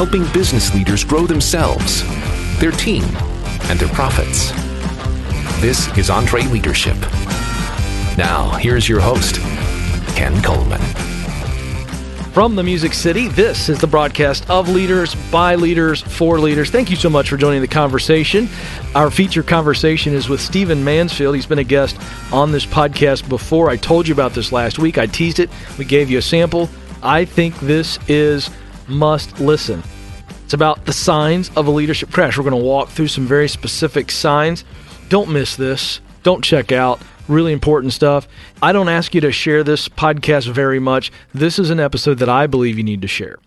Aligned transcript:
helping 0.00 0.24
business 0.32 0.74
leaders 0.74 1.04
grow 1.04 1.26
themselves, 1.26 2.04
their 2.58 2.70
team, 2.70 3.04
and 3.64 3.78
their 3.78 3.88
profits. 3.90 4.50
This 5.60 5.88
is 5.98 6.08
EntreLeadership. 6.08 6.98
Now, 8.16 8.48
here's 8.52 8.88
your 8.88 9.00
host, 9.00 9.34
Ken 10.16 10.42
Coleman. 10.42 10.80
From 12.32 12.56
the 12.56 12.62
Music 12.62 12.94
City, 12.94 13.28
this 13.28 13.68
is 13.68 13.78
the 13.78 13.86
broadcast 13.86 14.48
of 14.48 14.70
Leaders 14.70 15.14
by 15.30 15.54
Leaders 15.54 16.00
for 16.00 16.38
Leaders. 16.38 16.70
Thank 16.70 16.88
you 16.88 16.96
so 16.96 17.10
much 17.10 17.28
for 17.28 17.36
joining 17.36 17.60
the 17.60 17.68
conversation. 17.68 18.48
Our 18.94 19.10
feature 19.10 19.42
conversation 19.42 20.14
is 20.14 20.30
with 20.30 20.40
Stephen 20.40 20.82
Mansfield. 20.82 21.34
He's 21.34 21.44
been 21.44 21.58
a 21.58 21.62
guest 21.62 21.98
on 22.32 22.52
this 22.52 22.64
podcast 22.64 23.28
before. 23.28 23.68
I 23.68 23.76
told 23.76 24.08
you 24.08 24.14
about 24.14 24.32
this 24.32 24.50
last 24.50 24.78
week. 24.78 24.96
I 24.96 25.04
teased 25.04 25.40
it. 25.40 25.50
We 25.76 25.84
gave 25.84 26.10
you 26.10 26.16
a 26.16 26.22
sample. 26.22 26.70
I 27.02 27.26
think 27.26 27.54
this 27.60 27.98
is 28.08 28.48
must 28.90 29.40
listen. 29.40 29.82
It's 30.44 30.54
about 30.54 30.84
the 30.84 30.92
signs 30.92 31.50
of 31.56 31.66
a 31.66 31.70
leadership 31.70 32.10
crash. 32.10 32.36
We're 32.36 32.44
going 32.44 32.60
to 32.60 32.66
walk 32.66 32.88
through 32.88 33.08
some 33.08 33.26
very 33.26 33.48
specific 33.48 34.10
signs. 34.10 34.64
Don't 35.08 35.30
miss 35.30 35.56
this. 35.56 36.00
Don't 36.22 36.44
check 36.44 36.72
out 36.72 37.00
really 37.28 37.52
important 37.52 37.92
stuff. 37.92 38.28
I 38.60 38.72
don't 38.72 38.88
ask 38.88 39.14
you 39.14 39.20
to 39.22 39.32
share 39.32 39.62
this 39.62 39.88
podcast 39.88 40.48
very 40.48 40.80
much. 40.80 41.12
This 41.32 41.58
is 41.58 41.70
an 41.70 41.80
episode 41.80 42.18
that 42.18 42.28
I 42.28 42.46
believe 42.46 42.76
you 42.76 42.84
need 42.84 43.02
to 43.02 43.08
share. 43.08 43.38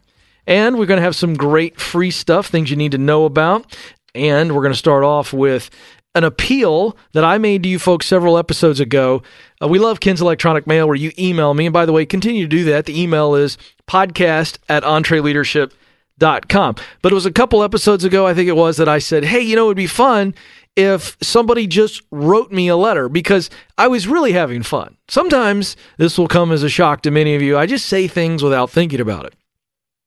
And 0.47 0.77
we're 0.77 0.85
going 0.85 0.97
to 0.97 1.03
have 1.03 1.15
some 1.15 1.35
great 1.35 1.79
free 1.79 2.11
stuff, 2.11 2.47
things 2.47 2.69
you 2.69 2.77
need 2.77 2.93
to 2.93 2.97
know 2.97 3.25
about. 3.25 3.75
And 4.15 4.55
we're 4.55 4.61
going 4.61 4.73
to 4.73 4.79
start 4.79 5.03
off 5.03 5.33
with 5.33 5.69
an 6.15 6.23
appeal 6.23 6.95
that 7.13 7.23
I 7.23 7.37
made 7.37 7.63
to 7.63 7.69
you 7.69 7.79
folks 7.79 8.05
several 8.05 8.37
episodes 8.37 8.79
ago. 8.79 9.23
Uh, 9.63 9.67
we 9.67 9.79
love 9.79 9.99
Ken's 9.99 10.21
Electronic 10.21 10.67
Mail 10.67 10.87
where 10.87 10.95
you 10.95 11.11
email 11.17 11.53
me. 11.53 11.67
And 11.67 11.73
by 11.73 11.85
the 11.85 11.93
way, 11.93 12.05
continue 12.05 12.43
to 12.43 12.49
do 12.49 12.63
that. 12.65 12.85
The 12.85 12.99
email 12.99 13.35
is 13.35 13.57
podcast 13.87 14.57
at 14.67 14.83
entreleadership.com. 14.83 16.75
But 17.01 17.11
it 17.11 17.15
was 17.15 17.25
a 17.25 17.31
couple 17.31 17.63
episodes 17.63 18.03
ago, 18.03 18.27
I 18.27 18.33
think 18.33 18.49
it 18.49 18.55
was, 18.55 18.77
that 18.77 18.89
I 18.89 18.99
said, 18.99 19.23
hey, 19.25 19.41
you 19.41 19.55
know, 19.55 19.65
it 19.65 19.67
would 19.67 19.77
be 19.77 19.87
fun 19.87 20.33
if 20.75 21.17
somebody 21.21 21.67
just 21.67 22.01
wrote 22.11 22.51
me 22.51 22.67
a 22.67 22.75
letter 22.75 23.07
because 23.07 23.49
I 23.77 23.87
was 23.87 24.07
really 24.07 24.33
having 24.33 24.63
fun. 24.63 24.97
Sometimes 25.07 25.75
this 25.97 26.17
will 26.17 26.27
come 26.27 26.51
as 26.51 26.63
a 26.63 26.69
shock 26.69 27.01
to 27.03 27.11
many 27.11 27.35
of 27.35 27.41
you. 27.41 27.57
I 27.57 27.65
just 27.65 27.85
say 27.85 28.07
things 28.07 28.43
without 28.43 28.69
thinking 28.69 28.99
about 28.99 29.25
it. 29.25 29.35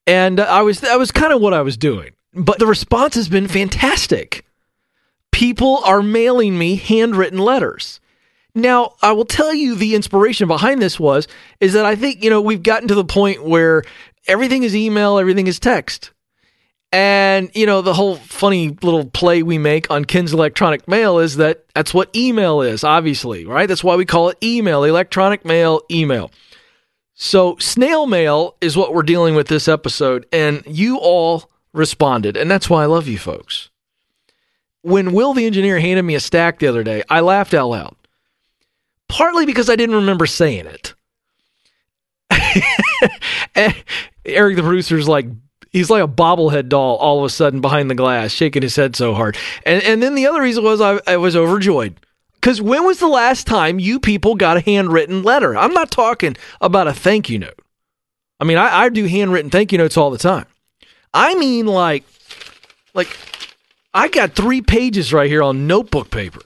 And 0.09 0.41
I 0.41 0.63
was 0.63 0.81
that 0.81 0.99
was 0.99 1.11
kind 1.11 1.33
of 1.33 1.41
what 1.41 1.55
I 1.55 1.63
was 1.63 1.77
doing. 1.77 2.13
But 2.33 2.59
the 2.59 2.67
response 2.67 3.15
has 3.15 3.29
been 3.29 3.49
fantastic. 3.49 4.45
People 5.33 5.83
are 5.85 6.03
mailing 6.03 6.59
me 6.59 6.77
handwritten 6.77 7.39
letters. 7.39 8.01
Now, 8.57 8.95
I 9.03 9.13
will 9.13 9.27
tell 9.27 9.53
you 9.53 9.75
the 9.75 9.95
inspiration 9.95 10.49
behind 10.49 10.81
this 10.81 10.99
was 10.99 11.29
is 11.61 11.75
that 11.75 11.85
I 11.85 11.95
think, 11.95 12.25
you 12.25 12.31
know, 12.31 12.41
we've 12.41 12.63
gotten 12.63 12.89
to 12.89 12.95
the 12.95 13.05
point 13.05 13.45
where 13.45 13.83
everything 14.27 14.63
is 14.63 14.75
email, 14.75 15.19
everything 15.19 15.47
is 15.47 15.61
text. 15.61 16.11
And, 16.91 17.51
you 17.55 17.67
know, 17.67 17.83
the 17.83 17.93
whole 17.93 18.17
funny 18.17 18.71
little 18.81 19.11
play 19.11 19.43
we 19.43 19.59
make 19.59 19.91
on 19.91 20.07
Ken's 20.07 20.33
electronic 20.33 20.89
mail 20.89 21.19
is 21.19 21.37
that 21.37 21.67
that's 21.75 21.93
what 21.93 22.09
email 22.17 22.63
is, 22.63 22.83
obviously, 22.83 23.45
right? 23.45 23.67
That's 23.67 23.85
why 23.85 23.95
we 23.95 24.07
call 24.07 24.31
it 24.31 24.39
email, 24.43 24.85
electronic 24.85 25.45
mail, 25.45 25.83
email. 25.91 26.31
So, 27.13 27.59
snail 27.59 28.07
mail 28.07 28.57
is 28.63 28.75
what 28.75 28.95
we're 28.95 29.03
dealing 29.03 29.35
with 29.35 29.49
this 29.49 29.69
episode. 29.69 30.25
And 30.33 30.63
you 30.67 30.97
all 30.97 31.51
responded. 31.75 32.39
And 32.39 32.51
that's 32.51 32.71
why 32.71 32.85
I 32.85 32.87
love 32.87 33.07
you 33.07 33.19
folks. 33.19 33.69
When 34.81 35.13
Will 35.13 35.35
the 35.35 35.45
engineer 35.45 35.79
handed 35.79 36.05
me 36.05 36.15
a 36.15 36.21
stack 36.21 36.59
the 36.59 36.69
other 36.69 36.85
day, 36.85 37.03
I 37.11 37.21
laughed 37.21 37.53
out 37.53 37.69
loud. 37.69 37.97
Partly 39.09 39.47
because 39.47 39.71
I 39.71 39.77
didn't 39.77 39.97
remember 39.97 40.27
saying 40.27 40.67
it. 40.67 40.95
Eric, 44.25 44.57
the 44.57 44.63
producer, 44.63 44.99
is 44.99 45.09
like 45.09 45.27
he's 45.71 45.91
like 45.91 46.03
a 46.03 46.09
bobblehead 46.09 46.69
doll 46.69 46.97
all 46.97 47.19
of 47.19 47.25
a 47.25 47.31
sudden 47.31 47.61
behind 47.61 47.91
the 47.91 47.95
glass, 47.95 48.33
shaking 48.33 48.63
his 48.63 48.77
head 48.77 48.97
so 48.97 49.15
hard. 49.15 49.37
And 49.65 49.83
and 49.85 50.03
then 50.03 50.15
the 50.15 50.27
other 50.27 50.41
reason 50.41 50.65
was 50.65 50.81
I, 50.81 51.01
I 51.07 51.17
was 51.17 51.37
overjoyed. 51.37 52.01
Because 52.35 52.63
when 52.63 52.85
was 52.85 53.01
the 53.01 53.09
last 53.09 53.47
time 53.47 53.81
you 53.81 53.99
people 53.99 54.37
got 54.37 54.57
a 54.57 54.61
handwritten 54.61 55.23
letter? 55.23 55.57
I'm 55.57 55.73
not 55.73 55.91
talking 55.91 56.37
about 56.61 56.87
a 56.87 56.93
thank 56.93 57.29
you 57.29 57.41
note. 57.41 57.59
I 58.39 58.45
mean, 58.45 58.59
I, 58.59 58.85
I 58.85 58.89
do 58.89 59.07
handwritten 59.07 59.51
thank 59.51 59.73
you 59.73 59.79
notes 59.79 59.97
all 59.97 60.11
the 60.11 60.19
time. 60.19 60.47
I 61.13 61.35
mean, 61.35 61.67
like, 61.67 62.05
like 62.95 63.09
I 63.95 64.09
got 64.09 64.33
three 64.33 64.61
pages 64.61 65.13
right 65.13 65.29
here 65.31 65.43
on 65.43 65.67
notebook 65.67 66.11
paper. 66.11 66.41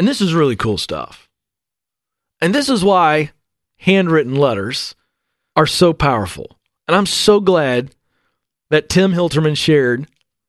And 0.00 0.08
this 0.08 0.22
is 0.22 0.32
really 0.32 0.56
cool 0.56 0.78
stuff. 0.78 1.28
And 2.40 2.54
this 2.54 2.70
is 2.70 2.82
why 2.82 3.32
handwritten 3.80 4.34
letters 4.34 4.94
are 5.56 5.66
so 5.66 5.92
powerful. 5.92 6.56
And 6.88 6.96
I'm 6.96 7.04
so 7.04 7.38
glad 7.38 7.94
that 8.70 8.88
Tim 8.88 9.12
Hilterman 9.12 9.58
shared 9.58 10.06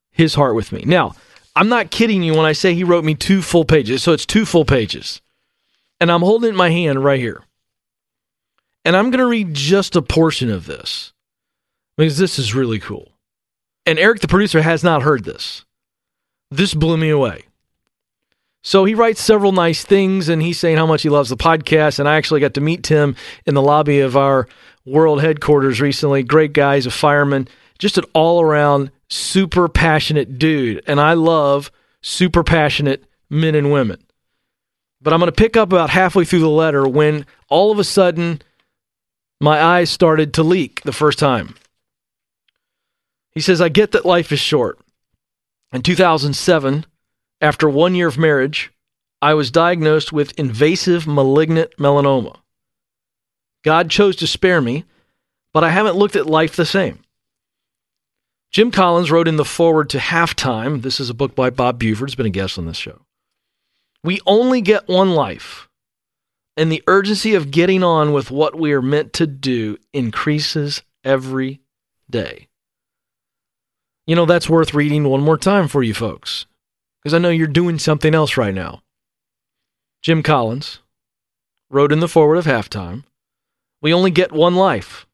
his 0.09 0.35
heart 0.35 0.56
with 0.56 0.72
me. 0.72 0.84
Now, 0.85 1.16
I'm 1.53 1.67
not 1.67 1.91
kidding 1.91 2.23
you 2.23 2.34
when 2.34 2.45
I 2.45 2.53
say 2.53 2.73
he 2.73 2.85
wrote 2.85 3.03
me 3.03 3.13
two 3.13 3.41
full 3.41 3.66
pages. 3.66 4.01
So 4.01 4.13
it's 4.13 4.25
two 4.25 4.45
full 4.45 4.63
pages. 4.63 5.22
And 6.00 6.09
I'm 6.09 6.22
holding 6.22 6.47
it 6.47 6.51
in 6.51 6.56
my 6.56 6.69
hand 6.69 7.03
right 7.03 7.19
here. 7.19 7.44
And 8.85 8.95
I'm 8.95 9.12
going 9.12 9.19
to 9.19 9.25
read 9.25 9.53
just 9.53 9.97
a 9.97 10.01
portion 10.01 10.50
of 10.50 10.66
this 10.66 11.12
because 11.97 12.18
this 12.18 12.39
is 12.39 12.56
really 12.56 12.79
cool. 12.79 13.12
And 13.85 14.00
Eric, 14.00 14.22
the 14.22 14.29
producer, 14.29 14.62
has 14.62 14.81
not 14.81 15.01
heard 15.01 15.25
this. 15.25 15.66
This 16.50 16.73
blew 16.73 16.95
me 16.95 17.09
away. 17.09 17.44
So 18.63 18.85
he 18.85 18.94
writes 18.94 19.22
several 19.22 19.51
nice 19.51 19.83
things 19.83 20.29
and 20.29 20.41
he's 20.41 20.59
saying 20.59 20.77
how 20.77 20.85
much 20.85 21.01
he 21.01 21.09
loves 21.09 21.29
the 21.29 21.38
podcast. 21.38 21.99
And 21.99 22.07
I 22.07 22.16
actually 22.16 22.41
got 22.41 22.53
to 22.55 22.61
meet 22.61 22.83
Tim 22.83 23.16
in 23.45 23.55
the 23.55 23.61
lobby 23.61 23.99
of 23.99 24.16
our 24.16 24.47
world 24.85 25.22
headquarters 25.22 25.81
recently. 25.81 26.23
Great 26.23 26.53
guy, 26.53 26.75
he's 26.75 26.85
a 26.85 26.91
fireman, 26.91 27.47
just 27.79 27.97
an 27.97 28.05
all 28.13 28.41
around 28.41 28.91
super 29.09 29.67
passionate 29.67 30.38
dude. 30.38 30.83
And 30.85 31.00
I 31.00 31.13
love 31.13 31.71
super 32.01 32.44
passionate 32.44 33.03
men 33.29 33.55
and 33.55 33.71
women. 33.71 34.00
But 35.01 35.13
I'm 35.13 35.19
going 35.19 35.31
to 35.31 35.35
pick 35.35 35.57
up 35.57 35.73
about 35.73 35.89
halfway 35.89 36.25
through 36.25 36.39
the 36.41 36.50
letter 36.50 36.88
when 36.88 37.25
all 37.50 37.71
of 37.71 37.79
a 37.79 37.83
sudden 37.83 38.41
my 39.39 39.59
eyes 39.59 39.89
started 39.89 40.35
to 40.35 40.44
leak 40.44 40.81
the 40.81 40.91
first 40.91 41.17
time. 41.17 41.55
He 43.31 43.41
says, 43.41 43.59
I 43.59 43.69
get 43.69 43.94
that 43.94 44.05
life 44.05 44.31
is 44.31 44.39
short. 44.39 44.77
In 45.73 45.81
2007, 45.81 46.85
after 47.41 47.69
one 47.69 47.96
year 47.96 48.07
of 48.07 48.18
marriage, 48.18 48.72
I 49.22 49.34
was 49.34 49.52
diagnosed 49.52 50.13
with 50.13 50.38
invasive 50.40 51.07
malignant 51.07 51.72
melanoma. 51.78 52.38
God 53.63 53.90
chose 53.90 54.16
to 54.18 54.28
spare 54.28 54.62
me, 54.62 54.85
but 55.53 55.63
I 55.63 55.69
haven't 55.69 55.97
looked 55.97 56.16
at 56.16 56.25
life 56.25 56.56
the 56.56 56.66
same. 56.66 57.00
Jim 58.51 58.72
Collins 58.72 59.12
wrote 59.12 59.28
in 59.28 59.38
the 59.38 59.46
foreword 59.46 59.90
to 59.91 59.97
Halftime. 59.97 60.81
This 60.81 61.00
is 61.00 61.09
a 61.09 61.13
book 61.13 61.35
by 61.35 61.50
Bob 61.50 61.80
Buford, 61.80 62.09
has 62.09 62.16
been 62.16 62.25
a 62.25 62.30
guest 62.31 62.57
on 62.57 62.66
this 62.66 62.78
show. 62.78 63.01
We 64.03 64.19
only 64.25 64.62
get 64.62 64.88
one 64.88 65.12
life, 65.12 65.69
and 66.57 66.72
the 66.72 66.84
urgency 66.88 67.35
of 67.35 67.51
getting 67.51 67.84
on 67.84 68.13
with 68.13 68.31
what 68.31 68.59
we 68.59 68.74
are 68.74 68.81
meant 68.81 69.13
to 69.13 69.28
do 69.28 69.78
increases 69.94 70.81
every 71.03 71.62
day. 72.09 72.47
You 74.07 74.16
know, 74.16 74.25
that's 74.25 74.50
worth 74.50 74.74
reading 74.74 75.03
one 75.03 75.22
more 75.22 75.38
time 75.38 75.68
for 75.68 75.84
you 75.84 75.94
folks, 75.94 76.46
because 77.01 77.13
I 77.13 77.19
know 77.19 77.29
you're 77.29 77.47
doing 77.47 77.79
something 77.79 78.13
else 78.13 78.38
right 78.38 78.53
now. 78.53 78.81
Jim 80.01 80.23
Collins 80.23 80.79
wrote 81.69 81.91
in 81.91 82.00
the 82.00 82.07
foreword 82.07 82.38
of 82.38 82.45
Halftime 82.45 83.03
we 83.81 83.94
only 83.94 84.12
get 84.12 84.31
one 84.31 84.56
life. 84.56 85.07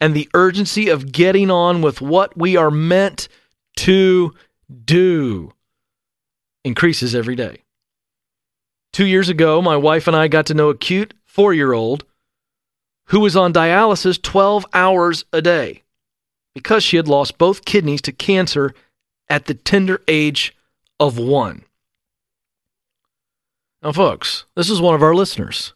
And 0.00 0.14
the 0.14 0.28
urgency 0.34 0.88
of 0.88 1.12
getting 1.12 1.50
on 1.50 1.82
with 1.82 2.00
what 2.00 2.36
we 2.36 2.56
are 2.56 2.70
meant 2.70 3.28
to 3.76 4.34
do 4.84 5.52
increases 6.64 7.14
every 7.14 7.36
day. 7.36 7.58
Two 8.92 9.06
years 9.06 9.28
ago, 9.28 9.62
my 9.62 9.76
wife 9.76 10.06
and 10.06 10.16
I 10.16 10.28
got 10.28 10.46
to 10.46 10.54
know 10.54 10.70
a 10.70 10.76
cute 10.76 11.14
four 11.24 11.54
year 11.54 11.72
old 11.72 12.04
who 13.06 13.20
was 13.20 13.36
on 13.36 13.52
dialysis 13.52 14.20
12 14.20 14.66
hours 14.74 15.24
a 15.32 15.40
day 15.40 15.82
because 16.54 16.82
she 16.82 16.96
had 16.96 17.08
lost 17.08 17.38
both 17.38 17.64
kidneys 17.64 18.02
to 18.02 18.12
cancer 18.12 18.74
at 19.28 19.46
the 19.46 19.54
tender 19.54 20.02
age 20.08 20.54
of 21.02 21.18
one. 21.18 21.64
Now, 23.82 23.90
folks, 23.90 24.44
this 24.54 24.70
is 24.70 24.80
one 24.80 24.94
of 24.94 25.02
our 25.02 25.14
listeners. 25.14 25.74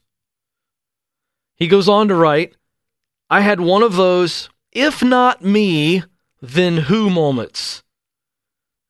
He 1.56 1.67
goes 1.67 1.88
on 1.88 2.06
to 2.08 2.14
write, 2.14 2.55
I 3.28 3.40
had 3.40 3.61
one 3.61 3.82
of 3.82 3.96
those, 3.96 4.49
if 4.70 5.02
not 5.02 5.43
me, 5.43 6.05
then 6.40 6.76
who 6.76 7.11
moments. 7.11 7.82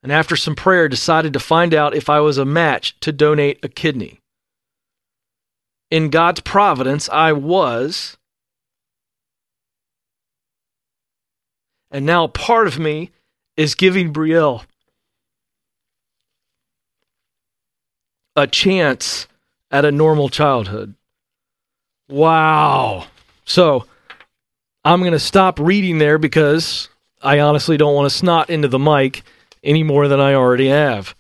And 0.03 0.13
after 0.13 0.37
some 0.37 0.55
prayer, 0.55 0.89
decided 0.89 1.33
to 1.33 1.41
find 1.41 1.73
out 1.73 1.95
if 1.95 2.11
I 2.11 2.21
was 2.21 2.37
a 2.37 2.45
match 2.45 3.01
to 3.01 3.13
donate 3.13 3.65
a 3.65 3.69
kidney. 3.69 4.21
In 5.91 6.11
God's 6.11 6.41
providence, 6.41 7.09
I 7.09 7.33
was. 7.33 8.19
And 11.91 12.05
now 12.05 12.27
part 12.27 12.67
of 12.67 12.79
me 12.79 13.11
is 13.57 13.75
giving 13.75 14.13
Brielle 14.13 14.67
a 18.37 18.47
chance 18.47 19.27
at 19.71 19.85
a 19.85 19.91
normal 19.91 20.29
childhood. 20.29 20.95
Wow. 22.09 23.07
So 23.45 23.87
I'm 24.85 25.01
going 25.01 25.13
to 25.13 25.19
stop 25.19 25.59
reading 25.59 25.99
there 25.99 26.19
because 26.19 26.89
I 27.23 27.41
honestly 27.41 27.77
don't 27.77 27.95
want 27.95 28.11
to 28.11 28.17
snot 28.17 28.51
into 28.51 28.69
the 28.69 28.79
mic 28.79 29.23
any 29.65 29.83
more 29.83 30.07
than 30.07 30.21
I 30.21 30.35
already 30.35 30.69
have. 30.69 31.17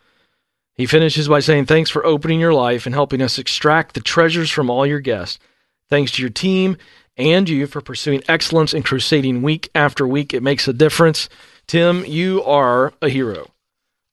He 0.74 0.86
finishes 0.86 1.26
by 1.26 1.40
saying, 1.40 1.66
Thanks 1.66 1.90
for 1.90 2.04
opening 2.04 2.38
your 2.38 2.52
life 2.52 2.86
and 2.86 2.94
helping 2.94 3.22
us 3.22 3.38
extract 3.38 3.94
the 3.94 4.00
treasures 4.00 4.50
from 4.50 4.70
all 4.70 4.86
your 4.86 5.00
guests. 5.00 5.38
Thanks 5.88 6.12
to 6.12 6.22
your 6.22 6.30
team 6.30 6.76
and 7.16 7.48
you 7.48 7.66
for 7.66 7.80
pursuing 7.80 8.22
excellence 8.28 8.74
and 8.74 8.84
crusading 8.84 9.42
week 9.42 9.70
after 9.74 10.06
week. 10.06 10.34
It 10.34 10.42
makes 10.42 10.68
a 10.68 10.72
difference. 10.72 11.28
Tim, 11.66 12.04
you 12.04 12.42
are 12.44 12.92
a 13.00 13.08
hero. 13.08 13.48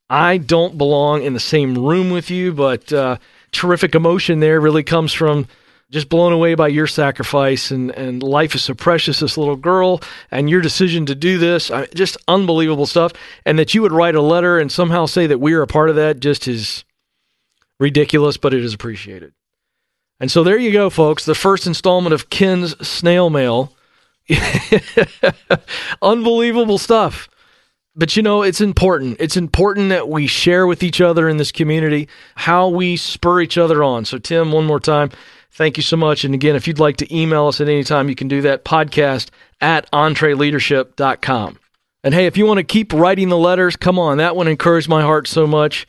I 0.09 0.37
don't 0.37 0.77
belong 0.77 1.23
in 1.23 1.33
the 1.33 1.39
same 1.39 1.77
room 1.77 2.09
with 2.11 2.29
you, 2.29 2.53
but 2.53 2.91
uh, 2.91 3.17
terrific 3.51 3.95
emotion 3.95 4.39
there 4.39 4.59
really 4.59 4.83
comes 4.83 5.13
from 5.13 5.47
just 5.93 6.09
blown 6.09 6.33
away 6.33 6.55
by 6.55 6.67
your 6.67 6.87
sacrifice 6.87 7.69
and, 7.69 7.91
and 7.91 8.23
life 8.23 8.55
is 8.55 8.63
so 8.63 8.73
precious 8.73 9.19
this 9.19 9.37
little 9.37 9.55
girl 9.55 10.01
and 10.31 10.49
your 10.49 10.59
decision 10.59 11.05
to 11.05 11.13
do 11.13 11.37
this. 11.37 11.69
I, 11.69 11.85
just 11.87 12.17
unbelievable 12.27 12.87
stuff. 12.87 13.13
And 13.45 13.59
that 13.59 13.73
you 13.73 13.83
would 13.83 13.91
write 13.91 14.15
a 14.15 14.21
letter 14.21 14.57
and 14.57 14.71
somehow 14.71 15.05
say 15.05 15.27
that 15.27 15.39
we 15.39 15.53
are 15.53 15.61
a 15.61 15.67
part 15.67 15.89
of 15.89 15.95
that 15.95 16.19
just 16.19 16.47
is 16.47 16.83
ridiculous 17.79 18.37
but 18.37 18.53
it 18.53 18.63
is 18.63 18.73
appreciated. 18.73 19.33
And 20.19 20.31
so 20.31 20.43
there 20.43 20.57
you 20.57 20.71
go 20.71 20.89
folks. 20.89 21.25
The 21.25 21.35
first 21.35 21.67
installment 21.67 22.13
of 22.13 22.29
ken's 22.29 22.75
snail 22.85 23.29
mail. 23.29 23.75
Unbelievable 26.01 26.77
stuff 26.77 27.29
but 27.95 28.15
you 28.15 28.23
know, 28.23 28.41
it's 28.41 28.61
important. 28.61 29.17
It's 29.19 29.37
important 29.37 29.89
that 29.89 30.09
we 30.09 30.25
share 30.25 30.65
with 30.65 30.81
each 30.81 30.99
other 30.99 31.29
in 31.29 31.37
this 31.37 31.51
community 31.51 32.07
how 32.35 32.67
we 32.69 32.97
spur 32.97 33.41
each 33.41 33.57
other 33.57 33.83
on. 33.83 34.05
So, 34.05 34.17
Tim, 34.17 34.51
one 34.51 34.65
more 34.65 34.79
time, 34.79 35.11
thank 35.51 35.77
you 35.77 35.83
so 35.83 35.95
much. 35.95 36.23
And 36.23 36.33
again, 36.33 36.55
if 36.55 36.67
you'd 36.67 36.79
like 36.79 36.97
to 36.97 37.15
email 37.15 37.47
us 37.47 37.61
at 37.61 37.69
any 37.69 37.83
time, 37.83 38.09
you 38.09 38.15
can 38.15 38.27
do 38.27 38.41
that 38.41 38.65
podcast 38.65 39.29
at 39.61 39.89
entreleadership.com. 39.91 41.59
And 42.03 42.13
hey, 42.13 42.25
if 42.25 42.35
you 42.35 42.45
want 42.45 42.57
to 42.57 42.63
keep 42.63 42.91
writing 42.91 43.29
the 43.29 43.37
letters, 43.37 43.75
come 43.75 43.99
on. 43.99 44.17
That 44.17 44.35
one 44.35 44.47
encouraged 44.47 44.89
my 44.89 45.03
heart 45.03 45.27
so 45.27 45.45
much. 45.45 45.87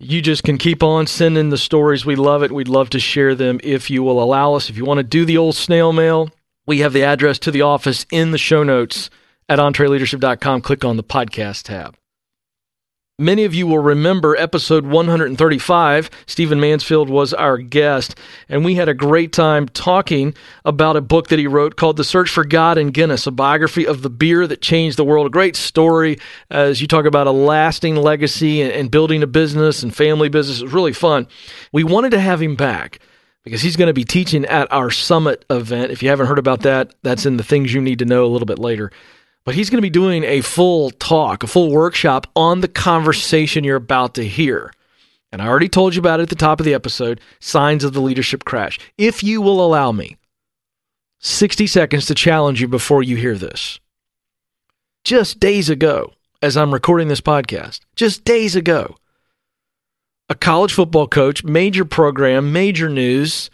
You 0.00 0.20
just 0.20 0.42
can 0.42 0.58
keep 0.58 0.82
on 0.82 1.06
sending 1.06 1.50
the 1.50 1.56
stories. 1.56 2.04
We 2.04 2.16
love 2.16 2.42
it. 2.42 2.52
We'd 2.52 2.68
love 2.68 2.90
to 2.90 3.00
share 3.00 3.34
them 3.34 3.60
if 3.62 3.88
you 3.90 4.02
will 4.02 4.22
allow 4.22 4.54
us. 4.54 4.68
If 4.68 4.76
you 4.76 4.84
want 4.84 4.98
to 4.98 5.04
do 5.04 5.24
the 5.24 5.38
old 5.38 5.54
snail 5.54 5.92
mail, 5.92 6.30
we 6.66 6.80
have 6.80 6.92
the 6.92 7.04
address 7.04 7.38
to 7.40 7.50
the 7.50 7.62
office 7.62 8.04
in 8.10 8.32
the 8.32 8.38
show 8.38 8.64
notes 8.64 9.08
at 9.48 9.58
entreleadership.com. 9.58 10.60
Click 10.62 10.84
on 10.84 10.96
the 10.96 11.04
podcast 11.04 11.64
tab. 11.64 11.96
Many 13.20 13.44
of 13.44 13.54
you 13.54 13.68
will 13.68 13.78
remember 13.78 14.34
episode 14.34 14.84
135. 14.84 16.10
Stephen 16.26 16.58
Mansfield 16.58 17.08
was 17.08 17.32
our 17.32 17.58
guest, 17.58 18.16
and 18.48 18.64
we 18.64 18.74
had 18.74 18.88
a 18.88 18.94
great 18.94 19.32
time 19.32 19.68
talking 19.68 20.34
about 20.64 20.96
a 20.96 21.00
book 21.00 21.28
that 21.28 21.38
he 21.38 21.46
wrote 21.46 21.76
called 21.76 21.96
The 21.96 22.02
Search 22.02 22.28
for 22.28 22.44
God 22.44 22.76
in 22.76 22.90
Guinness, 22.90 23.28
a 23.28 23.30
biography 23.30 23.86
of 23.86 24.02
the 24.02 24.10
beer 24.10 24.48
that 24.48 24.60
changed 24.60 24.96
the 24.96 25.04
world. 25.04 25.28
A 25.28 25.30
great 25.30 25.54
story 25.54 26.18
as 26.50 26.80
you 26.80 26.88
talk 26.88 27.04
about 27.04 27.28
a 27.28 27.30
lasting 27.30 27.94
legacy 27.94 28.62
and, 28.62 28.90
building 28.90 29.22
a 29.22 29.28
business 29.28 29.84
and 29.84 29.94
family 29.94 30.28
business. 30.28 30.58
It 30.58 30.64
was 30.64 30.74
really 30.74 30.92
fun. 30.92 31.28
We 31.70 31.84
wanted 31.84 32.10
to 32.10 32.20
have 32.20 32.42
him 32.42 32.56
back 32.56 32.98
because 33.44 33.62
he's 33.62 33.76
going 33.76 33.86
to 33.86 33.94
be 33.94 34.04
teaching 34.04 34.44
at 34.46 34.72
our 34.72 34.90
summit 34.90 35.44
event. 35.50 35.92
If 35.92 36.02
you 36.02 36.08
haven't 36.08 36.26
heard 36.26 36.40
about 36.40 36.62
that, 36.62 36.96
that's 37.04 37.26
in 37.26 37.36
the 37.36 37.44
things 37.44 37.72
you 37.72 37.80
need 37.80 38.00
to 38.00 38.04
know 38.04 38.24
a 38.24 38.26
little 38.26 38.46
bit 38.46 38.58
later. 38.58 38.90
But 39.44 39.54
he's 39.54 39.68
going 39.68 39.78
to 39.78 39.82
be 39.82 39.90
doing 39.90 40.24
a 40.24 40.40
full 40.40 40.90
talk, 40.90 41.42
a 41.42 41.46
full 41.46 41.70
workshop 41.70 42.26
on 42.34 42.60
the 42.60 42.68
conversation 42.68 43.64
you're 43.64 43.76
about 43.76 44.14
to 44.14 44.26
hear. 44.26 44.72
And 45.30 45.42
I 45.42 45.48
already 45.48 45.68
told 45.68 45.94
you 45.94 46.00
about 46.00 46.20
it 46.20 46.24
at 46.24 46.28
the 46.30 46.34
top 46.34 46.60
of 46.60 46.64
the 46.64 46.74
episode 46.74 47.20
signs 47.40 47.84
of 47.84 47.92
the 47.92 48.00
leadership 48.00 48.44
crash. 48.44 48.78
If 48.96 49.22
you 49.22 49.42
will 49.42 49.64
allow 49.64 49.92
me 49.92 50.16
60 51.20 51.66
seconds 51.66 52.06
to 52.06 52.14
challenge 52.14 52.60
you 52.60 52.68
before 52.68 53.02
you 53.02 53.16
hear 53.16 53.34
this. 53.34 53.80
Just 55.04 55.40
days 55.40 55.68
ago, 55.68 56.12
as 56.40 56.56
I'm 56.56 56.72
recording 56.72 57.08
this 57.08 57.20
podcast, 57.20 57.80
just 57.96 58.24
days 58.24 58.56
ago, 58.56 58.96
a 60.30 60.34
college 60.34 60.72
football 60.72 61.06
coach, 61.06 61.44
major 61.44 61.84
program, 61.84 62.52
major 62.52 62.88
news, 62.88 63.50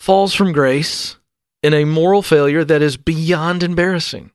falls 0.00 0.34
from 0.34 0.52
grace 0.52 1.16
in 1.62 1.72
a 1.74 1.84
moral 1.84 2.22
failure 2.22 2.64
that 2.64 2.82
is 2.82 2.96
beyond 2.96 3.62
embarrassing. 3.62 4.31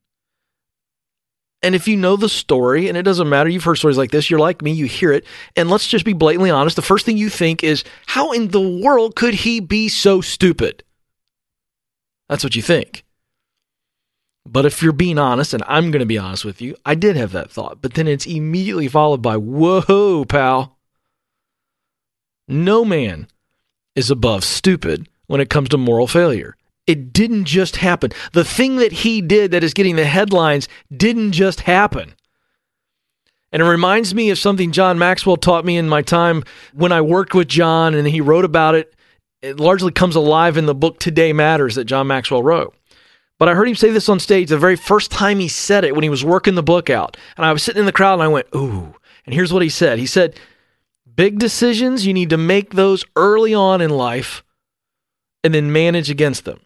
And 1.67 1.75
if 1.75 1.85
you 1.85 1.97
know 1.97 2.15
the 2.15 2.29
story, 2.29 2.87
and 2.87 2.97
it 2.97 3.03
doesn't 3.03 3.27
matter, 3.27 3.49
you've 3.49 3.65
heard 3.65 3.75
stories 3.75 3.97
like 3.97 4.09
this, 4.09 4.29
you're 4.29 4.39
like 4.39 4.61
me, 4.61 4.71
you 4.71 4.85
hear 4.85 5.11
it, 5.11 5.25
and 5.57 5.69
let's 5.69 5.85
just 5.85 6.05
be 6.05 6.13
blatantly 6.13 6.49
honest. 6.49 6.77
The 6.77 6.81
first 6.81 7.05
thing 7.05 7.17
you 7.17 7.27
think 7.27 7.61
is, 7.61 7.83
how 8.05 8.31
in 8.31 8.47
the 8.47 8.61
world 8.61 9.17
could 9.17 9.33
he 9.33 9.59
be 9.59 9.89
so 9.89 10.21
stupid? 10.21 10.85
That's 12.29 12.45
what 12.45 12.55
you 12.55 12.61
think. 12.61 13.03
But 14.45 14.65
if 14.65 14.81
you're 14.81 14.93
being 14.93 15.19
honest, 15.19 15.53
and 15.53 15.61
I'm 15.67 15.91
going 15.91 15.99
to 15.99 16.05
be 16.05 16.17
honest 16.17 16.45
with 16.45 16.61
you, 16.61 16.77
I 16.85 16.95
did 16.95 17.17
have 17.17 17.33
that 17.33 17.51
thought, 17.51 17.81
but 17.81 17.95
then 17.95 18.07
it's 18.07 18.25
immediately 18.25 18.87
followed 18.87 19.21
by, 19.21 19.35
whoa, 19.35 20.23
pal. 20.23 20.77
No 22.47 22.85
man 22.85 23.27
is 23.93 24.09
above 24.09 24.45
stupid 24.45 25.09
when 25.25 25.41
it 25.41 25.49
comes 25.49 25.67
to 25.67 25.77
moral 25.77 26.07
failure. 26.07 26.55
It 26.87 27.11
didn't 27.11 27.45
just 27.45 27.75
happen. 27.75 28.11
The 28.31 28.45
thing 28.45 28.77
that 28.77 28.91
he 28.91 29.21
did 29.21 29.51
that 29.51 29.63
is 29.63 29.73
getting 29.73 29.97
the 29.97 30.05
headlines 30.05 30.67
didn't 30.95 31.33
just 31.33 31.61
happen. 31.61 32.15
And 33.51 33.61
it 33.61 33.65
reminds 33.65 34.13
me 34.13 34.29
of 34.29 34.37
something 34.37 34.71
John 34.71 34.97
Maxwell 34.97 35.37
taught 35.37 35.65
me 35.65 35.77
in 35.77 35.87
my 35.87 36.01
time 36.01 36.43
when 36.73 36.91
I 36.91 37.01
worked 37.01 37.33
with 37.33 37.47
John 37.47 37.93
and 37.93 38.07
he 38.07 38.21
wrote 38.21 38.45
about 38.45 38.75
it. 38.75 38.93
It 39.41 39.59
largely 39.59 39.91
comes 39.91 40.15
alive 40.15 40.57
in 40.57 40.65
the 40.65 40.75
book 40.75 40.99
Today 40.99 41.31
Matters 41.33 41.75
that 41.75 41.85
John 41.85 42.07
Maxwell 42.07 42.43
wrote. 42.43 42.73
But 43.39 43.47
I 43.47 43.53
heard 43.53 43.67
him 43.67 43.75
say 43.75 43.91
this 43.91 44.09
on 44.09 44.19
stage 44.19 44.49
the 44.49 44.57
very 44.57 44.75
first 44.75 45.11
time 45.11 45.39
he 45.39 45.47
said 45.47 45.83
it 45.83 45.93
when 45.93 46.03
he 46.03 46.09
was 46.09 46.25
working 46.25 46.55
the 46.55 46.63
book 46.63 46.89
out. 46.89 47.17
And 47.35 47.45
I 47.45 47.53
was 47.53 47.61
sitting 47.63 47.81
in 47.81 47.85
the 47.85 47.91
crowd 47.91 48.15
and 48.15 48.23
I 48.23 48.27
went, 48.27 48.47
Ooh. 48.55 48.95
And 49.25 49.33
here's 49.33 49.53
what 49.53 49.61
he 49.61 49.69
said 49.69 49.99
He 49.99 50.05
said, 50.05 50.39
Big 51.15 51.39
decisions, 51.39 52.05
you 52.05 52.13
need 52.13 52.29
to 52.29 52.37
make 52.37 52.73
those 52.73 53.05
early 53.15 53.53
on 53.53 53.81
in 53.81 53.89
life 53.89 54.43
and 55.43 55.53
then 55.53 55.71
manage 55.71 56.09
against 56.09 56.45
them. 56.45 56.59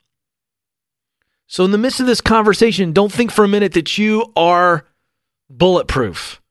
So, 1.52 1.66
in 1.66 1.72
the 1.72 1.78
midst 1.78 2.00
of 2.00 2.08
this 2.08 2.22
conversation, 2.22 2.94
don't 2.94 3.12
think 3.12 3.30
for 3.30 3.44
a 3.44 3.48
minute 3.50 3.74
that 3.74 3.98
you 3.98 4.32
are 4.38 4.86
bulletproof. 5.50 6.42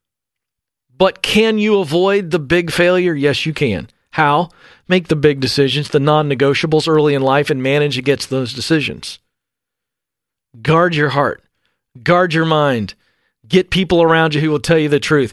But 0.95 1.23
can 1.23 1.57
you 1.57 1.81
avoid 1.81 2.31
the 2.31 2.39
big 2.39 2.71
failure? 2.71 3.15
Yes, 3.15 3.47
you 3.47 3.55
can. 3.55 3.89
How? 4.11 4.51
Make 4.89 5.09
the 5.09 5.17
big 5.17 5.41
decisions, 5.41 5.89
the 5.89 6.01
non 6.01 6.29
negotiables 6.29 6.87
early 6.87 7.15
in 7.15 7.23
life, 7.23 7.49
and 7.49 7.63
manage 7.63 7.97
against 7.97 8.29
those 8.29 8.53
decisions. 8.53 9.21
Guard 10.61 10.95
your 10.95 11.09
heart, 11.09 11.43
guard 12.03 12.35
your 12.35 12.45
mind, 12.45 12.93
get 13.49 13.71
people 13.71 14.03
around 14.03 14.35
you 14.35 14.43
who 14.43 14.51
will 14.51 14.61
tell 14.61 14.79
you 14.79 14.91
the 14.91 15.01
truth. 15.01 15.33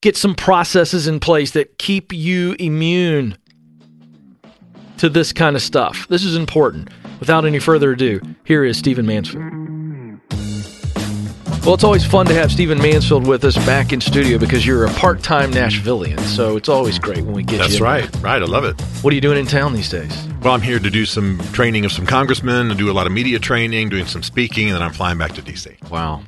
Get 0.00 0.16
some 0.16 0.36
processes 0.36 1.08
in 1.08 1.18
place 1.18 1.50
that 1.50 1.76
keep 1.76 2.12
you 2.12 2.54
immune 2.60 3.36
to 4.98 5.08
this 5.08 5.32
kind 5.32 5.56
of 5.56 5.62
stuff. 5.62 6.06
This 6.06 6.22
is 6.22 6.36
important. 6.36 6.88
Without 7.20 7.44
any 7.44 7.58
further 7.58 7.92
ado, 7.92 8.20
here 8.44 8.64
is 8.64 8.78
Stephen 8.78 9.06
Mansfield. 9.06 9.44
Well, 11.64 11.74
it's 11.74 11.84
always 11.84 12.04
fun 12.04 12.24
to 12.26 12.34
have 12.34 12.50
Stephen 12.50 12.78
Mansfield 12.78 13.26
with 13.26 13.44
us 13.44 13.56
back 13.66 13.92
in 13.92 14.00
studio 14.00 14.38
because 14.38 14.64
you're 14.64 14.86
a 14.86 14.90
part-time 14.92 15.52
Nashvilleian, 15.52 16.18
so 16.20 16.56
it's 16.56 16.68
always 16.68 16.98
great 16.98 17.22
when 17.24 17.34
we 17.34 17.42
get 17.42 17.58
That's 17.58 17.78
you. 17.78 17.84
That's 17.84 18.14
right, 18.14 18.22
right. 18.22 18.42
I 18.42 18.46
love 18.46 18.64
it. 18.64 18.80
What 19.02 19.12
are 19.12 19.14
you 19.14 19.20
doing 19.20 19.36
in 19.36 19.44
town 19.44 19.74
these 19.74 19.90
days? 19.90 20.26
Well, 20.40 20.54
I'm 20.54 20.62
here 20.62 20.78
to 20.78 20.88
do 20.88 21.04
some 21.04 21.38
training 21.52 21.84
of 21.84 21.92
some 21.92 22.06
congressmen, 22.06 22.68
to 22.70 22.74
do 22.74 22.90
a 22.90 22.94
lot 22.94 23.06
of 23.06 23.12
media 23.12 23.38
training, 23.38 23.90
doing 23.90 24.06
some 24.06 24.22
speaking, 24.22 24.68
and 24.68 24.76
then 24.76 24.82
I'm 24.82 24.92
flying 24.92 25.18
back 25.18 25.32
to 25.32 25.42
D.C. 25.42 25.76
Wow. 25.90 26.22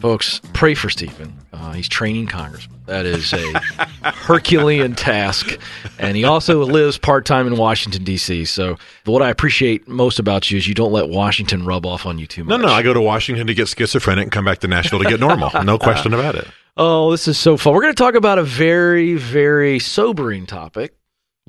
Folks, 0.00 0.42
pray 0.52 0.74
for 0.74 0.90
Stephen. 0.90 1.32
Uh, 1.54 1.70
he's 1.72 1.88
training 1.88 2.26
congressmen. 2.26 2.80
That 2.86 3.06
is 3.06 3.32
a 3.32 3.60
Herculean 4.02 4.96
task. 4.96 5.56
And 6.00 6.16
he 6.16 6.24
also 6.24 6.64
lives 6.64 6.98
part 6.98 7.24
time 7.26 7.46
in 7.46 7.56
Washington, 7.56 8.02
D.C. 8.02 8.44
So, 8.46 8.76
what 9.04 9.22
I 9.22 9.30
appreciate 9.30 9.86
most 9.86 10.18
about 10.18 10.50
you 10.50 10.58
is 10.58 10.66
you 10.66 10.74
don't 10.74 10.90
let 10.90 11.08
Washington 11.08 11.64
rub 11.64 11.86
off 11.86 12.06
on 12.06 12.18
you 12.18 12.26
too 12.26 12.42
much. 12.42 12.60
No, 12.60 12.66
no. 12.66 12.72
I 12.72 12.82
go 12.82 12.92
to 12.92 13.00
Washington 13.00 13.46
to 13.46 13.54
get 13.54 13.68
schizophrenic 13.68 14.24
and 14.24 14.32
come 14.32 14.44
back 14.44 14.58
to 14.60 14.68
Nashville 14.68 14.98
to 14.98 15.08
get 15.08 15.20
normal. 15.20 15.50
no 15.64 15.78
question 15.78 16.12
about 16.12 16.34
it. 16.34 16.48
Oh, 16.76 17.12
this 17.12 17.28
is 17.28 17.38
so 17.38 17.56
fun. 17.56 17.72
We're 17.72 17.82
going 17.82 17.94
to 17.94 18.02
talk 18.02 18.16
about 18.16 18.38
a 18.38 18.42
very, 18.42 19.14
very 19.14 19.78
sobering 19.78 20.44
topic, 20.44 20.92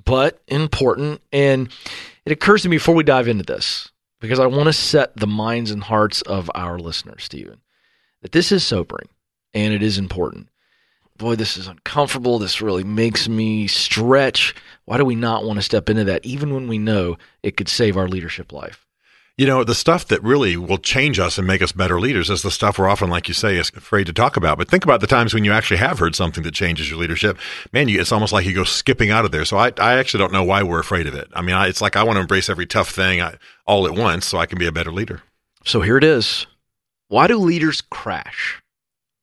but 0.03 0.39
important. 0.47 1.19
And 1.31 1.69
it 2.25 2.31
occurs 2.31 2.61
to 2.61 2.69
me 2.69 2.75
before 2.77 2.93
we 2.93 3.03
dive 3.03 3.27
into 3.27 3.43
this, 3.43 3.89
because 4.21 4.39
I 4.39 4.45
want 4.45 4.67
to 4.67 4.73
set 4.73 5.17
the 5.17 5.25
minds 5.25 5.71
and 5.71 5.83
hearts 5.83 6.21
of 6.21 6.51
our 6.53 6.77
listeners, 6.77 7.23
Stephen, 7.23 7.61
that 8.21 8.33
this 8.33 8.51
is 8.51 8.63
sobering 8.63 9.07
and 9.55 9.73
it 9.73 9.81
is 9.81 9.97
important 9.97 10.49
boy, 11.17 11.35
this 11.35 11.57
is 11.57 11.67
uncomfortable. 11.67 12.39
This 12.39 12.61
really 12.61 12.83
makes 12.83 13.27
me 13.27 13.67
stretch. 13.67 14.55
Why 14.85 14.97
do 14.97 15.05
we 15.05 15.15
not 15.15 15.43
want 15.43 15.57
to 15.57 15.63
step 15.63 15.89
into 15.89 16.03
that, 16.05 16.25
even 16.25 16.53
when 16.53 16.67
we 16.67 16.77
know 16.77 17.17
it 17.43 17.57
could 17.57 17.69
save 17.69 17.97
our 17.97 18.07
leadership 18.07 18.51
life? 18.51 18.85
You 19.37 19.45
know, 19.45 19.65
the 19.65 19.75
stuff 19.75 20.07
that 20.07 20.23
really 20.23 20.55
will 20.55 20.77
change 20.77 21.19
us 21.19 21.37
and 21.37 21.45
make 21.45 21.61
us 21.61 21.73
better 21.73 21.99
leaders 21.99 22.29
is 22.29 22.41
the 22.41 22.51
stuff 22.51 22.79
we're 22.79 22.87
often, 22.87 23.09
like 23.09 23.27
you 23.27 23.33
say, 23.33 23.57
is 23.57 23.69
afraid 23.75 24.05
to 24.07 24.13
talk 24.13 24.37
about. 24.37 24.57
But 24.57 24.69
think 24.69 24.85
about 24.85 25.01
the 25.01 25.07
times 25.07 25.33
when 25.33 25.43
you 25.43 25.51
actually 25.51 25.77
have 25.77 25.99
heard 25.99 26.15
something 26.15 26.43
that 26.43 26.53
changes 26.53 26.89
your 26.89 26.97
leadership. 26.99 27.37
Man, 27.73 27.89
you, 27.89 27.99
it's 27.99 28.13
almost 28.13 28.31
like 28.31 28.45
you 28.45 28.53
go 28.53 28.63
skipping 28.63 29.11
out 29.11 29.25
of 29.25 29.31
there. 29.31 29.43
So 29.43 29.57
I, 29.57 29.73
I 29.77 29.97
actually 29.97 30.19
don't 30.19 30.31
know 30.31 30.45
why 30.45 30.63
we're 30.63 30.79
afraid 30.79 31.05
of 31.05 31.15
it. 31.15 31.27
I 31.33 31.41
mean, 31.41 31.53
I, 31.53 31.67
it's 31.67 31.81
like 31.81 31.97
I 31.97 32.03
want 32.03 32.15
to 32.15 32.21
embrace 32.21 32.49
every 32.49 32.65
tough 32.65 32.89
thing 32.91 33.21
I, 33.21 33.35
all 33.67 33.85
at 33.85 33.93
once 33.93 34.25
so 34.25 34.37
I 34.37 34.45
can 34.45 34.57
be 34.57 34.67
a 34.67 34.71
better 34.71 34.91
leader. 34.91 35.21
So 35.65 35.81
here 35.81 35.97
it 35.97 36.05
is. 36.05 36.47
Why 37.09 37.27
do 37.27 37.37
leaders 37.37 37.81
crash? 37.81 38.63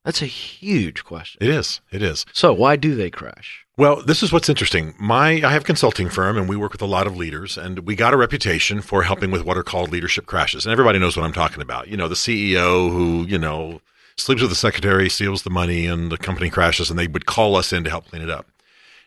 That's 0.05 0.23
a 0.23 0.27
huge 0.27 1.05
question. 1.05 1.39
It 1.41 1.49
is. 1.49 1.81
It 1.93 2.03
is. 2.03 2.27
So 2.33 2.53
why 2.53 2.77
do 2.77 2.95
they 2.95 3.11
crash? 3.11 3.65
Well, 3.77 4.03
this 4.03 4.23
is 4.23 4.33
what's 4.33 4.49
interesting. 4.49 4.95
My 4.99 5.43
I 5.43 5.53
have 5.53 5.63
a 5.63 5.67
consulting 5.67 6.11
firm 6.11 6.37
and 6.37 6.49
we 6.49 6.57
work 6.57 6.73
with 6.73 6.83
a 6.83 6.87
lot 6.87 7.07
of 7.07 7.17
leaders 7.17 7.57
and 7.57 7.81
we 7.81 7.95
got 7.95 8.13
a 8.13 8.17
reputation 8.17 8.81
for 8.83 9.05
helping 9.05 9.31
with 9.31 9.45
what 9.45 9.57
are 9.57 9.63
called 9.63 9.91
leadership 9.91 10.27
crashes. 10.27 10.67
And 10.67 10.73
everybody 10.73 10.99
knows 10.99 11.17
what 11.17 11.25
I'm 11.25 11.33
talking 11.33 11.63
about. 11.63 11.89
You 11.89 11.97
know, 11.97 12.09
the 12.09 12.15
CEO 12.15 12.91
who, 12.91 13.25
you 13.27 13.39
know, 13.39 13.81
sleeps 14.17 14.43
with 14.43 14.51
the 14.51 14.57
secretary, 14.57 15.09
steals 15.09 15.43
the 15.43 15.51
money 15.51 15.87
and 15.87 16.11
the 16.11 16.19
company 16.19 16.51
crashes 16.51 16.91
and 16.91 16.99
they 16.99 17.07
would 17.07 17.27
call 17.27 17.57
us 17.57 17.73
in 17.73 17.85
to 17.85 17.91
help 17.91 18.07
clean 18.09 18.23
it 18.23 18.31
up. 18.31 18.47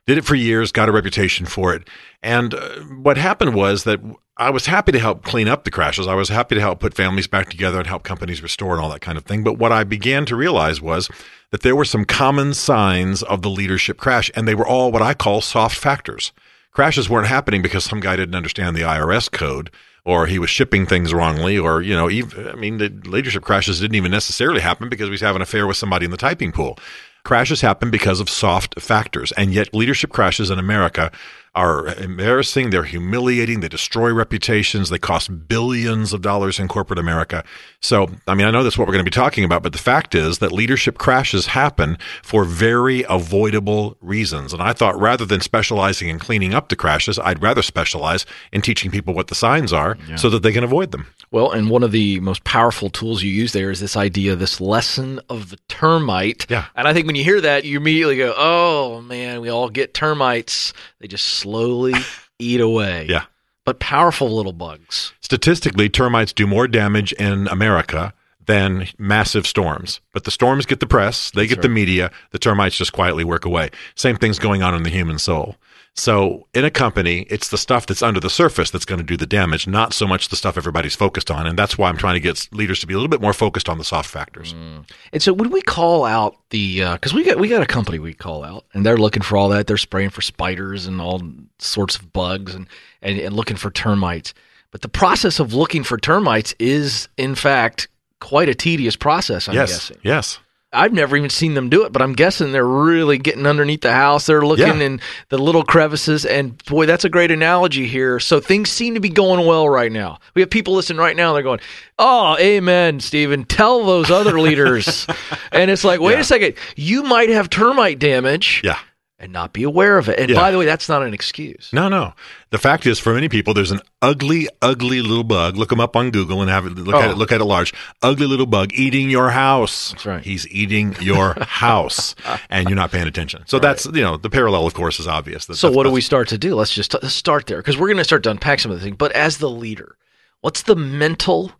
Did 0.07 0.19
it 0.19 0.25
for 0.25 0.35
years, 0.35 0.71
got 0.71 0.89
a 0.89 0.91
reputation 0.91 1.45
for 1.45 1.73
it. 1.73 1.87
And 2.21 2.53
uh, 2.53 2.79
what 3.01 3.17
happened 3.17 3.55
was 3.55 3.85
that 3.85 3.99
I 4.37 4.49
was 4.49 4.65
happy 4.65 4.91
to 4.91 4.99
help 4.99 5.23
clean 5.23 5.47
up 5.47 5.63
the 5.63 5.71
crashes. 5.71 6.07
I 6.07 6.13
was 6.13 6.29
happy 6.29 6.55
to 6.55 6.61
help 6.61 6.79
put 6.79 6.93
families 6.93 7.27
back 7.27 7.49
together 7.49 7.79
and 7.79 7.87
help 7.87 8.03
companies 8.03 8.43
restore 8.43 8.73
and 8.73 8.81
all 8.81 8.89
that 8.89 9.01
kind 9.01 9.17
of 9.17 9.25
thing. 9.25 9.43
But 9.43 9.57
what 9.57 9.71
I 9.71 9.83
began 9.83 10.25
to 10.27 10.35
realize 10.35 10.81
was 10.81 11.09
that 11.51 11.61
there 11.61 11.75
were 11.75 11.85
some 11.85 12.05
common 12.05 12.53
signs 12.53 13.23
of 13.23 13.41
the 13.41 13.49
leadership 13.49 13.97
crash, 13.97 14.29
and 14.35 14.47
they 14.47 14.55
were 14.55 14.67
all 14.67 14.91
what 14.91 15.01
I 15.01 15.13
call 15.13 15.41
soft 15.41 15.77
factors. 15.77 16.33
Crashes 16.71 17.09
weren't 17.09 17.27
happening 17.27 17.61
because 17.61 17.85
some 17.85 18.01
guy 18.01 18.15
didn't 18.15 18.35
understand 18.35 18.75
the 18.75 18.81
IRS 18.81 19.31
code 19.31 19.71
or 20.05 20.27
he 20.27 20.37
was 20.37 20.51
shipping 20.51 20.85
things 20.85 21.13
wrongly, 21.13 21.57
or, 21.57 21.81
you 21.81 21.95
know, 21.95 22.09
even, 22.09 22.47
I 22.47 22.53
mean, 22.53 22.77
the 22.77 22.89
leadership 23.05 23.43
crashes 23.43 23.79
didn't 23.79 23.95
even 23.95 24.11
necessarily 24.11 24.61
happen 24.61 24.87
because 24.87 25.07
he 25.07 25.11
was 25.11 25.21
having 25.21 25.37
an 25.37 25.41
affair 25.41 25.65
with 25.65 25.77
somebody 25.77 26.05
in 26.05 26.11
the 26.11 26.17
typing 26.17 26.51
pool. 26.51 26.77
Crashes 27.25 27.61
happen 27.61 27.89
because 27.89 28.19
of 28.19 28.29
soft 28.29 28.79
factors. 28.79 29.33
And 29.33 29.51
yet, 29.51 29.73
leadership 29.73 30.11
crashes 30.11 30.51
in 30.51 30.59
America 30.59 31.11
are 31.55 31.87
embarrassing. 31.87 32.69
They're 32.69 32.83
humiliating. 32.83 33.61
They 33.61 33.69
destroy 33.69 34.13
reputations. 34.13 34.89
They 34.89 34.99
cost 34.99 35.47
billions 35.47 36.13
of 36.13 36.21
dollars 36.21 36.59
in 36.59 36.67
corporate 36.67 36.99
America. 36.99 37.43
So, 37.79 38.09
I 38.27 38.35
mean, 38.35 38.45
I 38.47 38.51
know 38.51 38.63
that's 38.63 38.77
what 38.77 38.87
we're 38.87 38.93
going 38.93 39.05
to 39.05 39.09
be 39.09 39.15
talking 39.15 39.43
about, 39.43 39.63
but 39.63 39.71
the 39.71 39.77
fact 39.77 40.15
is 40.15 40.39
that 40.39 40.51
leadership 40.51 40.97
crashes 40.97 41.47
happen 41.47 41.97
for 42.21 42.43
very 42.43 43.05
avoidable 43.07 43.97
reasons. 44.01 44.53
And 44.53 44.61
I 44.61 44.73
thought 44.73 44.99
rather 44.99 45.25
than 45.25 45.39
specializing 45.39 46.09
in 46.09 46.19
cleaning 46.19 46.53
up 46.53 46.69
the 46.69 46.75
crashes, 46.75 47.17
I'd 47.19 47.41
rather 47.41 47.61
specialize 47.61 48.25
in 48.51 48.61
teaching 48.61 48.91
people 48.91 49.13
what 49.13 49.27
the 49.27 49.35
signs 49.35 49.71
are 49.71 49.97
yeah. 50.09 50.15
so 50.17 50.29
that 50.29 50.43
they 50.43 50.51
can 50.51 50.63
avoid 50.63 50.91
them. 50.91 51.07
Well, 51.31 51.51
and 51.51 51.69
one 51.69 51.83
of 51.83 51.91
the 51.91 52.19
most 52.19 52.43
powerful 52.43 52.89
tools 52.89 53.23
you 53.23 53.31
use 53.31 53.53
there 53.53 53.71
is 53.71 53.79
this 53.79 53.95
idea, 53.95 54.35
this 54.35 54.59
lesson 54.59 55.19
of 55.29 55.49
the 55.49 55.57
termite. 55.67 56.45
Yeah. 56.49 56.65
And 56.75 56.87
I 56.87 56.93
think 56.93 57.07
when 57.07 57.15
you 57.15 57.23
hear 57.23 57.41
that, 57.41 57.65
you 57.65 57.77
immediately 57.77 58.17
go, 58.17 58.33
oh 58.35 59.01
man, 59.01 59.41
we 59.41 59.49
all 59.49 59.69
get 59.69 59.93
termites. 59.93 60.73
They 60.99 61.07
just 61.07 61.44
slowly 61.45 61.93
eat 62.39 62.59
away. 62.59 63.05
Yeah. 63.07 63.25
But 63.65 63.79
powerful 63.79 64.29
little 64.35 64.53
bugs. 64.53 65.13
Statistically, 65.21 65.89
termites 65.89 66.33
do 66.33 66.47
more 66.47 66.67
damage 66.67 67.13
in 67.13 67.47
America 67.47 68.13
than 68.45 68.87
massive 68.97 69.45
storms. 69.47 70.01
But 70.13 70.23
the 70.23 70.31
storms 70.31 70.65
get 70.65 70.79
the 70.79 70.87
press, 70.87 71.31
they 71.31 71.41
That's 71.41 71.49
get 71.49 71.57
right. 71.57 71.61
the 71.63 71.69
media, 71.69 72.11
the 72.31 72.39
termites 72.39 72.77
just 72.77 72.93
quietly 72.93 73.23
work 73.23 73.45
away. 73.45 73.69
Same 73.95 74.17
thing's 74.17 74.39
going 74.39 74.61
on 74.63 74.75
in 74.75 74.83
the 74.83 74.89
human 74.89 75.17
soul. 75.19 75.55
So 75.97 76.45
in 76.53 76.65
a 76.65 76.71
company, 76.71 77.25
it's 77.29 77.47
the 77.47 77.57
stuff 77.57 77.85
that's 77.85 78.01
under 78.01 78.19
the 78.19 78.29
surface 78.29 78.69
that's 78.69 78.83
going 78.83 78.99
to 78.99 79.05
do 79.05 79.15
the 79.15 79.25
damage, 79.25 79.65
not 79.65 79.93
so 79.93 80.05
much 80.05 80.27
the 80.27 80.35
stuff 80.35 80.57
everybody's 80.57 80.93
focused 80.93 81.31
on. 81.31 81.47
And 81.47 81.57
that's 81.57 81.77
why 81.77 81.87
I'm 81.87 81.95
trying 81.95 82.15
to 82.15 82.19
get 82.19 82.49
leaders 82.51 82.79
to 82.81 82.87
be 82.87 82.93
a 82.93 82.97
little 82.97 83.09
bit 83.09 83.21
more 83.21 83.31
focused 83.31 83.69
on 83.69 83.77
the 83.77 83.85
soft 83.85 84.09
factors. 84.09 84.53
Mm. 84.53 84.89
And 85.13 85.23
so 85.23 85.31
would 85.31 85.53
we 85.53 85.61
call 85.61 86.03
out 86.03 86.35
the 86.49 86.79
because 86.79 87.13
uh, 87.13 87.15
we 87.15 87.23
got 87.23 87.39
we 87.39 87.47
got 87.47 87.61
a 87.61 87.65
company 87.65 87.99
we 87.99 88.13
call 88.13 88.43
out, 88.43 88.65
and 88.73 88.85
they're 88.85 88.97
looking 88.97 89.23
for 89.23 89.37
all 89.37 89.47
that. 89.49 89.67
They're 89.67 89.77
spraying 89.77 90.09
for 90.09 90.21
spiders 90.21 90.85
and 90.85 90.99
all 90.99 91.21
sorts 91.59 91.95
of 91.95 92.11
bugs 92.11 92.53
and, 92.53 92.67
and, 93.01 93.17
and 93.17 93.33
looking 93.33 93.57
for 93.57 93.71
termites. 93.71 94.33
But 94.71 94.81
the 94.81 94.89
process 94.89 95.39
of 95.39 95.53
looking 95.53 95.83
for 95.83 95.97
termites 95.97 96.53
is, 96.59 97.07
in 97.15 97.35
fact, 97.35 97.87
quite 98.19 98.49
a 98.49 98.55
tedious 98.55 98.97
process. 98.97 99.47
I'm 99.47 99.55
yes, 99.55 99.71
guessing. 99.71 99.97
Yes. 100.03 100.39
I've 100.75 100.93
never 100.93 101.15
even 101.17 101.29
seen 101.29 101.53
them 101.53 101.69
do 101.69 101.85
it, 101.85 101.91
but 101.91 102.01
I'm 102.01 102.13
guessing 102.13 102.51
they're 102.51 102.65
really 102.65 103.17
getting 103.17 103.47
underneath 103.47 103.81
the 103.81 103.93
house. 103.93 104.25
They're 104.25 104.45
looking 104.45 104.79
yeah. 104.79 104.85
in 104.85 105.01
the 105.29 105.37
little 105.37 105.63
crevices, 105.63 106.25
and 106.25 106.63
boy, 106.65 106.85
that's 106.85 107.05
a 107.05 107.09
great 107.09 107.31
analogy 107.31 107.87
here. 107.87 108.19
So 108.19 108.39
things 108.39 108.69
seem 108.69 108.93
to 108.93 108.99
be 108.99 109.09
going 109.09 109.45
well 109.45 109.67
right 109.67 109.91
now. 109.91 110.19
We 110.33 110.41
have 110.41 110.49
people 110.49 110.73
listening 110.73 110.99
right 110.99 111.15
now. 111.15 111.33
They're 111.33 111.43
going, 111.43 111.61
"Oh, 111.97 112.37
amen, 112.39 112.99
Stephen. 112.99 113.45
Tell 113.45 113.85
those 113.85 114.11
other 114.11 114.39
leaders." 114.39 115.07
and 115.51 115.71
it's 115.71 115.83
like, 115.83 115.99
wait 115.99 116.13
yeah. 116.13 116.19
a 116.19 116.23
second, 116.23 116.55
you 116.75 117.03
might 117.03 117.29
have 117.29 117.49
termite 117.49 117.99
damage. 117.99 118.61
Yeah 118.63 118.77
and 119.25 119.33
not 119.33 119.53
be 119.53 119.63
aware 119.63 119.97
of 119.97 120.07
it. 120.07 120.19
And 120.19 120.29
yeah. 120.29 120.35
by 120.35 120.51
the 120.51 120.57
way, 120.59 120.65
that's 120.65 120.87
not 120.87 121.01
an 121.01 121.11
excuse. 121.13 121.71
No, 121.73 121.89
no. 121.89 122.13
The 122.51 122.59
fact 122.59 122.85
is, 122.85 122.99
for 122.99 123.11
many 123.11 123.27
people, 123.27 123.55
there's 123.55 123.71
an 123.71 123.81
ugly, 123.99 124.47
ugly 124.61 125.01
little 125.01 125.23
bug. 125.23 125.57
Look 125.57 125.69
them 125.69 125.79
up 125.79 125.95
on 125.95 126.11
Google 126.11 126.41
and 126.41 126.49
have 126.49 126.67
it 126.67 126.75
look 126.75 126.95
oh. 126.95 126.99
at 126.99 127.09
it. 127.09 127.13
Oh. 127.13 127.15
Look 127.17 127.31
at 127.31 127.41
it 127.41 127.45
large. 127.45 127.73
Ugly 128.03 128.27
little 128.27 128.45
bug 128.45 128.71
eating 128.73 129.09
your 129.09 129.31
house. 129.31 129.91
That's 129.91 130.05
right. 130.05 130.23
He's 130.23 130.47
eating 130.49 130.95
your 131.01 131.33
house, 131.41 132.13
and 132.51 132.69
you're 132.69 132.75
not 132.75 132.91
paying 132.91 133.07
attention. 133.07 133.43
So 133.47 133.57
right. 133.57 133.63
that's 133.63 133.87
you 133.87 134.03
know 134.03 134.15
the 134.15 134.29
parallel, 134.29 134.67
of 134.67 134.75
course, 134.75 134.99
is 134.99 135.07
obvious. 135.07 135.47
That, 135.47 135.55
so 135.55 135.71
what 135.71 135.83
do 135.83 135.91
we 135.91 136.01
start 136.01 136.27
to 136.29 136.37
do? 136.37 136.53
Let's 136.53 136.73
just 136.73 136.93
let's 136.93 137.15
start 137.15 137.47
there 137.47 137.57
because 137.57 137.77
we're 137.77 137.87
going 137.87 137.97
to 137.97 138.03
start 138.03 138.23
to 138.23 138.31
unpack 138.31 138.59
some 138.59 138.71
of 138.71 138.77
the 138.77 138.83
things. 138.83 138.95
But 138.95 139.11
as 139.13 139.39
the 139.39 139.49
leader, 139.49 139.97
what's 140.41 140.61
the 140.61 140.75
mental, 140.75 141.51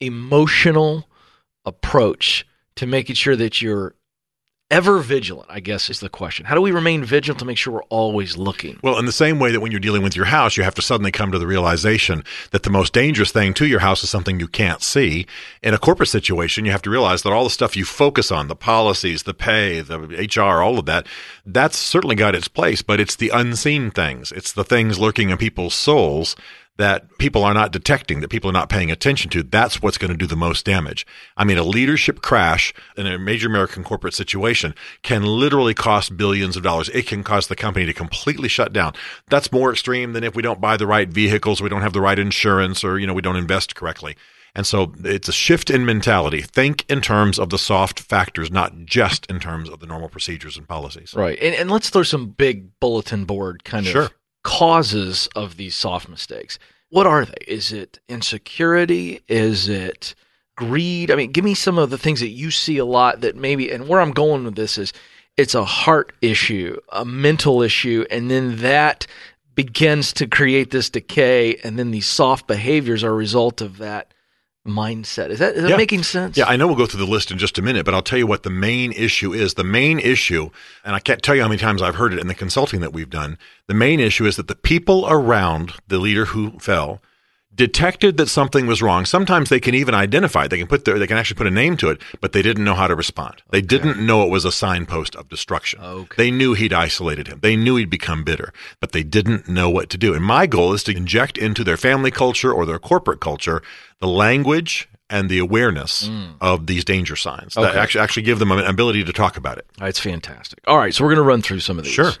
emotional 0.00 1.08
approach 1.64 2.46
to 2.76 2.86
making 2.86 3.16
sure 3.16 3.36
that 3.36 3.62
you're 3.62 3.94
ever 4.74 4.98
vigilant, 4.98 5.46
I 5.48 5.60
guess 5.60 5.88
is 5.88 6.00
the 6.00 6.08
question. 6.08 6.46
How 6.46 6.56
do 6.56 6.60
we 6.60 6.72
remain 6.72 7.04
vigilant 7.04 7.38
to 7.38 7.44
make 7.44 7.56
sure 7.56 7.74
we're 7.74 7.82
always 7.84 8.36
looking? 8.36 8.80
Well, 8.82 8.98
in 8.98 9.06
the 9.06 9.12
same 9.12 9.38
way 9.38 9.52
that 9.52 9.60
when 9.60 9.70
you're 9.70 9.78
dealing 9.78 10.02
with 10.02 10.16
your 10.16 10.24
house, 10.24 10.56
you 10.56 10.64
have 10.64 10.74
to 10.74 10.82
suddenly 10.82 11.12
come 11.12 11.30
to 11.30 11.38
the 11.38 11.46
realization 11.46 12.24
that 12.50 12.64
the 12.64 12.70
most 12.70 12.92
dangerous 12.92 13.30
thing 13.30 13.54
to 13.54 13.66
your 13.66 13.78
house 13.78 14.02
is 14.02 14.10
something 14.10 14.40
you 14.40 14.48
can't 14.48 14.82
see. 14.82 15.26
In 15.62 15.74
a 15.74 15.78
corporate 15.78 16.08
situation, 16.08 16.64
you 16.64 16.72
have 16.72 16.82
to 16.82 16.90
realize 16.90 17.22
that 17.22 17.32
all 17.32 17.44
the 17.44 17.50
stuff 17.50 17.76
you 17.76 17.84
focus 17.84 18.32
on, 18.32 18.48
the 18.48 18.56
policies, 18.56 19.22
the 19.22 19.32
pay, 19.32 19.80
the 19.80 20.28
HR, 20.36 20.60
all 20.60 20.80
of 20.80 20.86
that, 20.86 21.06
that's 21.46 21.78
certainly 21.78 22.16
got 22.16 22.34
its 22.34 22.48
place, 22.48 22.82
but 22.82 22.98
it's 22.98 23.14
the 23.14 23.28
unseen 23.28 23.92
things. 23.92 24.32
It's 24.32 24.52
the 24.52 24.64
things 24.64 24.98
lurking 24.98 25.30
in 25.30 25.38
people's 25.38 25.74
souls 25.74 26.34
that 26.76 27.18
people 27.18 27.44
are 27.44 27.54
not 27.54 27.70
detecting, 27.70 28.20
that 28.20 28.30
people 28.30 28.50
are 28.50 28.54
not 28.54 28.68
paying 28.68 28.90
attention 28.90 29.30
to, 29.30 29.42
that's 29.42 29.80
what's 29.80 29.98
going 29.98 30.10
to 30.10 30.16
do 30.16 30.26
the 30.26 30.36
most 30.36 30.64
damage. 30.64 31.06
I 31.36 31.44
mean, 31.44 31.56
a 31.56 31.62
leadership 31.62 32.20
crash 32.20 32.74
in 32.96 33.06
a 33.06 33.18
major 33.18 33.46
American 33.46 33.84
corporate 33.84 34.14
situation 34.14 34.74
can 35.02 35.24
literally 35.24 35.74
cost 35.74 36.16
billions 36.16 36.56
of 36.56 36.64
dollars. 36.64 36.88
It 36.88 37.06
can 37.06 37.22
cause 37.22 37.46
the 37.46 37.56
company 37.56 37.86
to 37.86 37.92
completely 37.92 38.48
shut 38.48 38.72
down. 38.72 38.94
That's 39.28 39.52
more 39.52 39.70
extreme 39.70 40.14
than 40.14 40.24
if 40.24 40.34
we 40.34 40.42
don't 40.42 40.60
buy 40.60 40.76
the 40.76 40.86
right 40.86 41.08
vehicles, 41.08 41.62
we 41.62 41.68
don't 41.68 41.82
have 41.82 41.92
the 41.92 42.00
right 42.00 42.18
insurance, 42.18 42.82
or, 42.82 42.98
you 42.98 43.06
know, 43.06 43.14
we 43.14 43.22
don't 43.22 43.36
invest 43.36 43.76
correctly. 43.76 44.16
And 44.56 44.66
so 44.66 44.92
it's 45.02 45.28
a 45.28 45.32
shift 45.32 45.68
in 45.68 45.84
mentality. 45.84 46.40
Think 46.40 46.84
in 46.88 47.00
terms 47.00 47.38
of 47.38 47.50
the 47.50 47.58
soft 47.58 48.00
factors, 48.00 48.50
not 48.50 48.84
just 48.84 49.26
in 49.26 49.40
terms 49.40 49.68
of 49.68 49.80
the 49.80 49.86
normal 49.86 50.08
procedures 50.08 50.56
and 50.56 50.66
policies. 50.66 51.12
Right. 51.14 51.38
And, 51.40 51.54
and 51.54 51.70
let's 51.70 51.90
throw 51.90 52.04
some 52.04 52.30
big 52.30 52.78
bulletin 52.78 53.24
board 53.24 53.64
kind 53.64 53.84
sure. 53.84 54.02
of 54.02 54.14
causes 54.44 55.28
of 55.34 55.56
these 55.56 55.74
soft 55.74 56.08
mistakes. 56.08 56.58
What 56.90 57.08
are 57.08 57.24
they? 57.24 57.44
Is 57.48 57.72
it 57.72 57.98
insecurity? 58.08 59.20
Is 59.26 59.68
it 59.68 60.14
greed? 60.54 61.10
I 61.10 61.16
mean, 61.16 61.32
give 61.32 61.44
me 61.44 61.54
some 61.54 61.78
of 61.78 61.90
the 61.90 61.98
things 61.98 62.20
that 62.20 62.28
you 62.28 62.52
see 62.52 62.78
a 62.78 62.84
lot 62.84 63.22
that 63.22 63.34
maybe, 63.34 63.72
and 63.72 63.88
where 63.88 64.00
I'm 64.00 64.12
going 64.12 64.44
with 64.44 64.54
this 64.54 64.78
is 64.78 64.92
it's 65.36 65.56
a 65.56 65.64
heart 65.64 66.12
issue, 66.22 66.76
a 66.92 67.04
mental 67.04 67.62
issue, 67.62 68.04
and 68.10 68.30
then 68.30 68.58
that 68.58 69.08
begins 69.56 70.12
to 70.12 70.26
create 70.26 70.70
this 70.70 70.90
decay, 70.90 71.56
and 71.64 71.78
then 71.78 71.90
these 71.90 72.06
soft 72.06 72.46
behaviors 72.46 73.02
are 73.02 73.10
a 73.10 73.14
result 73.14 73.60
of 73.60 73.78
that 73.78 74.14
mindset. 74.66 75.30
Is 75.30 75.38
that, 75.38 75.54
is 75.54 75.62
that 75.62 75.70
yeah. 75.70 75.76
making 75.76 76.02
sense? 76.02 76.36
Yeah, 76.36 76.46
I 76.46 76.56
know 76.56 76.66
we'll 76.66 76.76
go 76.76 76.86
through 76.86 77.04
the 77.04 77.10
list 77.10 77.30
in 77.30 77.38
just 77.38 77.58
a 77.58 77.62
minute, 77.62 77.84
but 77.84 77.94
I'll 77.94 78.02
tell 78.02 78.18
you 78.18 78.26
what 78.26 78.42
the 78.42 78.50
main 78.50 78.92
issue 78.92 79.32
is. 79.32 79.54
The 79.54 79.64
main 79.64 79.98
issue, 79.98 80.50
and 80.84 80.96
I 80.96 81.00
can't 81.00 81.22
tell 81.22 81.34
you 81.34 81.42
how 81.42 81.48
many 81.48 81.58
times 81.58 81.82
I've 81.82 81.96
heard 81.96 82.12
it 82.12 82.18
in 82.18 82.28
the 82.28 82.34
consulting 82.34 82.80
that 82.80 82.92
we've 82.92 83.10
done, 83.10 83.38
the 83.66 83.74
main 83.74 84.00
issue 84.00 84.26
is 84.26 84.36
that 84.36 84.48
the 84.48 84.54
people 84.54 85.06
around 85.08 85.74
the 85.88 85.98
leader 85.98 86.26
who 86.26 86.58
fell 86.58 87.00
detected 87.54 88.16
that 88.16 88.28
something 88.28 88.66
was 88.66 88.82
wrong. 88.82 89.04
Sometimes 89.04 89.48
they 89.48 89.60
can 89.60 89.74
even 89.74 89.94
identify. 89.94 90.44
It. 90.44 90.50
They 90.50 90.58
can 90.58 90.66
put 90.66 90.84
their, 90.84 90.98
they 90.98 91.06
can 91.06 91.16
actually 91.16 91.36
put 91.36 91.46
a 91.46 91.50
name 91.50 91.76
to 91.78 91.90
it, 91.90 92.00
but 92.20 92.32
they 92.32 92.42
didn't 92.42 92.64
know 92.64 92.74
how 92.74 92.86
to 92.86 92.94
respond. 92.94 93.42
They 93.50 93.58
okay. 93.58 93.66
didn't 93.66 94.04
know 94.04 94.24
it 94.24 94.30
was 94.30 94.44
a 94.44 94.52
signpost 94.52 95.14
of 95.16 95.28
destruction. 95.28 95.80
Okay. 95.80 96.14
They 96.16 96.30
knew 96.30 96.54
he'd 96.54 96.72
isolated 96.72 97.28
him. 97.28 97.40
They 97.40 97.56
knew 97.56 97.76
he'd 97.76 97.90
become 97.90 98.24
bitter, 98.24 98.52
but 98.80 98.92
they 98.92 99.02
didn't 99.02 99.48
know 99.48 99.70
what 99.70 99.90
to 99.90 99.98
do. 99.98 100.14
And 100.14 100.24
my 100.24 100.46
goal 100.46 100.72
is 100.72 100.82
to 100.84 100.96
inject 100.96 101.38
into 101.38 101.64
their 101.64 101.76
family 101.76 102.10
culture 102.10 102.52
or 102.52 102.66
their 102.66 102.78
corporate 102.78 103.20
culture 103.20 103.62
the 104.00 104.08
language 104.08 104.88
and 105.08 105.30
the 105.30 105.38
awareness 105.38 106.08
mm. 106.08 106.34
of 106.40 106.66
these 106.66 106.84
danger 106.84 107.16
signs 107.16 107.56
okay. 107.56 107.66
that 107.66 107.76
actually 107.76 108.00
actually 108.00 108.22
give 108.22 108.38
them 108.38 108.50
an 108.50 108.60
ability 108.60 109.04
to 109.04 109.12
talk 109.12 109.36
about 109.36 109.58
it. 109.58 109.66
It's 109.80 110.00
fantastic. 110.00 110.60
All 110.66 110.78
right, 110.78 110.94
so 110.94 111.04
we're 111.04 111.10
going 111.10 111.24
to 111.24 111.28
run 111.28 111.42
through 111.42 111.60
some 111.60 111.78
of 111.78 111.84
these. 111.84 111.92
Sure. 111.92 112.12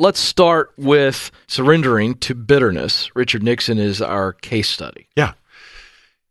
Let's 0.00 0.20
start 0.20 0.72
with 0.76 1.32
surrendering 1.48 2.14
to 2.18 2.32
bitterness. 2.32 3.10
Richard 3.16 3.42
Nixon 3.42 3.78
is 3.78 4.00
our 4.00 4.32
case 4.32 4.68
study. 4.68 5.08
Yeah. 5.16 5.32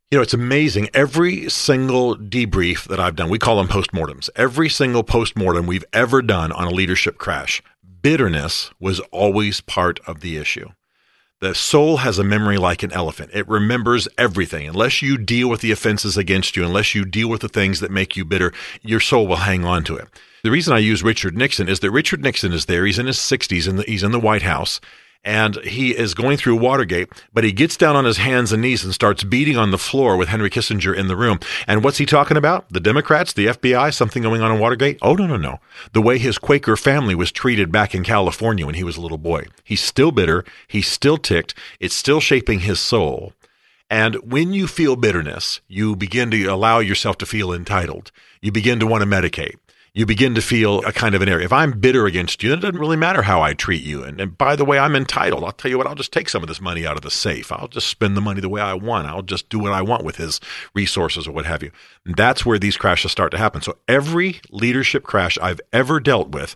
You 0.10 0.18
know, 0.18 0.22
it's 0.22 0.34
amazing. 0.34 0.88
Every 0.94 1.50
single 1.50 2.16
debrief 2.16 2.86
that 2.86 3.02
I've 3.02 3.18
done, 3.18 3.28
we 3.28 3.40
call 3.40 3.58
them 3.58 3.68
postmortems. 3.68 4.30
Every 4.38 4.70
single 4.70 5.04
postmortem 5.04 5.68
we've 5.68 5.84
ever 5.92 6.22
done 6.22 6.54
on 6.54 6.68
a 6.68 6.74
leadership 6.74 7.18
crash, 7.18 7.62
bitterness 8.02 8.72
was 8.80 9.02
always 9.12 9.60
part 9.60 10.00
of 10.08 10.22
the 10.22 10.38
issue. 10.38 10.70
The 11.42 11.54
soul 11.54 11.98
has 11.98 12.18
a 12.18 12.24
memory 12.24 12.58
like 12.58 12.84
an 12.84 12.94
elephant. 12.94 13.32
It 13.34 13.50
remembers 13.50 14.08
everything. 14.18 14.70
Unless 14.70 15.02
you 15.02 15.18
deal 15.18 15.50
with 15.50 15.60
the 15.60 15.74
offenses 15.74 16.16
against 16.16 16.56
you, 16.56 16.64
unless 16.64 16.96
you 16.96 17.04
deal 17.04 17.28
with 17.28 17.42
the 17.42 17.50
things 17.50 17.82
that 17.82 17.92
make 17.92 18.16
you 18.16 18.24
bitter, 18.24 18.54
your 18.82 19.02
soul 19.02 19.28
will 19.28 19.36
hang 19.36 19.66
on 19.66 19.84
to 19.84 19.98
it. 19.98 20.08
The 20.44 20.52
reason 20.52 20.74
I 20.74 20.80
use 20.80 21.04
Richard 21.04 21.38
Nixon 21.38 21.68
is 21.68 21.80
that 21.82 21.92
Richard 21.92 22.22
Nixon 22.24 22.54
is 22.54 22.66
there. 22.66 22.86
He's 22.86 23.00
in 23.00 23.08
his 23.08 23.18
60s 23.18 23.68
and 23.68 23.84
he's 23.84 24.04
in 24.04 24.12
the 24.12 24.20
White 24.20 24.44
House 24.44 24.80
and 25.28 25.58
he 25.64 25.92
is 25.92 26.14
going 26.14 26.38
through 26.38 26.56
Watergate, 26.56 27.10
but 27.34 27.44
he 27.44 27.52
gets 27.52 27.76
down 27.76 27.98
on 27.98 28.06
his 28.06 28.18
hands 28.18 28.54
and 28.54 28.62
knees 28.62 28.86
and 28.86 28.94
starts 28.94 29.26
beating 29.26 29.58
on 29.58 29.72
the 29.72 29.78
floor 29.78 30.16
with 30.16 30.30
Henry 30.30 30.50
Kissinger 30.50 30.96
in 30.96 31.10
the 31.10 31.18
room. 31.18 31.40
And 31.68 31.84
what's 31.84 31.98
he 31.98 32.06
talking 32.06 32.38
about? 32.38 32.70
The 32.70 32.80
Democrats, 32.80 33.34
the 33.34 33.48
FBI, 33.48 33.94
something 33.94 34.24
going 34.24 34.42
on 34.42 34.54
in 34.54 34.60
Watergate? 34.60 34.98
Oh, 35.02 35.16
no, 35.16 35.28
no, 35.28 35.36
no. 35.36 35.60
The 35.92 36.02
way 36.02 36.18
his 36.18 36.38
Quaker 36.38 36.78
family 36.78 37.14
was 37.14 37.32
treated 37.32 37.74
back 37.74 37.94
in 37.94 38.06
California 38.06 38.66
when 38.66 38.76
he 38.76 38.86
was 38.86 38.96
a 38.96 39.02
little 39.02 39.18
boy. 39.18 39.46
He's 39.66 39.82
still 39.82 40.12
bitter. 40.12 40.46
He's 40.66 40.88
still 40.88 41.18
ticked. 41.18 41.54
It's 41.82 41.96
still 41.96 42.22
shaping 42.22 42.62
his 42.62 42.80
soul. 42.80 43.34
And 43.90 44.16
when 44.16 44.54
you 44.54 44.66
feel 44.66 44.96
bitterness, 44.96 45.60
you 45.68 45.98
begin 45.98 46.32
to 46.32 46.46
allow 46.46 46.80
yourself 46.80 47.18
to 47.20 47.26
feel 47.26 47.52
entitled. 47.52 48.12
You 48.42 48.54
begin 48.54 48.80
to 48.80 48.88
want 48.88 49.02
to 49.02 49.10
medicate 49.10 49.56
you 49.94 50.06
begin 50.06 50.36
to 50.36 50.42
feel 50.42 50.80
a 50.86 50.92
kind 50.92 51.16
of 51.16 51.22
an 51.22 51.30
area. 51.30 51.46
If 51.46 51.54
I'm 51.54 51.80
bitter 51.80 52.06
against 52.06 52.44
you, 52.44 52.54
it 52.54 52.58
doesn't 52.58 52.80
really 52.80 52.98
matter 52.98 53.24
how 53.24 53.42
I 53.42 53.54
treat 53.54 53.84
you. 53.84 54.04
And, 54.04 54.22
and, 54.22 54.38
by 54.38 54.56
the 54.56 54.66
way, 54.66 54.78
I'm 54.78 54.96
entitled. 54.96 55.44
I'll 55.44 55.52
tell 55.52 55.72
you 55.72 55.78
what, 55.78 55.88
I'll 55.88 55.96
just 55.96 56.14
take 56.14 56.30
some 56.30 56.44
of 56.44 56.48
this 56.48 56.62
money 56.62 56.86
out 56.86 56.98
of 56.98 57.02
the 57.02 57.12
safe. 57.12 57.52
I'll 57.52 57.68
just 57.68 57.88
spend 57.88 58.16
the 58.16 58.22
money 58.22 58.42
the 58.42 58.50
way 58.50 58.62
I 58.62 58.74
want. 58.74 59.08
I'll 59.08 59.22
just 59.22 59.50
do 59.50 59.60
what 59.60 59.74
I 59.74 59.82
want 59.82 60.04
with 60.04 60.18
his 60.18 60.40
resources 60.74 61.28
or 61.28 61.32
what 61.32 61.46
have 61.46 61.64
you. 61.64 61.72
And 62.06 62.16
that's 62.16 62.46
where 62.46 62.60
these 62.60 62.78
crashes 62.78 63.12
start 63.12 63.32
to 63.32 63.38
happen. 63.38 63.62
So 63.62 63.78
every 63.88 64.42
leadership 64.50 65.04
crash 65.04 65.38
I've 65.42 65.62
ever 65.74 66.00
dealt 66.00 66.30
with, 66.30 66.56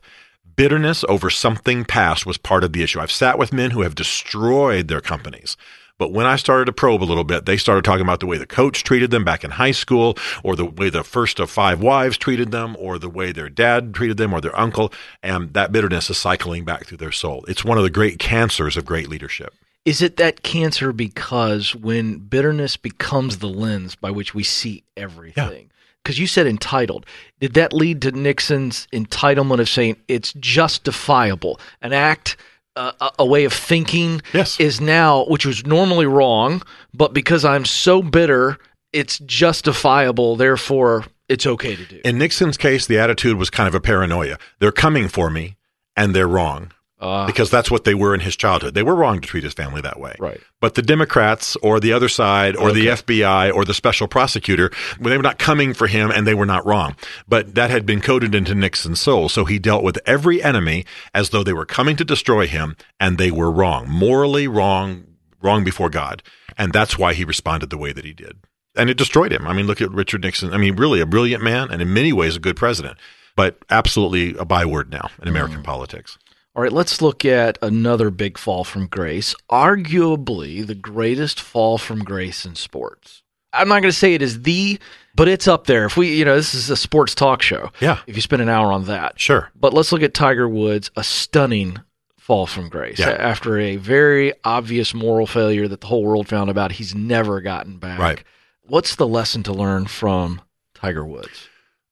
bitterness 0.56 1.04
over 1.10 1.30
something 1.30 1.86
past 1.86 2.26
was 2.26 2.38
part 2.38 2.64
of 2.64 2.74
the 2.74 2.84
issue. 2.84 3.00
I've 3.00 3.12
sat 3.12 3.40
with 3.40 3.54
men 3.54 3.72
who 3.72 3.82
have 3.82 3.96
destroyed 3.96 4.88
their 4.88 5.02
companies 5.02 5.58
but 6.02 6.12
when 6.12 6.26
I 6.26 6.36
started 6.36 6.66
to 6.66 6.74
probe 6.74 7.04
a 7.04 7.06
little 7.06 7.24
bit, 7.24 7.46
they 7.46 7.58
started 7.58 7.86
talking 7.86 8.02
about 8.02 8.22
the 8.22 8.26
way 8.26 8.40
the 8.40 8.48
coach 8.48 8.84
treated 8.84 9.12
them 9.12 9.24
back 9.24 9.44
in 9.44 9.52
high 9.52 9.70
school, 9.70 10.18
or 10.44 10.56
the 10.56 10.66
way 10.66 10.90
the 10.90 11.04
first 11.04 11.40
of 11.40 11.52
five 11.52 11.80
wives 11.80 12.18
treated 12.18 12.50
them, 12.50 12.76
or 12.80 12.98
the 12.98 13.08
way 13.08 13.32
their 13.32 13.50
dad 13.50 13.94
treated 13.94 14.18
them, 14.18 14.34
or 14.34 14.42
their 14.42 14.60
uncle. 14.60 14.92
And 15.22 15.54
that 15.54 15.72
bitterness 15.72 16.10
is 16.10 16.18
cycling 16.18 16.66
back 16.66 16.88
through 16.88 16.98
their 16.98 17.12
soul. 17.12 17.46
It's 17.48 17.64
one 17.64 17.78
of 17.78 17.84
the 17.84 17.92
great 17.92 18.18
cancers 18.18 18.78
of 18.78 18.84
great 18.84 19.10
leadership. 19.10 19.54
Is 19.86 20.02
it 20.02 20.18
that 20.18 20.42
cancer 20.42 20.92
because 20.92 21.76
when 21.76 22.18
bitterness 22.18 22.78
becomes 22.78 23.38
the 23.38 23.50
lens 23.50 23.94
by 23.94 24.10
which 24.10 24.34
we 24.34 24.42
see 24.42 24.84
everything? 24.98 25.70
Because 26.02 26.18
you 26.18 26.26
said 26.26 26.48
entitled. 26.48 27.06
Did 27.40 27.54
that 27.54 27.74
lead 27.74 28.02
to 28.02 28.12
Nixon's 28.12 28.88
entitlement 28.92 29.60
of 29.60 29.70
saying 29.70 29.98
it's 30.08 30.34
justifiable? 30.34 31.60
An 31.80 31.94
act 31.94 32.38
Uh, 32.74 32.94
a, 33.02 33.12
a, 33.20 33.26
way 33.26 33.44
of 33.44 33.52
thinking 33.52 34.22
yes. 34.34 34.58
is 34.58 34.80
now, 34.80 35.26
which 35.26 35.46
was 35.46 35.66
normally 35.66 36.06
wrong, 36.06 36.62
but 36.94 37.12
because 37.14 37.44
I'm 37.44 37.66
so 37.66 38.02
bitter, 38.02 38.58
it's 38.94 39.20
justifiable. 39.20 40.38
Therefore, 40.38 41.04
it's 41.28 41.46
okay 41.46 41.76
to 41.76 41.86
do. 41.86 42.00
In 42.06 42.18
Nixon's 42.18 42.56
case, 42.56 42.86
the 42.86 42.98
attitude 42.98 43.38
was 43.38 43.50
kind 43.50 43.68
of 43.68 43.76
a 43.76 43.82
paranoia. 43.82 44.38
They're 44.60 44.72
coming 44.72 45.10
for 45.10 45.30
me, 45.30 45.58
and 45.98 46.16
they're 46.16 46.30
wrong. 46.30 46.72
Uh, 47.02 47.26
because 47.26 47.50
that's 47.50 47.72
what 47.72 47.84
they 47.84 47.96
were 47.96 48.14
in 48.14 48.20
his 48.20 48.36
childhood. 48.36 48.76
They 48.76 48.84
were 48.84 48.94
wrong 48.94 49.22
to 49.22 49.28
treat 49.28 49.44
his 49.44 49.56
family 49.56 49.82
that 49.82 50.00
way. 50.00 50.16
Right. 50.20 50.40
But 50.60 50.76
the 50.76 50.84
Democrats 50.84 51.56
or 51.64 51.80
the 51.80 51.94
other 51.94 52.08
side 52.08 52.56
or 52.56 52.70
okay. 52.70 52.82
the 52.82 52.88
FBI 52.88 53.52
or 53.52 53.66
the 53.66 53.74
special 53.74 54.08
prosecutor, 54.08 54.70
they 55.00 55.18
were 55.18 55.24
not 55.24 55.40
coming 55.40 55.74
for 55.74 55.88
him 55.88 56.12
and 56.12 56.28
they 56.28 56.36
were 56.36 56.46
not 56.46 56.64
wrong. 56.64 56.96
But 57.28 57.56
that 57.56 57.72
had 57.72 57.88
been 57.88 58.02
coded 58.02 58.36
into 58.36 58.54
Nixon's 58.54 59.02
soul. 59.02 59.30
So 59.30 59.46
he 59.46 59.58
dealt 59.58 59.84
with 59.84 59.98
every 60.06 60.44
enemy 60.44 60.86
as 61.12 61.32
though 61.32 61.44
they 61.44 61.54
were 61.54 61.66
coming 61.66 61.96
to 61.96 62.06
destroy 62.06 62.46
him 62.46 62.76
and 63.00 63.18
they 63.18 63.32
were 63.32 63.50
wrong, 63.50 63.90
morally 63.90 64.48
wrong, 64.48 65.06
wrong 65.42 65.64
before 65.64 65.90
God. 65.90 66.22
And 66.56 66.72
that's 66.72 67.00
why 67.00 67.16
he 67.16 67.24
responded 67.24 67.72
the 67.72 67.80
way 67.80 67.94
that 67.94 68.06
he 68.06 68.14
did. 68.14 68.38
And 68.76 68.92
it 68.92 68.98
destroyed 68.98 69.34
him. 69.34 69.48
I 69.48 69.54
mean, 69.54 69.66
look 69.66 69.82
at 69.82 69.90
Richard 69.90 70.22
Nixon. 70.22 70.54
I 70.54 70.58
mean, 70.58 70.76
really 70.76 71.02
a 71.02 71.08
brilliant 71.08 71.44
man 71.44 71.72
and 71.72 71.82
in 71.82 71.92
many 71.94 72.14
ways 72.14 72.36
a 72.36 72.40
good 72.40 72.56
president, 72.56 73.00
but 73.36 73.58
absolutely 73.72 74.38
a 74.38 74.46
byword 74.46 74.92
now 74.92 75.10
in 75.20 75.28
American 75.28 75.62
mm. 75.62 75.64
politics. 75.64 76.20
All 76.54 76.62
right, 76.62 76.72
let's 76.72 77.02
look 77.02 77.24
at 77.24 77.58
another 77.62 78.10
big 78.10 78.38
fall 78.38 78.66
from 78.66 78.88
grace, 78.88 79.34
arguably 79.50 80.68
the 80.68 80.76
greatest 80.76 81.40
fall 81.40 81.78
from 81.78 82.04
grace 82.04 82.46
in 82.46 82.56
sports. 82.56 83.24
I'm 83.54 83.70
not 83.70 83.82
going 83.82 83.92
to 83.92 83.98
say 83.98 84.14
it 84.14 84.22
is 84.22 84.42
the, 84.42 84.78
but 85.16 85.30
it's 85.30 85.48
up 85.48 85.66
there. 85.66 85.86
If 85.86 85.96
we, 85.96 86.14
you 86.14 86.26
know, 86.26 86.36
this 86.36 86.54
is 86.54 86.70
a 86.70 86.76
sports 86.76 87.16
talk 87.16 87.42
show. 87.42 87.72
Yeah. 87.80 88.00
If 88.06 88.16
you 88.16 88.22
spend 88.22 88.42
an 88.42 88.50
hour 88.50 88.72
on 88.72 88.86
that. 88.86 89.20
Sure. 89.20 89.50
But 89.56 89.74
let's 89.74 89.94
look 89.94 90.04
at 90.04 90.14
Tiger 90.14 90.48
Woods, 90.48 90.92
a 90.96 91.04
stunning 91.04 91.80
fall 92.18 92.46
from 92.48 92.68
grace. 92.70 93.00
Yeah. 93.00 93.12
After 93.12 93.58
a 93.58 93.78
very 93.78 94.34
obvious 94.44 94.94
moral 94.94 95.28
failure 95.28 95.70
that 95.70 95.80
the 95.80 95.88
whole 95.88 96.04
world 96.04 96.28
found 96.28 96.50
about, 96.50 96.74
he's 96.74 96.94
never 96.94 97.40
gotten 97.40 97.78
back. 97.78 98.00
Right. 98.00 98.24
What's 98.64 98.96
the 98.96 99.08
lesson 99.08 99.44
to 99.44 99.54
learn 99.54 99.86
from 99.86 100.42
Tiger 100.74 101.06
Woods? 101.06 101.48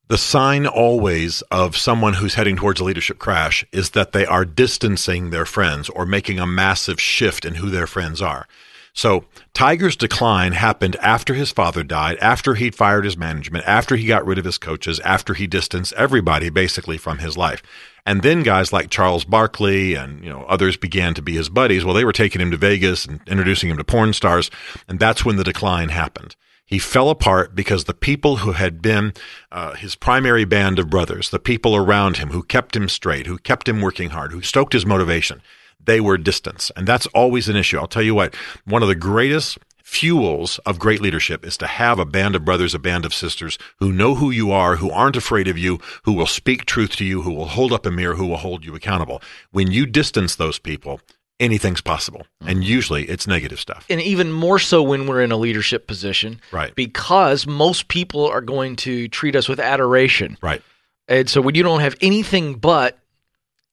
The 0.09 0.17
sign 0.17 0.65
always 0.65 1.43
of 1.43 1.77
someone 1.77 2.15
who's 2.15 2.33
heading 2.33 2.55
towards 2.55 2.81
a 2.81 2.83
leadership 2.83 3.19
crash 3.19 3.63
is 3.71 3.91
that 3.91 4.11
they 4.11 4.25
are 4.25 4.43
distancing 4.43 5.29
their 5.29 5.45
friends 5.45 5.87
or 5.87 6.05
making 6.05 6.39
a 6.39 6.47
massive 6.47 6.99
shift 6.99 7.45
in 7.45 7.55
who 7.55 7.69
their 7.69 7.87
friends 7.87 8.19
are. 8.19 8.47
So 8.91 9.25
Tiger's 9.53 9.95
decline 9.95 10.53
happened 10.53 10.95
after 10.95 11.35
his 11.35 11.51
father 11.51 11.83
died, 11.83 12.17
after 12.17 12.55
he'd 12.55 12.73
fired 12.73 13.05
his 13.05 13.15
management, 13.15 13.65
after 13.67 13.95
he 13.95 14.07
got 14.07 14.25
rid 14.25 14.39
of 14.39 14.45
his 14.45 14.57
coaches, 14.57 14.99
after 15.01 15.35
he 15.35 15.45
distanced 15.45 15.93
everybody 15.93 16.49
basically 16.49 16.97
from 16.97 17.19
his 17.19 17.37
life. 17.37 17.61
And 18.03 18.23
then 18.23 18.41
guys 18.41 18.73
like 18.73 18.89
Charles 18.89 19.25
Barkley 19.25 19.93
and 19.93 20.23
you 20.23 20.29
know 20.29 20.43
others 20.45 20.75
began 20.75 21.13
to 21.13 21.21
be 21.21 21.33
his 21.33 21.49
buddies. 21.49 21.85
Well, 21.85 21.93
they 21.93 22.03
were 22.03 22.11
taking 22.11 22.41
him 22.41 22.49
to 22.49 22.57
Vegas 22.57 23.05
and 23.05 23.21
introducing 23.27 23.69
him 23.69 23.77
to 23.77 23.83
porn 23.83 24.13
stars, 24.13 24.49
and 24.87 24.99
that's 24.99 25.23
when 25.23 25.35
the 25.35 25.43
decline 25.43 25.89
happened. 25.89 26.35
He 26.69 26.77
fell 26.77 27.09
apart 27.09 27.55
because 27.55 27.85
the 27.85 27.95
people 27.95 28.37
who 28.37 28.51
had 28.51 28.79
been 28.79 29.13
uh, 29.51 29.73
his 29.73 29.95
primary 29.95 30.45
band 30.45 30.77
of 30.77 30.87
brothers, 30.87 31.31
the 31.31 31.39
people 31.39 31.75
around 31.75 32.17
him 32.17 32.29
who 32.29 32.43
kept 32.43 32.75
him 32.75 32.87
straight, 32.87 33.25
who 33.25 33.39
kept 33.39 33.67
him 33.67 33.81
working 33.81 34.11
hard, 34.11 34.31
who 34.31 34.43
stoked 34.43 34.73
his 34.73 34.85
motivation, 34.85 35.41
they 35.83 35.99
were 35.99 36.15
distance. 36.15 36.71
And 36.75 36.87
that's 36.87 37.07
always 37.07 37.49
an 37.49 37.55
issue. 37.55 37.79
I'll 37.79 37.87
tell 37.87 38.03
you 38.03 38.13
what, 38.13 38.35
one 38.65 38.83
of 38.83 38.87
the 38.87 38.93
greatest 38.93 39.57
fuels 39.81 40.59
of 40.59 40.77
great 40.77 41.01
leadership 41.01 41.43
is 41.43 41.57
to 41.57 41.65
have 41.65 41.97
a 41.97 42.05
band 42.05 42.35
of 42.35 42.45
brothers, 42.45 42.75
a 42.75 42.79
band 42.79 43.03
of 43.03 43.15
sisters 43.15 43.57
who 43.77 43.91
know 43.91 44.13
who 44.13 44.29
you 44.29 44.51
are, 44.51 44.75
who 44.75 44.91
aren't 44.91 45.15
afraid 45.15 45.47
of 45.47 45.57
you, 45.57 45.79
who 46.03 46.13
will 46.13 46.27
speak 46.27 46.65
truth 46.65 46.95
to 46.97 47.03
you, 47.03 47.23
who 47.23 47.33
will 47.33 47.47
hold 47.47 47.73
up 47.73 47.87
a 47.87 47.91
mirror, 47.91 48.13
who 48.13 48.27
will 48.27 48.37
hold 48.37 48.63
you 48.63 48.75
accountable. 48.75 49.19
When 49.49 49.71
you 49.71 49.87
distance 49.87 50.35
those 50.35 50.59
people, 50.59 51.01
anything's 51.39 51.81
possible. 51.81 52.25
And 52.41 52.59
mm-hmm. 52.59 52.63
usually 52.63 53.03
it's 53.05 53.27
negative 53.27 53.59
stuff. 53.59 53.85
And 53.89 54.01
even 54.01 54.31
more 54.31 54.59
so 54.59 54.83
when 54.83 55.07
we're 55.07 55.21
in 55.21 55.31
a 55.31 55.37
leadership 55.37 55.87
position. 55.87 56.41
Right. 56.51 56.73
Because 56.75 57.47
most 57.47 57.87
people 57.87 58.27
are 58.27 58.41
going 58.41 58.75
to 58.77 59.07
treat 59.07 59.35
us 59.35 59.47
with 59.47 59.59
adoration. 59.59 60.37
Right. 60.41 60.61
And 61.07 61.29
so 61.29 61.41
when 61.41 61.55
you 61.55 61.63
don't 61.63 61.79
have 61.79 61.95
anything 62.01 62.55
but 62.55 62.99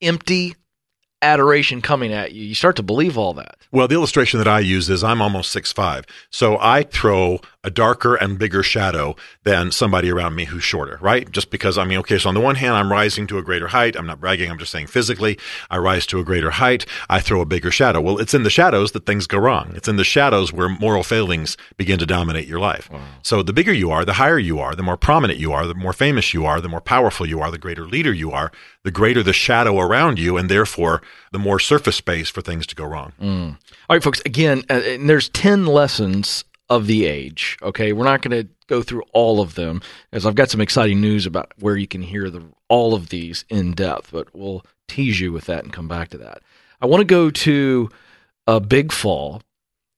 empty 0.01 0.55
adoration 1.21 1.81
coming 1.81 2.13
at 2.13 2.31
you, 2.31 2.43
you 2.45 2.55
start 2.55 2.75
to 2.77 2.83
believe 2.83 3.17
all 3.17 3.33
that. 3.33 3.57
Well, 3.71 3.87
the 3.87 3.95
illustration 3.95 4.37
that 4.39 4.47
I 4.47 4.59
use 4.59 4.89
is 4.89 5.03
I'm 5.03 5.21
almost 5.21 5.51
six 5.51 5.71
five, 5.71 6.05
so 6.29 6.57
I 6.59 6.83
throw 6.83 7.39
a 7.67 7.69
darker 7.69 8.15
and 8.15 8.39
bigger 8.39 8.63
shadow 8.63 9.13
than 9.43 9.71
somebody 9.73 10.09
around 10.09 10.35
me 10.35 10.45
who's 10.45 10.63
shorter, 10.63 10.97
right? 11.01 11.29
Just 11.29 11.51
because 11.51 11.77
I 11.77 11.83
mean, 11.83 11.97
okay, 11.97 12.17
so 12.17 12.29
on 12.29 12.33
the 12.33 12.39
one 12.39 12.55
hand, 12.55 12.75
I'm 12.75 12.89
rising 12.89 13.27
to 13.27 13.37
a 13.37 13.41
greater 13.41 13.67
height. 13.67 13.97
I'm 13.97 14.07
not 14.07 14.21
bragging. 14.21 14.49
I'm 14.49 14.57
just 14.57 14.71
saying 14.71 14.87
physically, 14.87 15.37
I 15.69 15.77
rise 15.77 16.07
to 16.07 16.19
a 16.19 16.23
greater 16.23 16.49
height. 16.49 16.85
I 17.09 17.19
throw 17.19 17.41
a 17.41 17.45
bigger 17.45 17.69
shadow. 17.69 17.99
Well, 17.99 18.19
it's 18.19 18.33
in 18.33 18.43
the 18.43 18.49
shadows 18.49 18.93
that 18.93 19.05
things 19.05 19.27
go 19.27 19.37
wrong. 19.37 19.73
It's 19.75 19.89
in 19.89 19.97
the 19.97 20.05
shadows 20.05 20.53
where 20.53 20.69
moral 20.69 21.03
failings 21.03 21.57
begin 21.75 21.99
to 21.99 22.05
dominate 22.05 22.47
your 22.47 22.61
life. 22.61 22.89
Wow. 22.89 23.01
So 23.21 23.43
the 23.43 23.51
bigger 23.51 23.73
you 23.73 23.91
are, 23.91 24.05
the 24.05 24.13
higher 24.13 24.39
you 24.39 24.61
are, 24.61 24.73
the 24.73 24.81
more 24.81 24.95
prominent 24.95 25.37
you 25.37 25.51
are, 25.51 25.67
the 25.67 25.75
more 25.75 25.91
famous 25.91 26.33
you 26.33 26.45
are, 26.45 26.61
the 26.61 26.69
more 26.69 26.79
powerful 26.79 27.27
you 27.27 27.41
are, 27.41 27.51
the 27.51 27.57
greater 27.57 27.85
leader 27.85 28.13
you 28.13 28.31
are, 28.31 28.49
the 28.83 28.91
greater 28.91 29.23
the 29.23 29.33
shadow 29.33 29.77
around 29.77 30.19
you, 30.19 30.37
and 30.37 30.49
therefore 30.49 31.01
the 31.33 31.39
more 31.39 31.59
surface 31.59 31.97
space 31.97 32.29
for 32.29 32.41
things 32.41 32.65
to 32.67 32.75
go 32.75 32.85
wrong. 32.85 33.11
Mm. 33.21 33.57
All 33.89 33.95
right, 33.97 34.03
folks. 34.03 34.21
Again, 34.25 34.63
uh, 34.69 34.79
there's 35.01 35.27
ten 35.27 35.65
lessons 35.65 36.45
of 36.69 36.87
the 36.87 37.05
age. 37.05 37.57
Okay, 37.61 37.93
we're 37.93 38.03
not 38.03 38.21
going 38.21 38.43
to 38.43 38.49
go 38.67 38.81
through 38.81 39.03
all 39.13 39.39
of 39.39 39.55
them, 39.55 39.81
as 40.11 40.25
I've 40.25 40.35
got 40.35 40.49
some 40.49 40.61
exciting 40.61 40.99
news 40.99 41.25
about 41.25 41.53
where 41.59 41.77
you 41.77 41.87
can 41.87 42.01
hear 42.01 42.29
the, 42.29 42.43
all 42.67 42.93
of 42.93 43.09
these 43.09 43.45
in 43.49 43.73
depth. 43.73 44.11
But 44.11 44.35
we'll 44.35 44.65
tease 44.87 45.19
you 45.19 45.31
with 45.31 45.45
that 45.45 45.63
and 45.63 45.73
come 45.73 45.87
back 45.87 46.09
to 46.09 46.17
that. 46.17 46.41
I 46.81 46.85
want 46.85 47.01
to 47.01 47.05
go 47.05 47.29
to 47.29 47.89
a 48.45 48.59
big 48.59 48.91
fall 48.91 49.41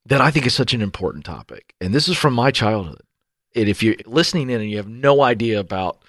that 0.05 0.21
I 0.21 0.31
think 0.31 0.45
is 0.45 0.53
such 0.53 0.73
an 0.73 0.81
important 0.81 1.25
topic, 1.25 1.73
and 1.81 1.93
this 1.93 2.07
is 2.07 2.17
from 2.17 2.33
my 2.33 2.51
childhood. 2.51 3.01
And 3.55 3.67
if 3.67 3.81
you're 3.81 3.95
listening 4.05 4.49
in 4.49 4.61
and 4.61 4.69
you 4.69 4.77
have 4.77 4.87
no 4.87 5.21
idea 5.23 5.59
about 5.59 6.03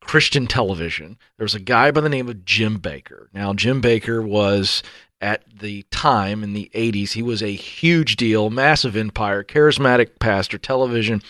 Christian 0.00 0.46
television, 0.46 1.16
there 1.38 1.44
was 1.44 1.54
a 1.54 1.60
guy 1.60 1.90
by 1.92 2.00
the 2.00 2.08
name 2.08 2.28
of 2.28 2.44
Jim 2.44 2.78
Bakker. 2.80 3.26
Now, 3.32 3.54
Jim 3.54 3.80
Bakker 3.80 4.24
was 4.24 4.82
at 5.22 5.44
the 5.60 5.84
time 5.90 6.42
in 6.42 6.52
the 6.52 6.70
80s. 6.74 7.12
He 7.12 7.22
was 7.22 7.42
a 7.42 7.54
huge 7.54 8.16
deal, 8.16 8.50
massive 8.50 8.96
empire, 8.96 9.44
charismatic 9.44 10.18
pastor, 10.18 10.58
television. 10.58 11.22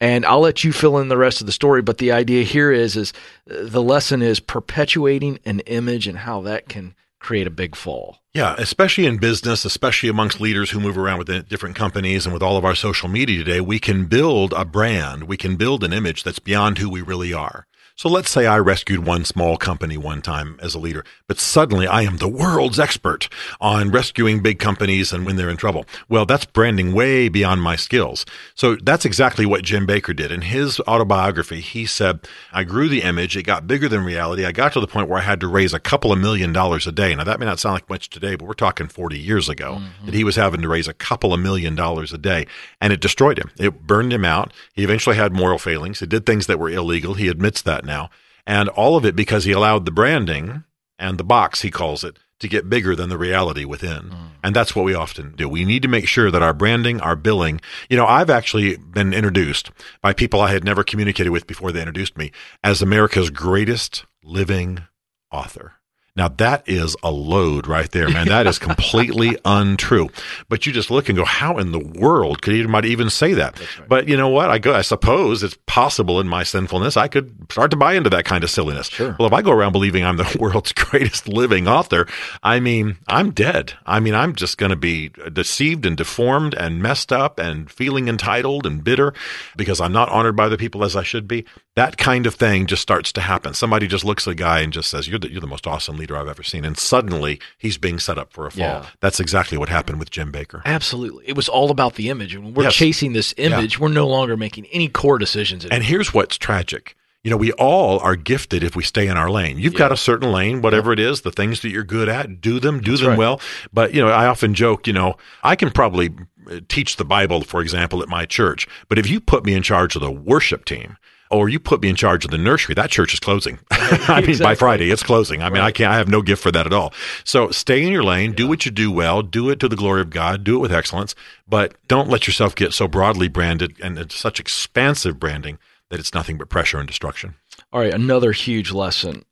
And 0.00 0.24
I'll 0.24 0.40
let 0.40 0.62
you 0.62 0.72
fill 0.72 0.98
in 0.98 1.08
the 1.08 1.16
rest 1.16 1.40
of 1.40 1.46
the 1.46 1.52
story, 1.52 1.82
but 1.82 1.98
the 1.98 2.12
idea 2.12 2.44
here 2.44 2.70
is 2.70 2.96
is 2.96 3.12
uh, 3.50 3.56
the 3.62 3.82
lesson 3.82 4.22
is 4.22 4.38
perpetuating 4.38 5.40
an 5.44 5.60
image 5.60 6.06
and 6.06 6.18
how 6.18 6.40
that 6.42 6.68
can 6.68 6.94
create 7.18 7.48
a 7.48 7.50
big 7.50 7.74
fall. 7.74 8.18
Yeah, 8.32 8.54
especially 8.58 9.06
in 9.06 9.16
business, 9.16 9.64
especially 9.64 10.08
amongst 10.08 10.40
leaders 10.40 10.70
who 10.70 10.78
move 10.78 10.96
around 10.96 11.18
within 11.18 11.44
different 11.48 11.74
companies 11.74 12.26
and 12.26 12.32
with 12.32 12.44
all 12.44 12.56
of 12.56 12.64
our 12.64 12.76
social 12.76 13.08
media 13.08 13.38
today, 13.38 13.60
we 13.60 13.80
can 13.80 14.04
build 14.04 14.52
a 14.52 14.64
brand, 14.64 15.24
we 15.24 15.36
can 15.36 15.56
build 15.56 15.82
an 15.82 15.92
image 15.92 16.22
that's 16.22 16.38
beyond 16.38 16.78
who 16.78 16.88
we 16.88 17.02
really 17.02 17.32
are. 17.32 17.66
So 17.98 18.08
let's 18.08 18.30
say 18.30 18.46
I 18.46 18.60
rescued 18.60 19.04
one 19.04 19.24
small 19.24 19.56
company 19.56 19.96
one 19.96 20.22
time 20.22 20.56
as 20.62 20.76
a 20.76 20.78
leader, 20.78 21.04
but 21.26 21.40
suddenly 21.40 21.88
I 21.88 22.02
am 22.02 22.18
the 22.18 22.28
world's 22.28 22.78
expert 22.78 23.28
on 23.60 23.90
rescuing 23.90 24.40
big 24.40 24.60
companies 24.60 25.12
and 25.12 25.26
when 25.26 25.34
they're 25.34 25.50
in 25.50 25.56
trouble. 25.56 25.84
Well, 26.08 26.24
that's 26.24 26.44
branding 26.44 26.92
way 26.92 27.28
beyond 27.28 27.60
my 27.60 27.74
skills. 27.74 28.24
So 28.54 28.76
that's 28.76 29.04
exactly 29.04 29.46
what 29.46 29.64
Jim 29.64 29.84
Bakker 29.84 30.14
did. 30.14 30.30
In 30.30 30.42
his 30.42 30.78
autobiography, 30.86 31.58
he 31.58 31.86
said, 31.86 32.20
I 32.52 32.62
grew 32.62 32.88
the 32.88 33.02
image. 33.02 33.36
It 33.36 33.42
got 33.42 33.66
bigger 33.66 33.88
than 33.88 34.04
reality. 34.04 34.44
I 34.44 34.52
got 34.52 34.74
to 34.74 34.80
the 34.80 34.86
point 34.86 35.08
where 35.08 35.18
I 35.18 35.22
had 35.22 35.40
to 35.40 35.48
raise 35.48 35.74
a 35.74 35.80
couple 35.80 36.12
of 36.12 36.20
million 36.20 36.52
dollars 36.52 36.86
a 36.86 36.92
day. 36.92 37.16
Now 37.16 37.24
that 37.24 37.40
may 37.40 37.46
not 37.46 37.58
sound 37.58 37.72
like 37.72 37.90
much 37.90 38.10
today, 38.10 38.36
but 38.36 38.46
we're 38.46 38.54
talking 38.54 38.86
40 38.86 39.18
years 39.18 39.48
ago 39.48 39.78
mm-hmm. 39.80 40.06
that 40.06 40.14
he 40.14 40.22
was 40.22 40.36
having 40.36 40.62
to 40.62 40.68
raise 40.68 40.86
a 40.86 40.94
couple 40.94 41.34
of 41.34 41.40
million 41.40 41.74
dollars 41.74 42.12
a 42.12 42.18
day 42.18 42.46
and 42.80 42.92
it 42.92 43.00
destroyed 43.00 43.40
him. 43.40 43.50
It 43.58 43.88
burned 43.88 44.12
him 44.12 44.24
out. 44.24 44.52
He 44.72 44.84
eventually 44.84 45.16
had 45.16 45.32
moral 45.32 45.58
failings. 45.58 45.98
He 45.98 46.06
did 46.06 46.26
things 46.26 46.46
that 46.46 46.60
were 46.60 46.70
illegal. 46.70 47.14
He 47.14 47.26
admits 47.26 47.60
that 47.62 47.87
now. 47.88 48.10
And 48.46 48.68
all 48.68 48.96
of 48.96 49.04
it 49.04 49.16
because 49.16 49.44
he 49.44 49.52
allowed 49.52 49.84
the 49.84 49.90
branding 49.90 50.64
and 50.98 51.18
the 51.18 51.24
box, 51.24 51.62
he 51.62 51.70
calls 51.70 52.04
it, 52.04 52.18
to 52.40 52.48
get 52.48 52.70
bigger 52.70 52.94
than 52.94 53.08
the 53.08 53.18
reality 53.18 53.64
within. 53.64 54.10
Mm. 54.10 54.30
And 54.44 54.54
that's 54.56 54.74
what 54.74 54.84
we 54.84 54.94
often 54.94 55.34
do. 55.36 55.48
We 55.48 55.64
need 55.64 55.82
to 55.82 55.88
make 55.88 56.06
sure 56.06 56.30
that 56.30 56.42
our 56.42 56.54
branding, 56.54 57.00
our 57.00 57.16
billing, 57.16 57.60
you 57.90 57.96
know, 57.96 58.06
I've 58.06 58.30
actually 58.30 58.76
been 58.76 59.12
introduced 59.12 59.70
by 60.00 60.12
people 60.12 60.40
I 60.40 60.52
had 60.52 60.64
never 60.64 60.84
communicated 60.84 61.30
with 61.30 61.46
before 61.46 61.72
they 61.72 61.80
introduced 61.80 62.16
me 62.16 62.30
as 62.62 62.80
America's 62.80 63.30
greatest 63.30 64.04
living 64.22 64.84
author. 65.32 65.74
Now 66.16 66.28
that 66.28 66.68
is 66.68 66.96
a 67.02 67.12
load 67.12 67.68
right 67.68 67.90
there, 67.92 68.08
man. 68.08 68.26
That 68.26 68.48
is 68.48 68.58
completely 68.58 69.38
untrue. 69.44 70.08
But 70.48 70.66
you 70.66 70.72
just 70.72 70.90
look 70.90 71.08
and 71.08 71.16
go, 71.16 71.24
how 71.24 71.58
in 71.58 71.70
the 71.70 71.78
world 71.78 72.42
could 72.42 72.54
anybody 72.54 72.90
even 72.90 73.08
say 73.08 73.34
that? 73.34 73.58
Right. 73.60 73.88
But 73.88 74.08
you 74.08 74.16
know 74.16 74.28
what? 74.28 74.50
I 74.50 74.58
go, 74.58 74.74
I 74.74 74.82
suppose 74.82 75.44
it's 75.44 75.56
possible 75.66 76.18
in 76.18 76.26
my 76.26 76.42
sinfulness. 76.42 76.96
I 76.96 77.06
could 77.06 77.52
start 77.52 77.70
to 77.70 77.76
buy 77.76 77.94
into 77.94 78.10
that 78.10 78.24
kind 78.24 78.42
of 78.42 78.50
silliness. 78.50 78.88
Sure. 78.88 79.14
Well, 79.18 79.28
if 79.28 79.32
I 79.32 79.42
go 79.42 79.52
around 79.52 79.70
believing 79.70 80.04
I'm 80.04 80.16
the 80.16 80.36
world's 80.40 80.72
greatest 80.72 81.28
living 81.28 81.68
author, 81.68 82.08
I 82.42 82.58
mean, 82.58 82.96
I'm 83.06 83.30
dead. 83.30 83.74
I 83.86 84.00
mean, 84.00 84.14
I'm 84.14 84.34
just 84.34 84.58
going 84.58 84.70
to 84.70 84.76
be 84.76 85.10
deceived 85.32 85.86
and 85.86 85.96
deformed 85.96 86.54
and 86.54 86.82
messed 86.82 87.12
up 87.12 87.38
and 87.38 87.70
feeling 87.70 88.08
entitled 88.08 88.66
and 88.66 88.82
bitter 88.82 89.14
because 89.56 89.80
I'm 89.80 89.92
not 89.92 90.08
honored 90.08 90.34
by 90.34 90.48
the 90.48 90.58
people 90.58 90.82
as 90.82 90.96
I 90.96 91.04
should 91.04 91.28
be. 91.28 91.44
That 91.76 91.96
kind 91.96 92.26
of 92.26 92.34
thing 92.34 92.66
just 92.66 92.82
starts 92.82 93.12
to 93.12 93.20
happen. 93.20 93.54
Somebody 93.54 93.86
just 93.86 94.04
looks 94.04 94.26
at 94.26 94.32
a 94.32 94.34
guy 94.34 94.60
and 94.60 94.72
just 94.72 94.90
says, 94.90 95.06
"You're 95.06 95.20
the, 95.20 95.30
you're 95.30 95.40
the 95.40 95.46
most 95.46 95.64
awesome 95.64 95.96
leader." 95.96 96.07
Leader 96.08 96.20
I've 96.20 96.28
ever 96.28 96.42
seen. 96.42 96.64
And 96.64 96.76
suddenly 96.78 97.40
he's 97.58 97.78
being 97.78 97.98
set 97.98 98.18
up 98.18 98.32
for 98.32 98.46
a 98.46 98.50
fall. 98.50 98.60
Yeah. 98.60 98.86
That's 99.00 99.20
exactly 99.20 99.58
what 99.58 99.68
happened 99.68 99.98
with 99.98 100.10
Jim 100.10 100.32
Bakker. 100.32 100.62
Absolutely. 100.64 101.28
It 101.28 101.36
was 101.36 101.48
all 101.48 101.70
about 101.70 101.94
the 101.94 102.08
image. 102.08 102.34
And 102.34 102.44
When 102.44 102.54
we're 102.54 102.62
yes. 102.64 102.74
chasing 102.74 103.12
this 103.12 103.34
image, 103.36 103.74
yeah. 103.74 103.82
we're 103.82 103.92
no 103.92 104.06
longer 104.06 104.36
making 104.36 104.66
any 104.66 104.88
core 104.88 105.18
decisions. 105.18 105.64
And 105.66 105.84
here's 105.84 106.14
what's 106.14 106.38
tragic. 106.38 106.96
You 107.24 107.30
know, 107.30 107.36
we 107.36 107.52
all 107.52 107.98
are 107.98 108.16
gifted 108.16 108.62
if 108.62 108.74
we 108.76 108.82
stay 108.82 109.08
in 109.08 109.16
our 109.16 109.30
lane. 109.30 109.58
You've 109.58 109.74
yeah. 109.74 109.80
got 109.80 109.92
a 109.92 109.96
certain 109.96 110.32
lane, 110.32 110.62
whatever 110.62 110.92
it 110.92 111.00
is, 111.00 111.22
the 111.22 111.32
things 111.32 111.60
that 111.60 111.70
you're 111.70 111.84
good 111.84 112.08
at, 112.08 112.40
do 112.40 112.60
them, 112.60 112.80
do 112.80 112.92
That's 112.92 113.02
them 113.02 113.10
right. 113.10 113.18
well. 113.18 113.40
But, 113.72 113.92
you 113.92 114.00
know, 114.00 114.08
I 114.08 114.26
often 114.26 114.54
joke, 114.54 114.86
you 114.86 114.92
know, 114.92 115.16
I 115.42 115.56
can 115.56 115.70
probably 115.70 116.10
uh, 116.50 116.60
teach 116.68 116.96
the 116.96 117.04
Bible, 117.04 117.42
for 117.42 117.60
example, 117.60 118.02
at 118.02 118.08
my 118.08 118.24
church. 118.24 118.66
But 118.88 118.98
if 118.98 119.10
you 119.10 119.20
put 119.20 119.44
me 119.44 119.54
in 119.54 119.62
charge 119.62 119.96
of 119.96 120.00
the 120.00 120.12
worship 120.12 120.64
team, 120.64 120.96
Oh, 121.30 121.38
or 121.38 121.48
you 121.48 121.60
put 121.60 121.82
me 121.82 121.88
in 121.88 121.96
charge 121.96 122.24
of 122.24 122.30
the 122.30 122.38
nursery, 122.38 122.74
that 122.74 122.90
church 122.90 123.12
is 123.12 123.20
closing. 123.20 123.58
I 123.70 124.22
mean, 124.26 124.38
by 124.38 124.54
Friday, 124.54 124.90
it's 124.90 125.02
closing. 125.02 125.42
I 125.42 125.50
mean, 125.50 125.62
I 125.62 125.70
can't, 125.70 125.92
I 125.92 125.96
have 125.96 126.08
no 126.08 126.22
gift 126.22 126.42
for 126.42 126.50
that 126.52 126.66
at 126.66 126.72
all. 126.72 126.92
So 127.24 127.50
stay 127.50 127.82
in 127.84 127.92
your 127.92 128.02
lane, 128.02 128.32
do 128.32 128.48
what 128.48 128.64
you 128.64 128.72
do 128.72 128.90
well, 128.90 129.22
do 129.22 129.50
it 129.50 129.60
to 129.60 129.68
the 129.68 129.76
glory 129.76 130.00
of 130.00 130.10
God, 130.10 130.42
do 130.42 130.56
it 130.56 130.60
with 130.60 130.72
excellence, 130.72 131.14
but 131.46 131.74
don't 131.86 132.08
let 132.08 132.26
yourself 132.26 132.54
get 132.54 132.72
so 132.72 132.88
broadly 132.88 133.28
branded 133.28 133.76
and 133.82 133.98
it's 133.98 134.14
such 134.14 134.40
expansive 134.40 135.18
branding 135.18 135.58
that 135.90 136.00
it's 136.00 136.14
nothing 136.14 136.38
but 136.38 136.48
pressure 136.48 136.78
and 136.78 136.86
destruction. 136.86 137.34
All 137.72 137.80
right, 137.80 137.92
another 137.92 138.32
huge 138.32 138.72
lesson 138.72 139.24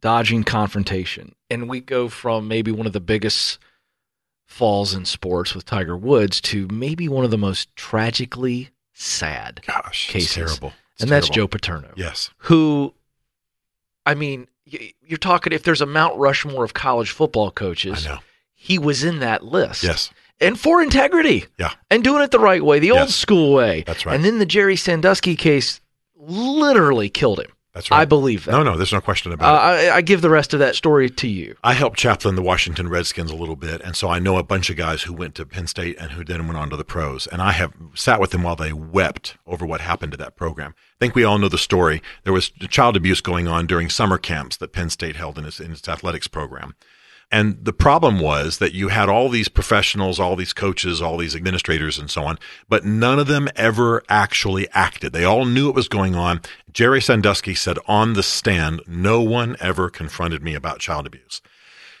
dodging 0.00 0.44
confrontation. 0.44 1.34
And 1.50 1.68
we 1.68 1.80
go 1.80 2.08
from 2.08 2.46
maybe 2.46 2.70
one 2.70 2.86
of 2.86 2.92
the 2.92 3.00
biggest 3.00 3.58
falls 4.46 4.94
in 4.94 5.04
sports 5.04 5.54
with 5.54 5.64
Tiger 5.64 5.96
Woods 5.96 6.40
to 6.42 6.68
maybe 6.68 7.08
one 7.08 7.24
of 7.24 7.30
the 7.30 7.38
most 7.38 7.74
tragically 7.74 8.70
sad 8.94 9.60
Gosh, 9.66 10.08
cases. 10.08 10.34
terrible 10.34 10.72
and 11.00 11.10
that's 11.10 11.28
Joe 11.28 11.46
Paterno. 11.48 11.92
Yes. 11.96 12.30
Who, 12.38 12.94
I 14.06 14.14
mean, 14.14 14.48
you're 14.64 15.18
talking 15.18 15.52
if 15.52 15.62
there's 15.62 15.80
a 15.80 15.86
Mount 15.86 16.16
Rushmore 16.18 16.64
of 16.64 16.74
college 16.74 17.10
football 17.10 17.50
coaches, 17.50 18.06
I 18.06 18.10
know. 18.10 18.18
he 18.54 18.78
was 18.78 19.04
in 19.04 19.20
that 19.20 19.44
list. 19.44 19.82
Yes. 19.82 20.10
And 20.40 20.58
for 20.58 20.82
integrity. 20.82 21.46
Yeah. 21.58 21.72
And 21.90 22.04
doing 22.04 22.22
it 22.22 22.30
the 22.30 22.38
right 22.38 22.64
way, 22.64 22.78
the 22.78 22.88
yes. 22.88 23.00
old 23.00 23.10
school 23.10 23.54
way. 23.54 23.82
That's 23.86 24.06
right. 24.06 24.14
And 24.14 24.24
then 24.24 24.38
the 24.38 24.46
Jerry 24.46 24.76
Sandusky 24.76 25.34
case 25.34 25.80
literally 26.16 27.08
killed 27.08 27.40
him. 27.40 27.50
That's 27.78 27.92
right. 27.92 28.00
I 28.00 28.06
believe 28.06 28.44
that. 28.44 28.50
No, 28.50 28.64
no, 28.64 28.76
there's 28.76 28.92
no 28.92 29.00
question 29.00 29.30
about 29.30 29.54
uh, 29.54 29.76
it. 29.76 29.88
I, 29.88 29.98
I, 29.98 30.00
give 30.00 30.20
the 30.20 30.30
rest 30.30 30.52
of 30.52 30.58
that 30.58 30.74
story 30.74 31.08
to 31.08 31.28
you. 31.28 31.54
I 31.62 31.74
helped 31.74 31.96
chaplain 31.96 32.34
the 32.34 32.42
Washington 32.42 32.88
Redskins 32.88 33.30
a 33.30 33.36
little 33.36 33.54
bit, 33.54 33.80
and 33.82 33.94
so 33.94 34.08
I 34.08 34.18
know 34.18 34.36
a 34.36 34.42
bunch 34.42 34.68
of 34.68 34.76
guys 34.76 35.02
who 35.02 35.12
went 35.12 35.36
to 35.36 35.46
Penn 35.46 35.68
State 35.68 35.96
and 35.96 36.10
who 36.10 36.24
then 36.24 36.48
went 36.48 36.58
on 36.58 36.70
to 36.70 36.76
the 36.76 36.82
pros. 36.82 37.28
And 37.28 37.40
I 37.40 37.52
have 37.52 37.72
sat 37.94 38.18
with 38.18 38.32
them 38.32 38.42
while 38.42 38.56
they 38.56 38.72
wept 38.72 39.36
over 39.46 39.64
what 39.64 39.80
happened 39.80 40.10
to 40.10 40.18
that 40.18 40.34
program. 40.34 40.74
I 40.76 40.98
think 40.98 41.14
we 41.14 41.22
all 41.22 41.38
know 41.38 41.48
the 41.48 41.56
story. 41.56 42.02
There 42.24 42.32
was 42.32 42.50
child 42.68 42.96
abuse 42.96 43.20
going 43.20 43.46
on 43.46 43.68
during 43.68 43.90
summer 43.90 44.18
camps 44.18 44.56
that 44.56 44.72
Penn 44.72 44.90
State 44.90 45.14
held 45.14 45.38
in 45.38 45.44
its, 45.44 45.60
in 45.60 45.70
its 45.70 45.88
athletics 45.88 46.26
program. 46.26 46.74
And 47.30 47.62
the 47.62 47.74
problem 47.74 48.20
was 48.20 48.56
that 48.58 48.72
you 48.72 48.88
had 48.88 49.10
all 49.10 49.28
these 49.28 49.48
professionals, 49.48 50.18
all 50.18 50.34
these 50.34 50.54
coaches, 50.54 51.02
all 51.02 51.18
these 51.18 51.36
administrators 51.36 51.98
and 51.98 52.10
so 52.10 52.24
on, 52.24 52.38
but 52.68 52.86
none 52.86 53.18
of 53.18 53.26
them 53.26 53.48
ever 53.54 54.02
actually 54.08 54.66
acted. 54.72 55.12
They 55.12 55.24
all 55.24 55.44
knew 55.44 55.68
it 55.68 55.74
was 55.74 55.88
going 55.88 56.14
on. 56.14 56.40
Jerry 56.72 57.00
Sandusky 57.00 57.54
said 57.54 57.78
on 57.86 58.12
the 58.12 58.22
stand, 58.22 58.82
no 58.86 59.20
one 59.22 59.56
ever 59.60 59.90
confronted 59.90 60.42
me 60.42 60.54
about 60.54 60.80
child 60.80 61.06
abuse. 61.06 61.40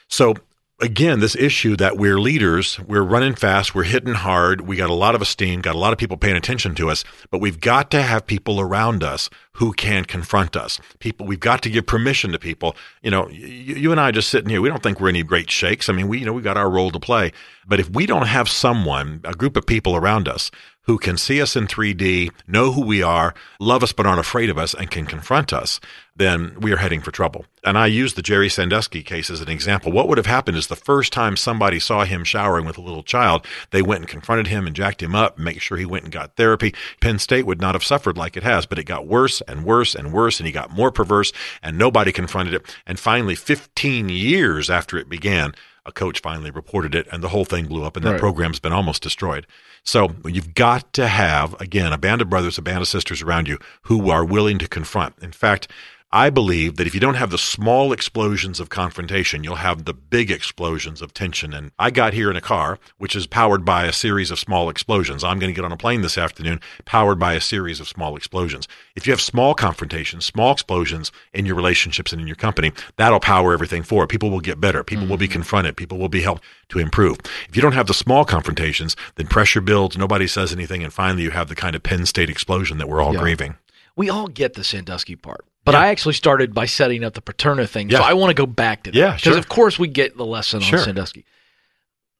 So 0.08 0.34
again, 0.80 1.18
this 1.20 1.34
issue 1.34 1.76
that 1.76 1.96
we're 1.96 2.20
leaders, 2.20 2.78
we're 2.80 3.02
running 3.02 3.34
fast, 3.34 3.74
we're 3.74 3.82
hitting 3.82 4.14
hard, 4.14 4.60
we 4.60 4.76
got 4.76 4.90
a 4.90 4.94
lot 4.94 5.14
of 5.14 5.22
esteem, 5.22 5.60
got 5.60 5.74
a 5.74 5.78
lot 5.78 5.92
of 5.92 5.98
people 5.98 6.16
paying 6.16 6.36
attention 6.36 6.74
to 6.76 6.88
us, 6.88 7.04
but 7.30 7.40
we've 7.40 7.60
got 7.60 7.90
to 7.90 8.02
have 8.02 8.26
people 8.26 8.60
around 8.60 9.02
us 9.02 9.28
who 9.52 9.72
can 9.72 10.04
confront 10.04 10.56
us. 10.56 10.80
People, 11.00 11.26
we've 11.26 11.40
got 11.40 11.62
to 11.62 11.70
give 11.70 11.86
permission 11.86 12.30
to 12.30 12.38
people. 12.38 12.76
You 13.02 13.10
know, 13.10 13.28
you, 13.28 13.74
you 13.74 13.90
and 13.90 14.00
I 14.00 14.12
just 14.12 14.30
sitting 14.30 14.50
here, 14.50 14.60
we 14.60 14.68
don't 14.68 14.82
think 14.82 15.00
we're 15.00 15.08
any 15.08 15.24
great 15.24 15.50
shakes. 15.50 15.88
I 15.88 15.92
mean, 15.92 16.06
we, 16.06 16.20
you 16.20 16.26
know, 16.26 16.32
we 16.32 16.42
got 16.42 16.56
our 16.56 16.70
role 16.70 16.92
to 16.92 17.00
play. 17.00 17.32
But 17.66 17.80
if 17.80 17.90
we 17.90 18.06
don't 18.06 18.26
have 18.26 18.48
someone, 18.48 19.20
a 19.24 19.34
group 19.34 19.56
of 19.56 19.66
people 19.66 19.96
around 19.96 20.28
us 20.28 20.50
who 20.88 20.98
can 20.98 21.18
see 21.18 21.40
us 21.42 21.54
in 21.54 21.66
3D, 21.66 22.32
know 22.46 22.72
who 22.72 22.80
we 22.82 23.02
are, 23.02 23.34
love 23.60 23.82
us 23.82 23.92
but 23.92 24.06
aren't 24.06 24.18
afraid 24.18 24.48
of 24.48 24.56
us, 24.56 24.72
and 24.72 24.90
can 24.90 25.04
confront 25.04 25.52
us, 25.52 25.80
then 26.16 26.56
we 26.58 26.72
are 26.72 26.78
heading 26.78 27.02
for 27.02 27.10
trouble. 27.10 27.44
And 27.62 27.76
I 27.76 27.88
use 27.88 28.14
the 28.14 28.22
Jerry 28.22 28.48
Sandusky 28.48 29.02
case 29.02 29.28
as 29.28 29.42
an 29.42 29.50
example. 29.50 29.92
What 29.92 30.08
would 30.08 30.16
have 30.16 30.26
happened 30.26 30.56
is 30.56 30.68
the 30.68 30.76
first 30.76 31.12
time 31.12 31.36
somebody 31.36 31.78
saw 31.78 32.06
him 32.06 32.24
showering 32.24 32.64
with 32.64 32.78
a 32.78 32.80
little 32.80 33.02
child, 33.02 33.44
they 33.70 33.82
went 33.82 34.00
and 34.00 34.08
confronted 34.08 34.46
him 34.46 34.66
and 34.66 34.74
jacked 34.74 35.02
him 35.02 35.14
up, 35.14 35.38
make 35.38 35.60
sure 35.60 35.76
he 35.76 35.84
went 35.84 36.04
and 36.04 36.12
got 36.12 36.36
therapy. 36.36 36.74
Penn 37.02 37.18
State 37.18 37.44
would 37.44 37.60
not 37.60 37.74
have 37.74 37.84
suffered 37.84 38.16
like 38.16 38.38
it 38.38 38.42
has, 38.42 38.64
but 38.64 38.78
it 38.78 38.84
got 38.84 39.06
worse 39.06 39.42
and 39.42 39.66
worse 39.66 39.94
and 39.94 40.10
worse, 40.10 40.40
and 40.40 40.46
he 40.46 40.52
got 40.52 40.70
more 40.70 40.90
perverse, 40.90 41.34
and 41.62 41.76
nobody 41.76 42.12
confronted 42.12 42.54
it. 42.54 42.76
And 42.86 42.98
finally, 42.98 43.34
15 43.34 44.08
years 44.08 44.70
after 44.70 44.96
it 44.96 45.10
began, 45.10 45.52
a 45.88 45.92
coach 45.92 46.20
finally 46.20 46.50
reported 46.50 46.94
it, 46.94 47.08
and 47.10 47.22
the 47.22 47.28
whole 47.28 47.44
thing 47.44 47.66
blew 47.66 47.82
up, 47.82 47.96
and 47.96 48.04
that 48.04 48.12
right. 48.12 48.20
program's 48.20 48.60
been 48.60 48.72
almost 48.72 49.02
destroyed. 49.02 49.46
So 49.82 50.14
you've 50.24 50.54
got 50.54 50.92
to 50.92 51.08
have, 51.08 51.58
again, 51.60 51.92
a 51.92 51.98
band 51.98 52.20
of 52.20 52.28
brothers, 52.28 52.58
a 52.58 52.62
band 52.62 52.82
of 52.82 52.88
sisters 52.88 53.22
around 53.22 53.48
you 53.48 53.58
who 53.82 54.10
are 54.10 54.24
willing 54.24 54.58
to 54.58 54.68
confront. 54.68 55.14
In 55.20 55.32
fact, 55.32 55.66
I 56.10 56.30
believe 56.30 56.76
that 56.76 56.86
if 56.86 56.94
you 56.94 57.00
don't 57.00 57.16
have 57.16 57.30
the 57.30 57.36
small 57.36 57.92
explosions 57.92 58.60
of 58.60 58.70
confrontation, 58.70 59.44
you'll 59.44 59.56
have 59.56 59.84
the 59.84 59.92
big 59.92 60.30
explosions 60.30 61.02
of 61.02 61.12
tension. 61.12 61.52
And 61.52 61.70
I 61.78 61.90
got 61.90 62.14
here 62.14 62.30
in 62.30 62.36
a 62.36 62.40
car, 62.40 62.78
which 62.96 63.14
is 63.14 63.26
powered 63.26 63.62
by 63.62 63.84
a 63.84 63.92
series 63.92 64.30
of 64.30 64.38
small 64.38 64.70
explosions. 64.70 65.22
I'm 65.22 65.38
going 65.38 65.52
to 65.52 65.54
get 65.54 65.66
on 65.66 65.72
a 65.72 65.76
plane 65.76 66.00
this 66.00 66.16
afternoon, 66.16 66.60
powered 66.86 67.18
by 67.18 67.34
a 67.34 67.42
series 67.42 67.78
of 67.78 67.88
small 67.88 68.16
explosions. 68.16 68.66
If 68.96 69.06
you 69.06 69.12
have 69.12 69.20
small 69.20 69.52
confrontations, 69.52 70.24
small 70.24 70.50
explosions 70.50 71.12
in 71.34 71.44
your 71.44 71.56
relationships 71.56 72.10
and 72.10 72.22
in 72.22 72.26
your 72.26 72.36
company, 72.36 72.72
that'll 72.96 73.20
power 73.20 73.52
everything 73.52 73.82
forward. 73.82 74.08
People 74.08 74.30
will 74.30 74.40
get 74.40 74.62
better. 74.62 74.82
People 74.82 75.02
mm-hmm. 75.02 75.10
will 75.10 75.18
be 75.18 75.26
mm-hmm. 75.26 75.34
confronted. 75.34 75.76
People 75.76 75.98
will 75.98 76.08
be 76.08 76.22
helped 76.22 76.42
to 76.70 76.78
improve. 76.78 77.18
If 77.50 77.54
you 77.54 77.60
don't 77.60 77.72
have 77.72 77.86
the 77.86 77.92
small 77.92 78.24
confrontations, 78.24 78.96
then 79.16 79.26
pressure 79.26 79.60
builds, 79.60 79.98
nobody 79.98 80.26
says 80.26 80.54
anything, 80.54 80.82
and 80.82 80.90
finally 80.90 81.24
you 81.24 81.32
have 81.32 81.48
the 81.48 81.54
kind 81.54 81.76
of 81.76 81.82
Penn 81.82 82.06
State 82.06 82.30
explosion 82.30 82.78
that 82.78 82.88
we're 82.88 83.02
all 83.02 83.12
yeah. 83.12 83.20
grieving. 83.20 83.56
We 83.94 84.08
all 84.08 84.28
get 84.28 84.54
the 84.54 84.64
Sandusky 84.64 85.14
part. 85.14 85.44
But 85.68 85.74
yeah. 85.74 85.82
I 85.82 85.88
actually 85.88 86.14
started 86.14 86.54
by 86.54 86.64
setting 86.64 87.04
up 87.04 87.12
the 87.12 87.20
Paterno 87.20 87.66
thing. 87.66 87.90
Yeah. 87.90 87.98
So 87.98 88.04
I 88.04 88.14
want 88.14 88.30
to 88.30 88.34
go 88.34 88.46
back 88.46 88.84
to 88.84 88.90
that. 88.90 88.96
Yeah, 88.96 89.16
Because, 89.16 89.22
sure. 89.22 89.38
of 89.38 89.50
course, 89.50 89.78
we 89.78 89.86
get 89.86 90.16
the 90.16 90.24
lesson 90.24 90.60
sure. 90.60 90.78
on 90.78 90.84
Sandusky. 90.86 91.26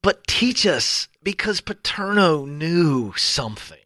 But 0.02 0.26
teach 0.26 0.66
us, 0.66 1.08
because 1.22 1.62
Paterno 1.62 2.44
knew 2.44 3.14
something. 3.16 3.78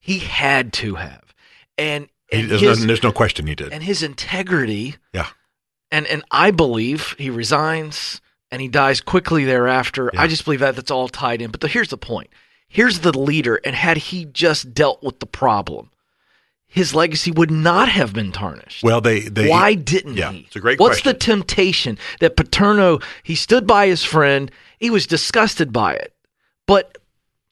He 0.00 0.20
had 0.20 0.72
to 0.74 0.94
have. 0.94 1.34
And, 1.76 2.08
and 2.32 2.50
there's, 2.50 2.62
his, 2.62 2.80
no, 2.80 2.86
there's 2.86 3.02
no 3.02 3.12
question 3.12 3.46
he 3.46 3.54
did. 3.54 3.74
And 3.74 3.82
his 3.82 4.02
integrity. 4.02 4.96
Yeah. 5.12 5.26
And, 5.90 6.06
and 6.06 6.24
I 6.30 6.50
believe 6.50 7.14
he 7.18 7.28
resigns 7.28 8.22
and 8.50 8.62
he 8.62 8.68
dies 8.68 9.02
quickly 9.02 9.44
thereafter. 9.44 10.10
Yeah. 10.14 10.22
I 10.22 10.28
just 10.28 10.46
believe 10.46 10.60
that 10.60 10.76
that's 10.76 10.90
all 10.90 11.08
tied 11.08 11.42
in. 11.42 11.50
But 11.50 11.60
the, 11.60 11.68
here's 11.68 11.88
the 11.88 11.98
point. 11.98 12.30
Here's 12.68 13.00
the 13.00 13.16
leader, 13.16 13.60
and 13.64 13.76
had 13.76 13.98
he 13.98 14.24
just 14.24 14.72
dealt 14.72 15.02
with 15.02 15.20
the 15.20 15.26
problem, 15.26 15.90
his 16.74 16.92
legacy 16.94 17.30
would 17.30 17.50
not 17.52 17.88
have 17.88 18.12
been 18.12 18.32
tarnished. 18.32 18.82
Well, 18.82 19.00
they 19.00 19.20
they 19.20 19.48
Why 19.48 19.74
didn't 19.74 20.16
yeah, 20.16 20.32
he? 20.32 20.40
it's 20.40 20.56
a 20.56 20.60
great 20.60 20.80
What's 20.80 21.00
question. 21.02 21.12
the 21.12 21.18
temptation 21.18 21.98
that 22.20 22.36
Paterno? 22.36 22.98
He 23.22 23.36
stood 23.36 23.64
by 23.66 23.86
his 23.86 24.02
friend. 24.02 24.50
He 24.80 24.90
was 24.90 25.06
disgusted 25.06 25.72
by 25.72 25.94
it, 25.94 26.12
but 26.66 26.98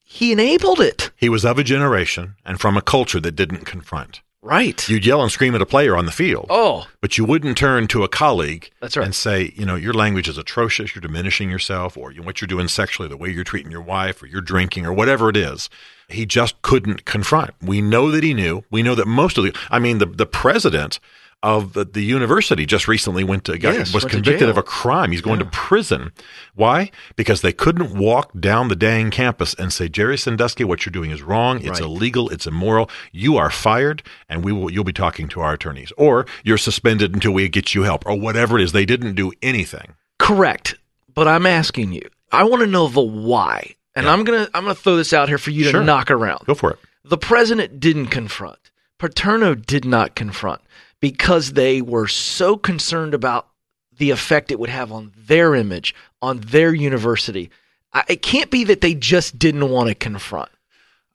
he 0.03 0.31
enabled 0.31 0.79
it. 0.81 1.09
he 1.15 1.29
was 1.29 1.45
of 1.45 1.57
a 1.57 1.63
generation 1.63 2.35
and 2.45 2.59
from 2.59 2.77
a 2.77 2.81
culture 2.81 3.19
that 3.21 3.35
didn't 3.35 3.65
confront. 3.65 4.21
Right. 4.45 4.87
You'd 4.89 5.05
yell 5.05 5.21
and 5.21 5.31
scream 5.31 5.55
at 5.55 5.61
a 5.61 5.65
player 5.65 5.95
on 5.95 6.05
the 6.05 6.11
field. 6.11 6.47
oh, 6.49 6.85
But 6.99 7.17
you 7.17 7.23
wouldn't 7.23 7.57
turn 7.57 7.87
to 7.87 8.03
a 8.03 8.09
colleague 8.09 8.69
That's 8.81 8.97
right. 8.97 9.05
and 9.05 9.15
say, 9.15 9.53
you 9.55 9.65
know, 9.65 9.75
your 9.75 9.93
language 9.93 10.27
is 10.27 10.37
atrocious, 10.37 10.93
you're 10.93 11.01
diminishing 11.01 11.49
yourself, 11.49 11.95
or 11.95 12.11
you 12.11 12.21
what 12.21 12.41
you're 12.41 12.47
doing 12.49 12.67
sexually, 12.67 13.07
the 13.07 13.15
way 13.15 13.29
you're 13.29 13.45
treating 13.45 13.71
your 13.71 13.81
wife, 13.81 14.21
or 14.21 14.27
you're 14.27 14.41
drinking, 14.41 14.85
or 14.85 14.91
whatever 14.91 15.29
it 15.29 15.37
is. 15.37 15.69
He 16.13 16.25
just 16.25 16.61
couldn't 16.61 17.05
confront. 17.05 17.51
We 17.61 17.81
know 17.81 18.09
that 18.11 18.23
he 18.23 18.33
knew. 18.33 18.63
We 18.71 18.81
know 18.83 18.95
that 18.95 19.07
most 19.07 19.37
of 19.37 19.43
the, 19.43 19.53
I 19.69 19.79
mean, 19.79 19.97
the, 19.97 20.05
the 20.05 20.25
president 20.25 20.99
of 21.41 21.73
the, 21.73 21.83
the 21.83 22.01
university 22.03 22.65
just 22.65 22.87
recently 22.87 23.21
went 23.21 23.43
to, 23.43 23.57
got, 23.57 23.73
Yes, 23.73 23.93
was 23.93 24.05
went 24.05 24.13
convicted 24.13 24.47
of 24.47 24.57
a 24.57 24.63
crime. 24.63 25.11
He's 25.11 25.19
going 25.19 25.39
to 25.39 25.45
prison. 25.45 26.13
Why? 26.55 26.89
Because 27.17 27.41
they 27.41 27.51
couldn't 27.51 27.97
walk 27.97 28.31
down 28.39 28.69
the 28.69 28.77
dang 28.77 29.11
campus 29.11 29.53
and 29.55 29.73
say, 29.73 29.89
Jerry 29.89 30.17
Sandusky, 30.17 30.63
what 30.63 30.85
you're 30.85 30.91
doing 30.91 31.11
is 31.11 31.21
wrong. 31.21 31.57
It's 31.57 31.67
Right. 31.71 31.81
illegal. 31.81 32.29
It's 32.29 32.47
immoral. 32.47 32.89
You 33.11 33.35
are 33.35 33.49
fired, 33.49 34.03
and 34.29 34.45
we 34.45 34.53
will. 34.53 34.71
You'll 34.71 34.85
be 34.85 34.93
talking 34.93 35.27
to 35.29 35.41
our 35.41 35.51
attorneys, 35.51 35.91
or 35.97 36.25
you're 36.45 36.57
suspended 36.57 37.13
until 37.13 37.33
we 37.33 37.49
get 37.49 37.75
you 37.75 37.83
help, 37.83 38.05
or 38.05 38.17
whatever 38.17 38.57
it 38.57 38.63
is. 38.63 38.71
They 38.71 38.85
didn't 38.85 39.15
do 39.15 39.33
anything. 39.41 39.95
correct. 40.19 40.75
But 41.13 41.27
I'm 41.27 41.45
asking 41.45 41.91
you. 41.91 42.07
I 42.31 42.45
want 42.45 42.61
to 42.61 42.67
know 42.67 42.87
the 42.87 43.01
why, 43.01 43.75
and 43.95 44.07
I'm 44.07 44.23
gonna 44.23 44.49
I'm 44.53 44.63
gonna 44.63 44.75
throw 44.75 44.95
this 44.95 45.13
out 45.13 45.29
here 45.29 45.37
for 45.37 45.51
you 45.51 45.71
to 45.71 45.83
knock 45.83 46.11
around. 46.11 46.45
Go 46.45 46.55
for 46.55 46.71
it. 46.71 46.79
The 47.03 47.17
president 47.17 47.79
didn't 47.79 48.07
confront. 48.07 48.57
Paterno 48.97 49.55
did 49.55 49.85
not 49.85 50.15
confront 50.15 50.61
because 50.99 51.53
they 51.53 51.81
were 51.81 52.07
so 52.07 52.55
concerned 52.55 53.13
about 53.13 53.49
the 53.97 54.11
effect 54.11 54.51
it 54.51 54.59
would 54.59 54.69
have 54.69 54.91
on 54.91 55.11
their 55.17 55.53
image, 55.55 55.93
on 56.21 56.39
their 56.39 56.73
university. 56.73 57.49
I, 57.91 58.03
it 58.07 58.21
can't 58.21 58.49
be 58.49 58.63
that 58.63 58.81
they 58.81 58.95
just 58.95 59.37
didn't 59.37 59.69
want 59.69 59.89
to 59.89 59.95
confront. 59.95 60.49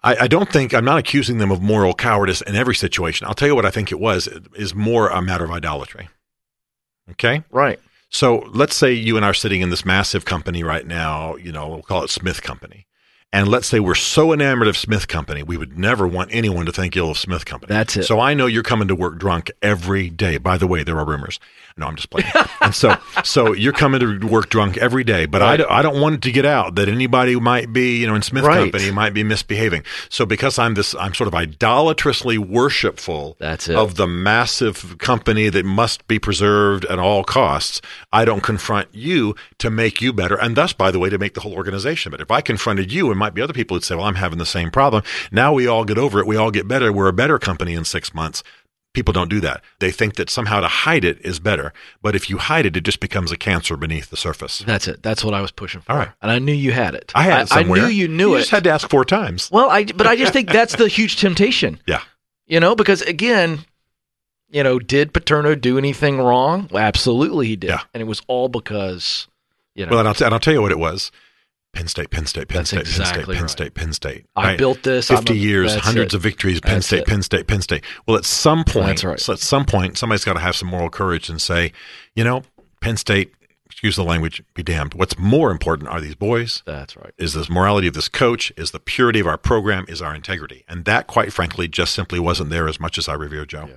I, 0.03 0.17
I 0.17 0.29
don't 0.29 0.51
think 0.51 0.75
I'm 0.75 0.85
not 0.85 0.99
accusing 0.99 1.39
them 1.39 1.51
of 1.51 1.61
moral 1.61 1.95
cowardice 1.95 2.41
in 2.43 2.55
every 2.55 2.75
situation. 2.75 3.27
I'll 3.27 3.35
tell 3.35 3.49
you 3.49 3.57
what 3.57 3.67
I 3.67 3.71
think 3.71 3.91
it 3.91 3.99
was 3.99 4.27
It 4.27 4.47
is 4.55 4.75
more 4.75 5.09
a 5.09 5.21
matter 5.21 5.45
of 5.45 5.51
idolatry. 5.51 6.09
Okay. 7.13 7.43
Right. 7.51 7.81
So 8.11 8.39
let's 8.53 8.75
say 8.75 8.93
you 8.93 9.17
and 9.17 9.25
I 9.25 9.31
are 9.31 9.35
sitting 9.35 9.61
in 9.61 9.71
this 9.71 9.85
massive 9.85 10.25
company 10.25 10.63
right 10.63 10.87
now, 10.87 11.37
you 11.37 11.53
know, 11.53 11.69
we'll 11.69 11.83
call 11.83 12.03
it 12.03 12.11
Smith 12.11 12.43
Company. 12.43 12.88
And 13.31 13.47
let's 13.49 13.67
say 13.67 13.79
we're 13.79 13.95
so 13.95 14.33
enamored 14.33 14.69
of 14.69 14.77
Smith 14.77 15.07
Company, 15.07 15.43
we 15.43 15.59
would 15.59 15.79
never 15.79 16.09
want 16.09 16.31
anyone 16.33 16.65
to 16.65 16.73
think 16.73 16.97
ill 16.97 17.11
of 17.11 17.19
Smith 17.19 17.45
Company. 17.45 17.69
That's 17.69 17.95
it. 17.99 18.05
So 18.05 18.21
I 18.21 18.33
know 18.33 18.47
you're 18.47 18.63
coming 18.63 18.89
to 18.89 18.95
work 18.95 19.19
drunk 19.19 19.51
every 19.61 20.09
day. 20.09 20.39
By 20.39 20.57
the 20.57 20.67
way, 20.67 20.83
there 20.83 20.99
are 20.99 21.05
rumors. 21.05 21.39
No, 21.77 21.87
I'm 21.87 21.97
just 21.97 22.09
playing. 22.11 22.31
and 22.63 22.75
so, 22.75 22.97
so 23.25 23.53
you're 23.53 23.75
coming 23.75 24.01
to 24.01 24.27
work 24.27 24.49
drunk 24.49 24.79
every 24.79 25.05
day, 25.05 25.27
but 25.27 25.43
I, 25.43 25.59
don't, 25.59 25.71
I 25.71 25.83
don't 25.83 26.01
want 26.01 26.17
it 26.17 26.23
to 26.23 26.33
get 26.33 26.45
out 26.47 26.75
that 26.75 26.89
anybody 26.89 27.39
might 27.39 27.73
be, 27.73 27.99
you 27.99 28.07
know, 28.07 28.15
in 28.15 28.23
Smith 28.23 28.45
Right. 28.45 28.73
Company 28.73 28.91
might 28.91 29.13
be 29.15 29.23
misbehaving. 29.23 29.85
So 30.09 30.25
because 30.25 30.59
I'm 30.59 30.75
this, 30.75 30.95
I'm 30.95 31.13
sort 31.15 31.29
of 31.29 31.35
idolatrously 31.35 32.39
worshipful 32.39 33.37
That's 33.39 33.69
it. 33.69 33.77
of 33.77 33.97
the 33.97 34.07
massive 34.07 34.97
company 34.99 35.51
that 35.51 35.65
must 35.65 36.09
be 36.09 36.19
preserved 36.19 36.87
at 36.87 36.99
all 36.99 37.25
costs. 37.25 37.81
I 38.13 38.25
don't 38.25 38.43
confront 38.43 38.89
you 38.93 39.37
to 39.59 39.71
make 39.71 40.01
you 40.01 40.13
better, 40.13 40.37
and 40.37 40.57
thus, 40.57 40.73
by 40.73 40.91
the 40.91 40.99
way, 40.99 41.11
to 41.11 41.19
make 41.19 41.35
the 41.35 41.41
whole 41.41 41.55
organization 41.55 42.11
better. 42.11 42.23
If 42.23 42.31
I 42.31 42.41
confronted 42.41 42.91
you, 42.91 43.11
and 43.11 43.18
might 43.19 43.35
be 43.35 43.43
other 43.43 43.53
people 43.53 43.77
who'd 43.77 43.85
say, 43.85 43.95
"Well, 43.95 44.07
I'm 44.07 44.15
having 44.15 44.39
the 44.39 44.47
same 44.47 44.71
problem." 44.71 45.03
Now 45.31 45.53
we 45.53 45.67
all 45.67 45.85
get 45.85 45.99
over 45.99 46.19
it. 46.21 46.27
We 46.27 46.37
all 46.37 46.51
get 46.51 46.67
better. 46.69 46.93
We're 46.93 47.09
a 47.09 47.13
better 47.13 47.39
company 47.39 47.75
in 47.75 47.85
six 47.85 48.15
months. 48.15 48.43
People 48.95 49.13
don't 49.13 49.29
do 49.29 49.39
that. 49.41 49.63
They 49.81 49.91
think 49.91 50.17
that 50.17 50.31
somehow 50.31 50.61
to 50.61 50.67
hide 50.67 51.05
it 51.05 51.21
is 51.21 51.39
better. 51.39 51.73
But 52.03 52.17
if 52.17 52.31
you 52.31 52.39
hide 52.39 52.65
it, 52.67 52.77
it 52.77 52.85
just 52.85 53.01
becomes 53.01 53.31
a 53.31 53.37
cancer 53.37 53.77
beneath 53.77 54.09
the 54.11 54.17
surface. 54.17 54.61
That's 54.61 54.89
it. 54.89 55.03
That's 55.03 55.23
what 55.23 55.35
I 55.35 55.43
was 55.43 55.53
pushing 55.53 55.83
for. 55.83 55.93
All 55.93 55.99
right. 55.99 56.09
And 56.23 56.31
I 56.31 56.39
knew 56.39 56.55
you 56.55 56.73
had 56.73 56.95
it. 56.95 57.13
I 57.15 57.23
had 57.25 57.43
it 57.43 57.49
somewhere. 57.49 57.81
I 57.83 57.85
knew 57.85 57.91
you 57.93 58.09
knew 58.09 58.29
it. 58.29 58.31
you 58.31 58.37
it. 58.37 58.41
just 58.41 58.51
had 58.51 58.65
to 58.65 58.71
ask 58.71 58.89
four 58.89 59.05
times. 59.05 59.51
well, 59.53 59.69
I 59.71 59.85
but 59.85 60.07
I 60.07 60.17
just 60.17 60.33
think 60.33 60.51
that's 60.51 60.75
the 60.77 60.89
huge 60.89 61.17
temptation. 61.17 61.81
Yeah. 61.87 62.01
You 62.47 62.61
know, 62.61 62.75
because 62.75 63.03
again, 63.03 63.59
you 64.49 64.63
know, 64.63 64.79
did 64.79 65.13
Paterno 65.13 65.55
do 65.55 65.77
anything 65.77 66.19
wrong? 66.19 66.67
Well, 66.71 66.83
absolutely 66.83 67.47
he 67.47 67.57
did. 67.57 67.69
Yeah. 67.71 67.81
And 67.93 68.01
it 68.01 68.07
was 68.07 68.23
all 68.27 68.49
because, 68.49 69.29
you 69.75 69.85
know, 69.85 69.91
Well, 69.91 69.99
and 70.01 70.09
I'll, 70.09 70.15
t- 70.15 70.25
and 70.25 70.33
I'll 70.33 70.41
tell 70.41 70.55
you 70.55 70.63
what 70.63 70.73
it 70.73 70.79
was. 70.79 71.13
Penn 71.79 71.87
State, 71.87 72.11
Penn 72.11 72.27
State, 72.27 72.49
Penn 72.49 72.57
That's 72.59 72.71
State, 72.71 72.77
Penn 72.79 72.87
State, 72.87 73.01
exactly 73.03 73.35
Penn 73.37 73.43
right. 73.45 73.51
State, 73.51 73.75
Penn 73.75 73.93
State. 73.93 74.27
I 74.35 74.43
Right? 74.49 74.59
built 74.59 74.83
this. 74.83 75.07
50 75.07 75.33
a- 75.33 75.37
years, 75.37 75.77
hundreds 75.77 76.13
it. 76.13 76.17
of 76.17 76.23
victories, 76.23 76.61
Penn 76.61 76.75
That's 76.75 76.87
State, 76.89 77.01
it. 77.03 77.07
Penn 77.07 77.23
State, 77.23 77.47
Penn 77.47 77.63
State. 77.63 77.85
Well, 78.05 78.17
at 78.17 78.25
some 78.25 78.65
point, 78.65 78.87
That's 78.87 79.05
right. 79.05 79.21
so 79.21 79.33
at 79.35 79.39
some 79.39 79.65
point, 79.65 79.97
somebody's 79.97 80.25
got 80.25 80.33
to 80.33 80.41
have 80.41 80.57
some 80.57 80.69
moral 80.69 80.91
courage 80.91 81.29
and 81.29 81.41
say, 81.41 81.71
you 82.17 82.25
know, 82.25 82.43
Penn 82.81 82.97
State, 82.97 83.33
excuse 83.67 83.95
the 83.95 84.03
language, 84.03 84.43
be 84.55 84.65
damned. 84.65 84.95
What's 84.95 85.17
more 85.21 85.53
important 85.53 85.89
are 85.89 86.01
these 86.01 86.17
boys, 86.17 86.65
That's 86.67 86.97
right. 86.97 87.13
is 87.17 87.35
this 87.35 87.49
morality 87.49 87.87
of 87.87 87.95
this 87.95 88.09
coach, 88.09 88.53
is 88.57 88.73
the 88.73 88.81
purity 88.81 89.21
of 89.21 89.29
our 89.29 89.39
program, 89.39 89.85
is 89.87 90.03
our 90.03 90.17
integrity. 90.17 90.65
And 90.69 90.85
that, 90.85 91.07
quite 91.07 91.33
frankly, 91.33 91.69
just 91.69 91.95
simply 91.95 92.19
wasn't 92.19 92.51
there 92.51 92.67
as 92.67 92.81
much 92.81 92.99
as 92.99 93.09
I 93.09 93.15
revere 93.15 93.47
Joe. 93.47 93.69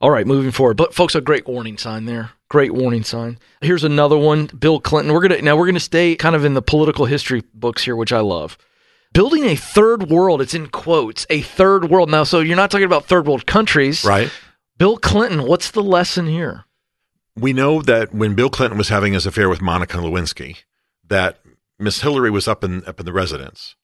All 0.00 0.10
right, 0.10 0.26
moving 0.26 0.50
forward. 0.50 0.76
But 0.76 0.94
folks, 0.94 1.14
a 1.14 1.20
great 1.20 1.46
warning 1.46 1.78
sign 1.78 2.06
there. 2.06 2.30
Great 2.50 2.74
warning 2.74 3.04
sign. 3.04 3.38
Here's 3.60 3.84
another 3.84 4.18
one. 4.18 4.46
Bill 4.46 4.80
Clinton. 4.80 5.12
We're 5.14 5.20
gonna 5.22 5.40
now 5.40 5.56
we're 5.56 5.66
gonna 5.66 5.80
stay 5.80 6.16
kind 6.16 6.34
of 6.36 6.44
in 6.44 6.54
the 6.54 6.60
political 6.62 7.06
history 7.06 7.42
books 7.54 7.84
here, 7.84 7.94
which 7.96 8.12
I 8.12 8.20
love. 8.20 8.58
Building 9.14 9.44
a 9.44 9.54
third 9.56 10.10
world. 10.10 10.42
It's 10.42 10.52
in 10.54 10.66
quotes. 10.68 11.26
A 11.30 11.42
third 11.42 11.88
world. 11.90 12.10
Now, 12.10 12.24
so 12.24 12.40
you're 12.40 12.56
not 12.56 12.70
talking 12.70 12.84
about 12.84 13.06
third 13.06 13.26
world 13.26 13.46
countries, 13.46 14.04
Right? 14.04 14.30
Bill 14.78 14.96
Clinton. 14.96 15.44
What's 15.46 15.70
the 15.70 15.82
lesson 15.82 16.26
here? 16.26 16.64
we 17.36 17.52
know 17.52 17.80
that 17.80 18.12
when 18.12 18.34
Bill 18.34 18.50
Clinton 18.50 18.76
was 18.76 18.88
having 18.88 19.12
his 19.14 19.24
affair 19.24 19.48
with 19.48 19.62
Monica 19.62 19.96
Lewinsky, 19.98 20.58
that 21.06 21.38
Miss 21.78 22.02
Hillary 22.02 22.30
was 22.30 22.46
up 22.48 22.64
in 22.64 22.84
up 22.84 22.98
in 23.00 23.06
the 23.06 23.12
residence. 23.12 23.76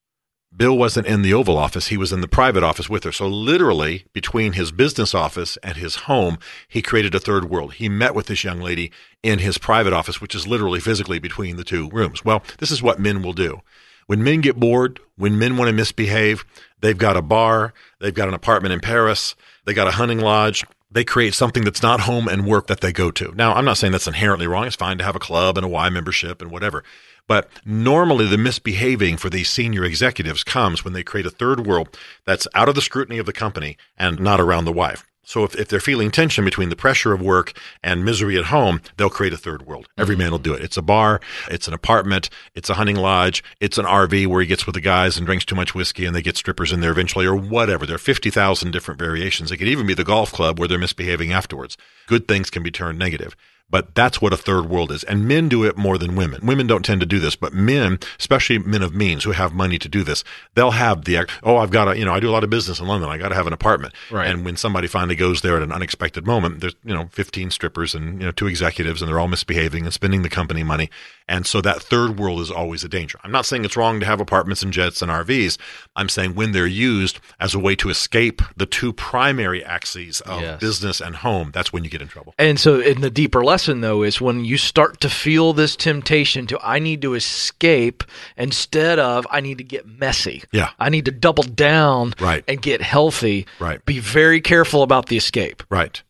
Bill 0.57 0.77
wasn't 0.77 1.07
in 1.07 1.23
the 1.23 1.35
Oval 1.35 1.59
Office; 1.59 1.88
he 1.88 1.97
was 1.97 2.12
in 2.12 2.23
the 2.23 2.29
private 2.29 2.62
office 2.62 2.88
with 2.88 3.05
her. 3.05 3.12
So, 3.12 3.29
literally, 3.29 4.07
between 4.12 4.55
his 4.55 4.73
business 4.73 5.14
office 5.14 5.59
and 5.62 5.77
his 5.77 5.97
home, 5.97 6.38
he 6.66 6.81
created 6.81 7.14
a 7.14 7.21
third 7.21 7.51
world. 7.51 7.75
He 7.75 7.88
met 7.88 8.14
with 8.14 8.27
this 8.27 8.42
young 8.42 8.61
lady 8.61 8.90
in 9.23 9.40
his 9.40 9.59
private 9.59 9.92
office, 9.92 10.21
which 10.21 10.35
is 10.35 10.47
literally 10.47 10.81
physically 10.81 11.19
between 11.19 11.57
the 11.57 11.64
two 11.64 11.90
rooms. 11.90 12.25
Well, 12.25 12.42
this 12.59 12.71
is 12.71 12.83
what 12.83 12.99
men 12.99 13.23
will 13.23 13.35
do. 13.35 13.61
When 14.07 14.23
men 14.23 14.40
get 14.40 14.59
bored, 14.59 15.01
when 15.16 15.38
men 15.38 15.57
want 15.57 15.69
to 15.69 15.73
misbehave, 15.75 16.45
they've 16.81 16.97
got 16.97 17.16
a 17.16 17.23
bar, 17.23 17.75
they've 18.01 18.14
got 18.14 18.29
an 18.29 18.35
apartment 18.35 18.73
in 18.73 18.81
Paris, 18.81 19.35
they 19.64 19.75
got 19.75 19.88
a 19.88 19.92
hunting 19.92 20.21
lodge. 20.21 20.64
They 20.88 21.05
create 21.05 21.35
something 21.35 21.64
that's 21.64 21.83
not 21.83 22.01
home 22.01 22.29
and 22.29 22.47
work 22.47 22.69
that 22.69 22.81
they 22.81 22.92
go 22.92 23.11
to. 23.11 23.35
Now, 23.35 23.55
I'm 23.55 23.64
not 23.64 23.77
saying 23.77 23.90
that's 23.90 24.07
inherently 24.07 24.47
wrong. 24.47 24.66
It's 24.66 24.77
fine 24.77 24.99
to 24.99 25.05
have 25.05 25.16
a 25.16 25.19
club 25.19 25.59
and 25.59 25.64
a 25.64 25.69
Y 25.69 25.90
membership 25.90 26.40
and 26.40 26.51
whatever. 26.51 26.85
But 27.29 27.49
normally 27.65 28.27
the 28.27 28.39
misbehaving 28.39 29.17
for 29.17 29.31
these 29.31 29.49
senior 29.49 29.85
executives 29.85 30.45
comes 30.45 30.85
when 30.85 30.93
they 30.95 31.03
create 31.03 31.27
a 31.27 31.31
third 31.31 31.67
world 31.67 31.97
that's 32.25 32.47
out 32.55 32.69
of 32.69 32.75
the 32.75 32.81
scrutiny 32.83 33.19
of 33.19 33.27
the 33.27 33.33
company 33.33 33.77
and 33.97 34.21
not 34.21 34.41
around 34.41 34.65
the 34.65 34.73
wife. 34.73 35.05
So 35.27 35.43
if, 35.43 35.57
if 35.57 35.67
they're 35.69 35.81
feeling 35.81 36.12
tension 36.12 36.45
between 36.45 36.69
the 36.69 36.77
pressure 36.77 37.12
of 37.12 37.21
work 37.21 37.59
and 37.83 38.05
misery 38.05 38.39
at 38.39 38.47
home, 38.47 38.81
they'll 38.97 39.11
create 39.11 39.33
a 39.33 39.37
third 39.37 39.67
world. 39.67 39.89
Every 39.99 40.15
mm-hmm. 40.15 40.23
man 40.23 40.31
will 40.31 40.39
do 40.39 40.55
it. 40.55 40.62
It's 40.62 40.77
a 40.77 40.83
bar, 40.83 41.21
it's 41.51 41.67
an 41.67 41.75
apartment, 41.75 42.31
it's 42.55 42.71
a 42.71 42.75
hunting 42.75 42.95
lodge, 42.95 43.43
it's 43.61 43.77
an 43.77 43.87
RV 43.87 44.29
where 44.29 44.41
he 44.41 44.47
gets 44.47 44.67
with 44.67 44.77
the 44.77 44.81
guys 44.81 45.17
and 45.17 45.27
drinks 45.27 45.45
too 45.45 45.57
much 45.57 45.75
whiskey 45.75 46.07
and 46.07 46.15
they 46.15 46.23
get 46.23 46.37
strippers 46.37 46.73
in 46.73 46.81
there 46.81 46.93
eventually 46.93 47.27
or 47.27 47.35
whatever. 47.35 47.85
There 47.85 47.97
are 47.97 47.99
50,000 47.99 48.71
different 48.71 49.01
variations. 49.01 49.51
It 49.51 49.57
could 49.57 49.67
even 49.67 49.87
be 49.87 49.95
the 49.95 50.05
golf 50.05 50.31
club 50.31 50.61
where 50.61 50.69
they're 50.69 50.79
misbehaving 50.79 51.33
afterwards. 51.33 51.77
Good 52.07 52.29
things 52.29 52.49
can 52.49 52.62
be 52.62 52.71
turned 52.71 53.01
negative. 53.01 53.37
But 53.68 53.96
that's 53.96 54.22
what 54.22 54.33
a 54.33 54.37
third 54.37 54.68
world 54.68 54.92
is. 54.92 55.02
And 55.05 55.26
men 55.26 55.48
do 55.48 55.64
it 55.64 55.76
more 55.76 55.98
than 55.98 56.14
women. 56.14 56.46
Women 56.46 56.68
don't 56.68 56.85
tend 56.85 57.00
to 57.00 57.07
do 57.07 57.18
this, 57.18 57.35
but 57.35 57.52
men, 57.52 57.98
especially 58.18 58.59
men 58.59 58.83
of 58.83 58.94
means 58.94 59.24
who 59.24 59.33
have 59.33 59.52
money 59.52 59.76
to 59.79 59.88
do 59.88 60.05
this, 60.05 60.22
they'll 60.55 60.70
have 60.70 61.05
the, 61.05 61.29
oh, 61.42 61.57
I've 61.57 61.72
got 61.72 61.87
to, 61.87 61.98
you 61.98 62.05
know, 62.05 62.14
I 62.14 62.20
do 62.20 62.29
a 62.29 62.33
lot 62.33 62.44
of 62.44 62.50
business 62.50 62.79
in 62.79 62.87
London. 62.87 63.11
I 63.11 63.18
got 63.18 63.31
to 63.31 63.35
have 63.35 63.48
an 63.48 63.52
apartment. 63.52 63.92
Right. 64.11 64.29
And 64.29 64.44
when 64.44 64.57
somebody 64.57 64.87
finally 64.87 65.16
goes 65.16 65.42
there 65.42 65.57
at 65.57 65.62
an 65.62 65.72
unexpected 65.72 66.26
moment, 66.26 66.61
there's, 66.61 66.76
you 66.85 66.94
know, 66.94 67.09
15 67.11 67.50
strippers 67.50 67.94
and, 67.94 68.20
you 68.20 68.26
know, 68.26 68.33
two 68.33 68.46
executives 68.46 69.02
and 69.02 69.09
they're 69.09 69.18
all 69.18 69.29
misbehaving 69.29 69.85
and 69.85 69.92
spending 69.92 70.22
the 70.22 70.31
company 70.31 70.62
money. 70.62 70.88
And 71.29 71.45
so 71.45 71.61
that 71.61 71.83
third 71.83 72.19
world 72.21 72.41
is 72.41 72.53
always 72.53 72.85
a 72.85 72.89
danger. 72.89 73.19
I'm 73.25 73.33
not 73.33 73.47
saying 73.47 73.65
it's 73.65 73.77
wrong 73.77 73.99
to 73.99 74.07
have 74.07 74.21
apartments 74.21 74.62
and 74.62 74.73
jets 74.73 75.03
and 75.03 75.11
RVs. 75.11 75.59
I'm 75.97 76.09
saying 76.09 76.37
when 76.37 76.53
they're 76.53 76.67
used 76.69 77.19
as 77.41 77.53
a 77.53 77.59
way 77.59 77.75
to 77.77 77.89
escape 77.91 78.43
the 78.57 78.65
two 78.67 78.93
primary 78.93 79.65
axes 79.65 80.21
of 80.21 80.41
Yes. 80.41 80.61
business 80.61 81.01
and 81.01 81.17
home, 81.17 81.51
that's 81.53 81.73
when 81.73 81.83
you 81.83 81.91
get 81.91 82.01
in 82.01 82.07
trouble. 82.07 82.33
And 82.39 82.61
so, 82.61 82.79
in 82.79 83.01
the 83.01 83.11
deeper 83.11 83.45
lesson, 83.45 83.81
though, 83.81 84.05
is 84.05 84.21
when 84.21 84.45
you 84.45 84.57
start 84.57 85.01
to 85.01 85.11
feel 85.11 85.53
this 85.53 85.75
temptation 85.75 86.47
to, 86.47 86.61
I 86.65 86.79
need 86.79 87.03
to 87.03 87.15
escape 87.15 88.05
instead 88.37 88.99
of, 89.01 89.27
I 89.31 89.41
need 89.41 89.59
to 89.59 89.65
get 89.65 89.87
messy. 89.87 90.45
Yeah. 90.53 90.71
I 90.79 90.91
need 90.91 91.07
to 91.07 91.11
double 91.11 91.43
down 91.43 92.15
Right. 92.21 92.45
and 92.47 92.62
get 92.62 92.83
healthy. 92.83 93.47
Right. 93.59 93.85
Be 93.85 93.99
very 93.99 94.41
careful 94.41 94.83
about 94.83 95.07
the 95.07 95.17
escape. 95.17 95.65
Right. 95.71 96.01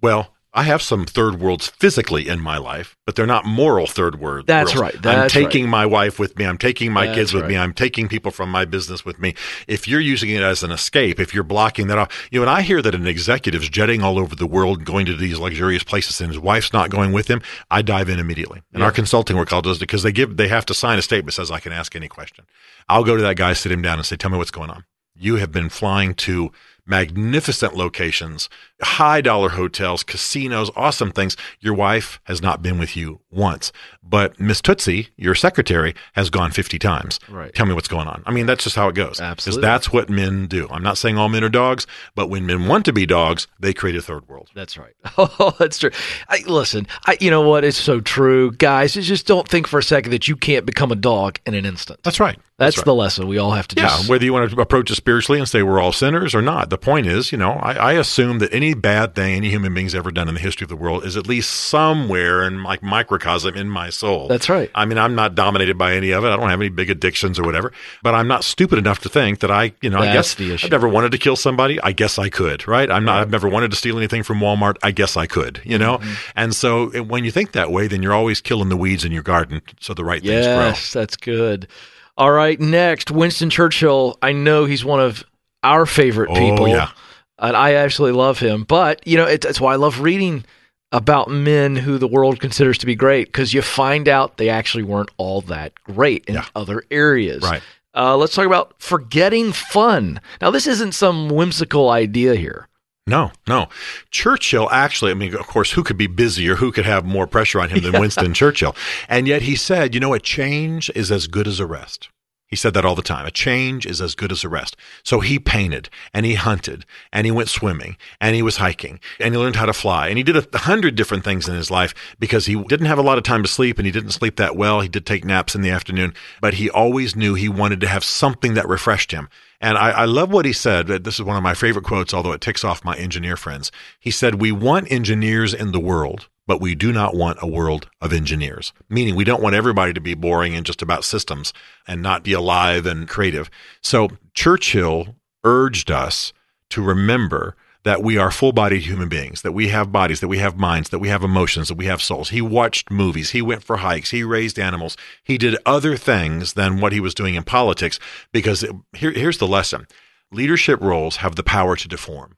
Well, 0.00 0.33
I 0.56 0.62
have 0.62 0.80
some 0.82 1.04
third 1.04 1.40
worlds 1.40 1.66
physically 1.66 2.28
in 2.28 2.40
my 2.40 2.58
life, 2.58 2.96
but 3.06 3.16
they're 3.16 3.26
not 3.26 3.44
moral 3.44 3.88
third 3.88 4.20
world. 4.20 4.46
That's 4.46 4.76
worlds. 4.76 4.94
right. 5.04 5.06
I'm 5.06 5.28
taking 5.28 5.64
right. 5.64 5.70
my 5.70 5.86
wife 5.86 6.20
with 6.20 6.38
me. 6.38 6.46
I'm 6.46 6.58
taking 6.58 6.92
my 6.92 7.06
That's 7.06 7.16
kids 7.18 7.34
with 7.34 7.46
me. 7.46 7.56
I'm 7.58 7.74
taking 7.74 8.06
people 8.06 8.30
from 8.30 8.50
my 8.52 8.64
business 8.64 9.04
with 9.04 9.18
me. 9.18 9.34
If 9.66 9.88
you're 9.88 9.98
using 9.98 10.30
it 10.30 10.42
as 10.42 10.62
an 10.62 10.70
escape, 10.70 11.18
if 11.18 11.34
you're 11.34 11.42
blocking 11.42 11.88
that 11.88 11.98
off, 11.98 12.28
you 12.30 12.38
know, 12.38 12.44
and 12.44 12.50
I 12.50 12.62
hear 12.62 12.80
that 12.82 12.94
an 12.94 13.04
executive's 13.06 13.68
jetting 13.68 14.02
all 14.04 14.16
over 14.16 14.36
the 14.36 14.46
world, 14.46 14.84
going 14.84 15.06
to 15.06 15.16
these 15.16 15.40
luxurious 15.40 15.82
places, 15.82 16.20
and 16.20 16.30
his 16.30 16.38
wife's 16.38 16.72
not 16.72 16.88
going 16.88 17.12
with 17.12 17.26
him, 17.28 17.42
I 17.68 17.82
dive 17.82 18.08
in 18.08 18.20
immediately. 18.20 18.62
And 18.72 18.78
Yeah. 18.80 18.86
our 18.86 18.92
consulting 18.92 19.36
work 19.36 19.52
all 19.52 19.60
does 19.60 19.78
it 19.78 19.80
because 19.80 20.04
they 20.04 20.12
give 20.12 20.36
they 20.36 20.48
have 20.48 20.66
to 20.66 20.74
sign 20.74 20.98
a 20.98 21.02
statement 21.02 21.26
that 21.34 21.42
says 21.42 21.50
I 21.50 21.58
can 21.58 21.72
ask 21.72 21.96
any 21.96 22.06
question. 22.08 22.44
I'll 22.88 23.02
go 23.02 23.16
to 23.16 23.22
that 23.22 23.36
guy, 23.36 23.54
sit 23.54 23.72
him 23.72 23.82
down, 23.82 23.98
and 23.98 24.06
say, 24.06 24.14
"Tell 24.16 24.30
me 24.30 24.38
what's 24.38 24.52
going 24.52 24.70
on." 24.70 24.84
You 25.16 25.36
have 25.36 25.50
been 25.52 25.68
flying 25.68 26.14
to 26.14 26.52
magnificent 26.86 27.74
locations, 27.76 28.48
high 28.84 29.20
dollar 29.20 29.50
hotels, 29.50 30.02
casinos, 30.02 30.70
awesome 30.76 31.10
things. 31.10 31.36
Your 31.60 31.74
wife 31.74 32.20
has 32.24 32.40
not 32.40 32.62
been 32.62 32.78
with 32.78 32.96
you 32.96 33.20
once, 33.30 33.72
but 34.02 34.38
Miss 34.38 34.60
Tootsie, 34.60 35.08
your 35.16 35.34
secretary, 35.34 35.94
has 36.14 36.30
gone 36.30 36.50
50 36.52 36.78
times. 36.78 37.18
Right. 37.28 37.52
Tell 37.54 37.66
me 37.66 37.74
what's 37.74 37.88
going 37.88 38.06
on. 38.06 38.22
I 38.26 38.30
mean, 38.30 38.46
that's 38.46 38.64
just 38.64 38.76
how 38.76 38.88
it 38.88 38.94
goes. 38.94 39.20
Absolutely. 39.20 39.60
Because 39.60 39.66
that's 39.66 39.92
what 39.92 40.08
men 40.08 40.46
do. 40.46 40.68
I'm 40.70 40.82
not 40.82 40.98
saying 40.98 41.18
all 41.18 41.28
men 41.28 41.42
are 41.42 41.48
dogs, 41.48 41.86
but 42.14 42.28
when 42.28 42.46
men 42.46 42.66
want 42.68 42.84
to 42.84 42.92
be 42.92 43.06
dogs, 43.06 43.46
they 43.58 43.72
create 43.72 43.96
a 43.96 44.02
third 44.02 44.28
world. 44.28 44.50
That's 44.54 44.76
right. 44.78 44.92
Oh, 45.16 45.54
that's 45.58 45.78
true. 45.78 45.90
I, 46.28 46.42
listen, 46.46 46.86
I, 47.06 47.16
you 47.20 47.30
know 47.30 47.40
what? 47.48 47.64
It's 47.64 47.76
so 47.78 48.00
true, 48.00 48.52
guys. 48.52 48.94
Just 48.94 49.26
don't 49.26 49.48
think 49.48 49.66
for 49.66 49.78
a 49.78 49.82
second 49.82 50.10
that 50.12 50.28
you 50.28 50.36
can't 50.36 50.66
become 50.66 50.92
a 50.92 50.96
dog 50.96 51.38
in 51.46 51.54
an 51.54 51.64
instant. 51.64 52.02
That's 52.02 52.20
right. 52.20 52.38
That's, 52.58 52.76
right. 52.78 52.84
the 52.84 52.94
lesson 52.94 53.26
we 53.26 53.38
all 53.38 53.52
have 53.52 53.66
to 53.68 53.76
Yeah, 53.76 53.88
just. 53.88 54.08
whether 54.08 54.24
you 54.24 54.32
want 54.32 54.50
to 54.50 54.60
approach 54.60 54.90
it 54.90 54.94
spiritually 54.96 55.38
and 55.40 55.48
say 55.48 55.62
we're 55.62 55.80
all 55.80 55.92
sinners 55.92 56.34
or 56.34 56.42
not. 56.42 56.70
The 56.70 56.78
point 56.78 57.06
is, 57.06 57.32
you 57.32 57.38
know, 57.38 57.52
I, 57.52 57.72
I 57.72 57.92
assume 57.94 58.38
that 58.40 58.52
any 58.52 58.73
bad 58.76 59.14
thing 59.14 59.34
any 59.34 59.48
human 59.50 59.74
being's 59.74 59.94
ever 59.94 60.10
done 60.10 60.28
in 60.28 60.34
the 60.34 60.40
history 60.40 60.64
of 60.64 60.68
the 60.68 60.76
world 60.76 61.04
is 61.04 61.16
at 61.16 61.26
least 61.26 61.50
somewhere 61.50 62.42
in 62.44 62.62
like 62.62 62.82
microcosm 62.82 63.54
in 63.54 63.68
my 63.68 63.90
soul. 63.90 64.28
That's 64.28 64.48
right. 64.48 64.70
I 64.74 64.84
mean, 64.84 64.98
I'm 64.98 65.14
not 65.14 65.34
dominated 65.34 65.76
by 65.78 65.94
any 65.94 66.10
of 66.12 66.24
it. 66.24 66.28
I 66.28 66.36
don't 66.36 66.48
have 66.48 66.60
any 66.60 66.68
big 66.68 66.90
addictions 66.90 67.38
or 67.38 67.42
whatever, 67.44 67.72
but 68.02 68.14
I'm 68.14 68.28
not 68.28 68.44
stupid 68.44 68.78
enough 68.78 69.00
to 69.00 69.08
think 69.08 69.40
that 69.40 69.50
I, 69.50 69.72
you 69.82 69.90
know, 69.90 69.98
I 69.98 70.12
guess 70.12 70.34
the 70.34 70.52
issue. 70.54 70.66
I've 70.66 70.70
never 70.72 70.88
wanted 70.88 71.12
to 71.12 71.18
kill 71.18 71.36
somebody. 71.36 71.80
I 71.80 71.92
guess 71.92 72.18
I 72.18 72.28
could, 72.28 72.66
right? 72.68 72.90
I'm 72.90 73.04
not, 73.04 73.20
I've 73.20 73.30
never 73.30 73.48
wanted 73.48 73.70
to 73.70 73.76
steal 73.76 73.96
anything 73.96 74.22
from 74.22 74.40
Walmart. 74.40 74.76
I 74.82 74.90
guess 74.90 75.16
I 75.16 75.26
could, 75.26 75.60
you 75.64 75.78
know? 75.78 75.98
Mm-hmm. 75.98 76.12
And 76.36 76.54
so 76.54 76.90
eh, 76.90 77.00
when 77.00 77.24
you 77.24 77.30
think 77.30 77.52
that 77.52 77.70
way, 77.70 77.86
then 77.86 78.02
you're 78.02 78.14
always 78.14 78.40
killing 78.40 78.68
the 78.68 78.76
weeds 78.76 79.04
in 79.04 79.12
your 79.12 79.22
garden 79.22 79.62
so 79.80 79.94
the 79.94 80.04
right 80.04 80.22
things 80.22 80.46
grow. 80.46 80.66
Yes, 80.66 80.92
that's 80.92 81.16
good. 81.16 81.68
All 82.16 82.30
right, 82.30 82.60
next, 82.60 83.10
Winston 83.10 83.50
Churchill. 83.50 84.16
I 84.22 84.32
know 84.32 84.66
he's 84.66 84.84
one 84.84 85.00
of 85.00 85.24
our 85.64 85.84
favorite 85.86 86.30
Oh, 86.30 86.34
people. 86.34 86.68
yeah. 86.68 86.90
And 87.38 87.56
I 87.56 87.72
actually 87.74 88.12
love 88.12 88.38
him. 88.38 88.64
But, 88.64 89.06
you 89.06 89.16
know, 89.16 89.26
it's, 89.26 89.44
that's 89.44 89.60
why 89.60 89.72
I 89.72 89.76
love 89.76 90.00
reading 90.00 90.44
about 90.92 91.28
men 91.28 91.74
who 91.74 91.98
the 91.98 92.06
world 92.06 92.38
considers 92.38 92.78
to 92.78 92.86
be 92.86 92.94
great 92.94 93.26
because 93.26 93.52
you 93.52 93.60
find 93.62 94.08
out 94.08 94.36
they 94.36 94.48
actually 94.48 94.84
weren't 94.84 95.10
all 95.16 95.40
that 95.42 95.72
great 95.82 96.24
in 96.26 96.34
Yeah. 96.34 96.44
other 96.54 96.84
areas. 96.90 97.42
Right. 97.42 97.62
Uh, 97.96 98.16
let's 98.16 98.34
talk 98.34 98.46
about 98.46 98.74
forgetting 98.78 99.52
fun. 99.52 100.20
Now, 100.40 100.50
this 100.50 100.66
isn't 100.66 100.92
some 100.92 101.28
whimsical 101.28 101.90
idea 101.90 102.34
here. 102.36 102.68
No, 103.06 103.32
no. 103.46 103.68
Churchill 104.10 104.70
actually, 104.70 105.10
I 105.10 105.14
mean, 105.14 105.34
of 105.34 105.46
course, 105.46 105.72
who 105.72 105.82
could 105.82 105.98
be 105.98 106.06
busier? 106.06 106.54
Who 106.56 106.72
could 106.72 106.86
have 106.86 107.04
more 107.04 107.26
pressure 107.26 107.60
on 107.60 107.68
him 107.70 107.80
than 107.82 107.92
Winston 108.00 108.32
Churchill? 108.32 108.74
And 109.08 109.26
yet 109.28 109.42
he 109.42 109.56
said, 109.56 109.94
you 109.94 110.00
know, 110.00 110.14
a 110.14 110.18
change 110.20 110.90
is 110.94 111.12
as 111.12 111.26
good 111.26 111.46
as 111.46 111.60
a 111.60 111.66
rest. 111.66 112.08
He 112.46 112.56
said 112.56 112.74
that 112.74 112.84
all 112.84 112.94
the 112.94 113.02
time. 113.02 113.26
A 113.26 113.30
change 113.30 113.86
is 113.86 114.00
as 114.00 114.14
good 114.14 114.30
as 114.30 114.44
a 114.44 114.48
rest. 114.48 114.76
So 115.02 115.20
he 115.20 115.38
painted 115.38 115.88
and 116.12 116.24
he 116.24 116.34
hunted 116.34 116.84
and 117.12 117.26
he 117.26 117.32
went 117.32 117.48
swimming 117.48 117.96
and 118.20 118.36
he 118.36 118.42
was 118.42 118.58
hiking 118.58 119.00
and 119.18 119.34
he 119.34 119.40
learned 119.40 119.56
how 119.56 119.66
to 119.66 119.72
fly 119.72 120.08
and 120.08 120.18
he 120.18 120.22
did 120.22 120.36
a 120.36 120.58
hundred 120.58 120.94
different 120.94 121.24
things 121.24 121.48
in 121.48 121.54
his 121.54 121.70
life 121.70 121.94
because 122.20 122.46
he 122.46 122.62
didn't 122.64 122.86
have 122.86 122.98
a 122.98 123.02
lot 123.02 123.18
of 123.18 123.24
time 123.24 123.42
to 123.42 123.48
sleep 123.48 123.78
and 123.78 123.86
he 123.86 123.92
didn't 123.92 124.10
sleep 124.10 124.36
that 124.36 124.56
well. 124.56 124.80
He 124.80 124.88
did 124.88 125.06
take 125.06 125.24
naps 125.24 125.54
in 125.54 125.62
the 125.62 125.70
afternoon, 125.70 126.14
but 126.40 126.54
he 126.54 126.70
always 126.70 127.16
knew 127.16 127.34
he 127.34 127.48
wanted 127.48 127.80
to 127.80 127.88
have 127.88 128.04
something 128.04 128.54
that 128.54 128.68
refreshed 128.68 129.10
him. 129.10 129.28
And 129.60 129.78
I, 129.78 129.90
I 129.90 130.04
love 130.04 130.30
what 130.30 130.44
he 130.44 130.52
said. 130.52 130.88
This 130.88 131.14
is 131.14 131.22
one 131.22 131.36
of 131.36 131.42
my 131.42 131.54
favorite 131.54 131.86
quotes, 131.86 132.12
although 132.12 132.32
it 132.32 132.42
ticks 132.42 132.64
off 132.64 132.84
my 132.84 132.96
engineer 132.96 133.36
friends. 133.36 133.72
He 133.98 134.10
said, 134.10 134.34
We 134.34 134.52
want 134.52 134.92
engineers 134.92 135.54
in 135.54 135.72
the 135.72 135.80
world, 135.80 136.28
but 136.46 136.60
we 136.60 136.74
do 136.74 136.92
not 136.92 137.14
want 137.14 137.38
a 137.40 137.46
world 137.46 137.88
of 138.00 138.12
engineers. 138.12 138.72
Meaning, 138.88 139.16
we 139.16 139.24
don't 139.24 139.42
want 139.42 139.54
everybody 139.54 139.92
to 139.92 140.00
be 140.00 140.14
boring 140.14 140.54
and 140.54 140.66
just 140.66 140.82
about 140.82 141.04
systems 141.04 141.52
and 141.86 142.02
not 142.02 142.22
be 142.22 142.32
alive 142.32 142.86
and 142.86 143.08
creative. 143.08 143.50
So, 143.80 144.10
Churchill 144.34 145.16
urged 145.44 145.90
us 145.90 146.32
to 146.70 146.82
remember 146.82 147.56
that 147.84 148.02
we 148.02 148.16
are 148.16 148.30
full 148.30 148.52
bodied 148.52 148.82
human 148.82 149.08
beings, 149.08 149.42
that 149.42 149.52
we 149.52 149.68
have 149.68 149.92
bodies, 149.92 150.20
that 150.20 150.28
we 150.28 150.38
have 150.38 150.58
minds, 150.58 150.88
that 150.88 150.98
we 150.98 151.08
have 151.08 151.22
emotions, 151.22 151.68
that 151.68 151.76
we 151.76 151.84
have 151.84 152.02
souls. 152.02 152.30
He 152.30 152.40
watched 152.40 152.90
movies, 152.90 153.30
he 153.30 153.42
went 153.42 153.62
for 153.62 153.78
hikes, 153.78 154.10
he 154.10 154.24
raised 154.24 154.58
animals, 154.58 154.96
he 155.22 155.36
did 155.38 155.58
other 155.66 155.96
things 155.96 156.54
than 156.54 156.80
what 156.80 156.92
he 156.92 157.00
was 157.00 157.14
doing 157.14 157.34
in 157.34 157.44
politics 157.44 158.00
because 158.32 158.62
it, 158.62 158.74
here, 158.94 159.12
here's 159.12 159.38
the 159.38 159.46
lesson 159.46 159.86
leadership 160.32 160.80
roles 160.80 161.16
have 161.16 161.36
the 161.36 161.42
power 161.42 161.76
to 161.76 161.86
deform. 161.86 162.36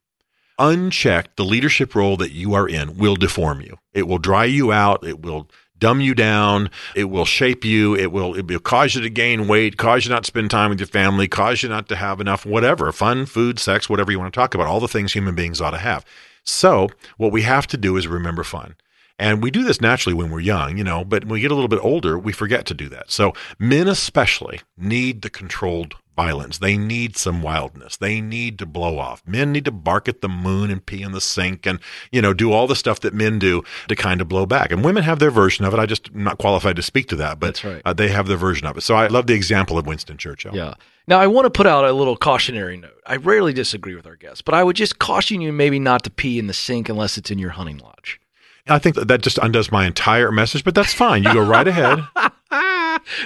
Unchecked, 0.58 1.36
the 1.36 1.44
leadership 1.44 1.94
role 1.94 2.16
that 2.16 2.32
you 2.32 2.54
are 2.54 2.68
in 2.68 2.96
will 2.96 3.16
deform 3.16 3.60
you. 3.60 3.78
It 3.92 4.08
will 4.08 4.18
dry 4.18 4.46
you 4.46 4.72
out. 4.72 5.06
It 5.06 5.20
will 5.20 5.48
dumb 5.78 6.00
you 6.00 6.14
down. 6.14 6.70
It 6.94 7.04
will 7.04 7.26
shape 7.26 7.64
you. 7.64 7.94
It 7.94 8.10
will, 8.10 8.34
it 8.34 8.46
will 8.46 8.60
cause 8.60 8.94
you 8.94 9.02
to 9.02 9.10
gain 9.10 9.48
weight, 9.48 9.76
cause 9.76 10.04
you 10.04 10.10
not 10.10 10.24
to 10.24 10.28
spend 10.28 10.50
time 10.50 10.70
with 10.70 10.80
your 10.80 10.86
family, 10.86 11.28
cause 11.28 11.62
you 11.62 11.68
not 11.68 11.88
to 11.90 11.96
have 11.96 12.20
enough 12.20 12.46
whatever, 12.46 12.90
fun, 12.92 13.26
food, 13.26 13.58
sex, 13.58 13.90
whatever 13.90 14.10
you 14.10 14.18
want 14.18 14.32
to 14.32 14.38
talk 14.38 14.54
about, 14.54 14.66
all 14.66 14.80
the 14.80 14.88
things 14.88 15.12
human 15.12 15.34
beings 15.34 15.60
ought 15.60 15.72
to 15.72 15.78
have. 15.78 16.04
So 16.42 16.88
what 17.18 17.32
we 17.32 17.42
have 17.42 17.66
to 17.68 17.76
do 17.76 17.96
is 17.96 18.08
remember 18.08 18.44
fun. 18.44 18.76
And 19.18 19.42
we 19.42 19.50
do 19.50 19.62
this 19.62 19.80
naturally 19.80 20.14
when 20.14 20.30
we're 20.30 20.40
young, 20.40 20.76
you 20.76 20.84
know, 20.84 21.04
but 21.04 21.24
when 21.24 21.32
we 21.32 21.40
get 21.40 21.50
a 21.50 21.54
little 21.54 21.68
bit 21.68 21.82
older, 21.82 22.18
we 22.18 22.32
forget 22.32 22.66
to 22.66 22.74
do 22.74 22.88
that. 22.90 23.10
So 23.10 23.32
men 23.58 23.88
especially 23.88 24.60
need 24.76 25.22
the 25.22 25.30
controlled 25.30 25.96
violence. 26.16 26.58
They 26.58 26.76
need 26.76 27.16
some 27.16 27.42
wildness. 27.42 27.96
They 27.96 28.20
need 28.20 28.58
to 28.58 28.66
blow 28.66 28.98
off. 28.98 29.22
Men 29.26 29.52
need 29.52 29.66
to 29.66 29.70
bark 29.70 30.08
at 30.08 30.22
the 30.22 30.28
moon 30.28 30.70
and 30.70 30.84
pee 30.84 31.02
in 31.02 31.12
the 31.12 31.20
sink 31.20 31.66
and, 31.66 31.78
you 32.10 32.22
know, 32.22 32.32
do 32.32 32.52
all 32.52 32.66
the 32.66 32.74
stuff 32.74 33.00
that 33.00 33.14
men 33.14 33.38
do 33.38 33.62
to 33.88 33.94
kind 33.94 34.20
of 34.20 34.28
blow 34.28 34.46
back. 34.46 34.72
And 34.72 34.82
women 34.82 35.04
have 35.04 35.18
their 35.18 35.30
version 35.30 35.64
of 35.64 35.74
it. 35.74 35.78
I 35.78 35.86
just 35.86 36.08
am 36.08 36.24
not 36.24 36.38
qualified 36.38 36.76
to 36.76 36.82
speak 36.82 37.08
to 37.08 37.16
that, 37.16 37.38
but 37.38 37.62
right. 37.62 37.82
uh, 37.84 37.92
they 37.92 38.08
have 38.08 38.26
their 38.26 38.36
version 38.36 38.66
of 38.66 38.76
it. 38.76 38.80
So 38.80 38.94
I 38.94 39.06
love 39.06 39.26
the 39.26 39.34
example 39.34 39.78
of 39.78 39.86
Winston 39.86 40.16
Churchill. 40.16 40.56
Yeah. 40.56 40.74
Now, 41.06 41.20
I 41.20 41.28
want 41.28 41.44
to 41.44 41.50
put 41.50 41.66
out 41.66 41.84
a 41.84 41.92
little 41.92 42.16
cautionary 42.16 42.76
note. 42.76 43.00
I 43.06 43.16
rarely 43.16 43.52
disagree 43.52 43.94
with 43.94 44.06
our 44.06 44.16
guests, 44.16 44.42
but 44.42 44.54
I 44.54 44.64
would 44.64 44.74
just 44.74 44.98
caution 44.98 45.40
you 45.40 45.52
maybe 45.52 45.78
not 45.78 46.02
to 46.04 46.10
pee 46.10 46.38
in 46.38 46.48
the 46.48 46.54
sink 46.54 46.88
unless 46.88 47.16
it's 47.16 47.30
in 47.30 47.38
your 47.38 47.50
hunting 47.50 47.78
lodge. 47.78 48.20
I 48.68 48.80
think 48.80 48.96
that, 48.96 49.06
that 49.06 49.22
just 49.22 49.38
undoes 49.38 49.70
my 49.70 49.86
entire 49.86 50.32
message, 50.32 50.64
but 50.64 50.74
that's 50.74 50.92
fine. 50.92 51.22
You 51.22 51.32
go 51.32 51.44
right 51.44 51.68
ahead. 51.68 52.00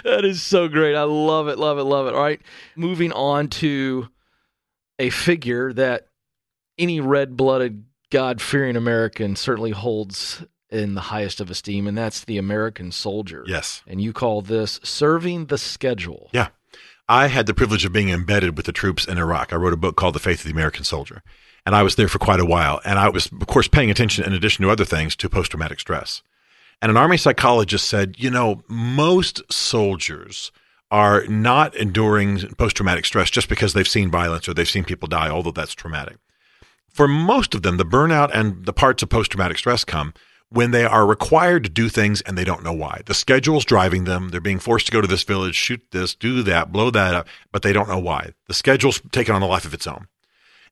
that 0.04 0.24
is 0.24 0.42
so 0.42 0.68
great. 0.68 0.94
I 0.94 1.04
love 1.04 1.48
it, 1.48 1.58
love 1.58 1.78
it, 1.78 1.84
love 1.84 2.06
it. 2.06 2.14
All 2.14 2.22
right. 2.22 2.40
Moving 2.76 3.12
on 3.12 3.48
to 3.48 4.08
a 4.98 5.10
figure 5.10 5.72
that 5.72 6.08
any 6.78 7.00
red 7.00 7.36
blooded, 7.36 7.84
God 8.10 8.40
fearing 8.40 8.76
American 8.76 9.36
certainly 9.36 9.70
holds 9.70 10.44
in 10.70 10.94
the 10.94 11.00
highest 11.00 11.40
of 11.40 11.50
esteem, 11.50 11.86
and 11.86 11.98
that's 11.98 12.24
the 12.24 12.38
American 12.38 12.92
soldier. 12.92 13.44
Yes. 13.46 13.82
And 13.86 14.00
you 14.00 14.12
call 14.12 14.42
this 14.42 14.78
serving 14.82 15.46
the 15.46 15.58
schedule. 15.58 16.30
Yeah. 16.32 16.48
I 17.08 17.26
had 17.26 17.46
the 17.46 17.54
privilege 17.54 17.84
of 17.84 17.92
being 17.92 18.08
embedded 18.08 18.56
with 18.56 18.66
the 18.66 18.72
troops 18.72 19.04
in 19.04 19.18
Iraq. 19.18 19.52
I 19.52 19.56
wrote 19.56 19.72
a 19.72 19.76
book 19.76 19.96
called 19.96 20.14
The 20.14 20.20
Faith 20.20 20.40
of 20.40 20.44
the 20.44 20.52
American 20.52 20.84
Soldier, 20.84 21.24
and 21.66 21.74
I 21.74 21.82
was 21.82 21.96
there 21.96 22.06
for 22.06 22.20
quite 22.20 22.38
a 22.38 22.44
while. 22.44 22.80
And 22.84 23.00
I 23.00 23.08
was, 23.08 23.26
of 23.26 23.46
course, 23.48 23.66
paying 23.66 23.90
attention, 23.90 24.24
in 24.24 24.32
addition 24.32 24.64
to 24.64 24.70
other 24.70 24.84
things, 24.84 25.16
to 25.16 25.28
post 25.28 25.50
traumatic 25.50 25.80
stress. 25.80 26.22
And 26.82 26.90
an 26.90 26.96
Army 26.96 27.16
psychologist 27.16 27.86
said, 27.86 28.14
you 28.18 28.30
know, 28.30 28.62
most 28.68 29.42
soldiers 29.52 30.50
are 30.90 31.24
not 31.26 31.74
enduring 31.76 32.40
post 32.54 32.76
traumatic 32.76 33.04
stress 33.04 33.30
just 33.30 33.48
because 33.48 33.74
they've 33.74 33.86
seen 33.86 34.10
violence 34.10 34.48
or 34.48 34.54
they've 34.54 34.68
seen 34.68 34.84
people 34.84 35.08
die, 35.08 35.28
although 35.28 35.50
that's 35.50 35.74
traumatic. 35.74 36.16
For 36.88 37.06
most 37.06 37.54
of 37.54 37.62
them, 37.62 37.76
the 37.76 37.84
burnout 37.84 38.30
and 38.34 38.64
the 38.66 38.72
parts 38.72 39.02
of 39.02 39.08
post 39.08 39.30
traumatic 39.30 39.58
stress 39.58 39.84
come 39.84 40.12
when 40.48 40.72
they 40.72 40.84
are 40.84 41.06
required 41.06 41.62
to 41.62 41.70
do 41.70 41.88
things 41.88 42.20
and 42.22 42.37
they 42.37 42.44
don't 42.44 42.64
know 42.64 42.72
why. 42.72 43.02
The 43.06 43.14
schedule's 43.14 43.64
driving 43.64 44.04
them. 44.04 44.31
They're 44.31 44.40
being 44.40 44.58
forced 44.58 44.87
to 44.87 44.92
go 44.92 45.00
to 45.00 45.06
this 45.06 45.22
village, 45.22 45.54
shoot 45.54 45.81
this, 45.92 46.14
do 46.16 46.42
that, 46.42 46.72
blow 46.72 46.90
that 46.90 47.14
up, 47.14 47.28
but 47.52 47.62
they 47.62 47.72
don't 47.72 47.88
know 47.88 48.00
why. 48.00 48.33
The 48.48 48.54
schedule's 48.54 49.00
taken 49.12 49.35
on 49.35 49.42
a 49.42 49.46
life 49.46 49.64
of 49.64 49.74
its 49.74 49.87
own. 49.87 50.08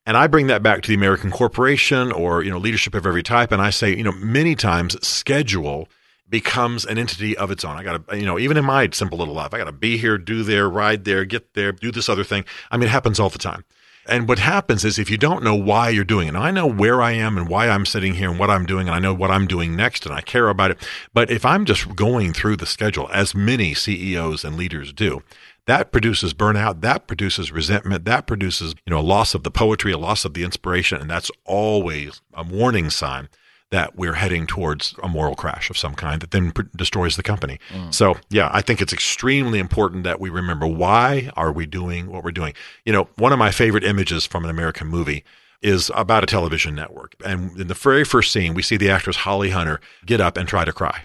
And 0.05 0.17
I 0.17 0.27
bring 0.27 0.47
that 0.47 0.63
back 0.63 0.81
to 0.81 0.89
the 0.89 0.95
American 0.95 1.31
corporation 1.31 2.11
or, 2.11 2.43
you 2.43 2.49
know, 2.49 2.57
leadership 2.57 2.93
of 2.93 3.05
every 3.05 3.23
type. 3.23 3.51
And 3.51 3.61
I 3.61 3.69
say, 3.69 3.95
you 3.95 4.03
know, 4.03 4.11
many 4.11 4.55
times 4.55 4.97
schedule 5.07 5.87
becomes 6.29 6.85
an 6.85 6.97
entity 6.97 7.35
of 7.37 7.51
its 7.51 7.65
own. 7.65 7.75
I 7.75 7.83
got 7.83 8.07
to, 8.07 8.17
you 8.17 8.25
know, 8.25 8.37
even 8.39 8.57
in 8.57 8.65
my 8.65 8.89
simple 8.91 9.17
little 9.17 9.33
life, 9.33 9.53
I 9.53 9.57
got 9.57 9.65
to 9.65 9.71
be 9.71 9.97
here, 9.97 10.17
do 10.17 10.43
there, 10.43 10.69
ride 10.69 11.05
there, 11.05 11.25
get 11.25 11.53
there, 11.53 11.71
do 11.71 11.91
this 11.91 12.09
other 12.09 12.23
thing. 12.23 12.45
I 12.71 12.77
mean, 12.77 12.87
it 12.87 12.91
happens 12.91 13.19
all 13.19 13.29
the 13.29 13.39
time. 13.39 13.65
And 14.07 14.27
what 14.27 14.39
happens 14.39 14.83
is 14.83 14.97
if 14.97 15.11
you 15.11 15.17
don't 15.17 15.43
know 15.43 15.53
why 15.53 15.89
you're 15.89 16.03
doing 16.03 16.27
it, 16.29 16.35
I 16.35 16.49
know 16.49 16.65
where 16.65 17.01
I 17.01 17.11
am 17.11 17.37
and 17.37 17.47
why 17.47 17.69
I'm 17.69 17.85
sitting 17.85 18.15
here 18.15 18.29
and 18.31 18.39
what 18.39 18.49
I'm 18.49 18.65
doing, 18.65 18.87
and 18.87 18.95
I 18.95 18.99
know 18.99 19.13
what 19.13 19.29
I'm 19.29 19.45
doing 19.45 19.75
next 19.75 20.05
and 20.05 20.15
I 20.15 20.21
care 20.21 20.49
about 20.49 20.71
it. 20.71 20.77
But 21.13 21.29
if 21.29 21.45
I'm 21.45 21.63
just 21.65 21.95
going 21.95 22.33
through 22.33 22.55
the 22.55 22.65
schedule, 22.65 23.07
as 23.13 23.35
many 23.35 23.75
CEOs 23.75 24.43
and 24.43 24.55
leaders 24.55 24.93
do, 24.93 25.21
that 25.67 25.91
produces 25.91 26.33
burnout, 26.33 26.81
that 26.81 27.05
produces 27.05 27.51
resentment, 27.51 28.05
that 28.05 28.25
produces, 28.25 28.73
you 28.87 28.91
know, 28.91 28.99
a 28.99 29.01
loss 29.01 29.35
of 29.35 29.43
the 29.43 29.51
poetry, 29.51 29.91
a 29.91 29.97
loss 29.99 30.25
of 30.25 30.33
the 30.33 30.43
inspiration, 30.43 30.99
and 30.99 31.09
that's 31.09 31.29
always 31.45 32.21
a 32.33 32.43
warning 32.43 32.89
sign 32.89 33.29
that 33.71 33.95
we're 33.95 34.13
heading 34.13 34.47
towards 34.47 34.95
a 35.03 35.07
moral 35.07 35.35
crash 35.35 35.69
of 35.69 35.77
some 35.77 35.93
kind 35.93 36.21
that 36.21 36.31
then 36.31 36.51
pr- 36.51 36.63
destroys 36.75 37.15
the 37.15 37.23
company. 37.23 37.59
Mm. 37.69 37.93
So, 37.93 38.17
yeah, 38.29 38.49
I 38.51 38.61
think 38.61 38.81
it's 38.81 38.93
extremely 38.93 39.59
important 39.59 40.03
that 40.05 40.19
we 40.19 40.29
remember 40.29 40.65
why 40.65 41.31
are 41.35 41.51
we 41.51 41.65
doing 41.65 42.09
what 42.09 42.23
we're 42.23 42.31
doing. 42.31 42.53
You 42.85 42.93
know, 42.93 43.09
one 43.15 43.31
of 43.31 43.39
my 43.39 43.51
favorite 43.51 43.83
images 43.83 44.25
from 44.25 44.43
an 44.43 44.49
American 44.49 44.87
movie 44.87 45.23
is 45.61 45.91
about 45.93 46.23
a 46.23 46.27
television 46.27 46.73
network. 46.73 47.15
And 47.23 47.59
in 47.59 47.67
the 47.67 47.73
very 47.73 48.05
first 48.05 48.31
scene, 48.31 48.53
we 48.53 48.61
see 48.61 48.77
the 48.77 48.89
actress 48.89 49.17
Holly 49.17 49.51
Hunter 49.51 49.81
get 50.05 50.21
up 50.21 50.37
and 50.37 50.47
try 50.47 50.65
to 50.65 50.73
cry. 50.73 51.01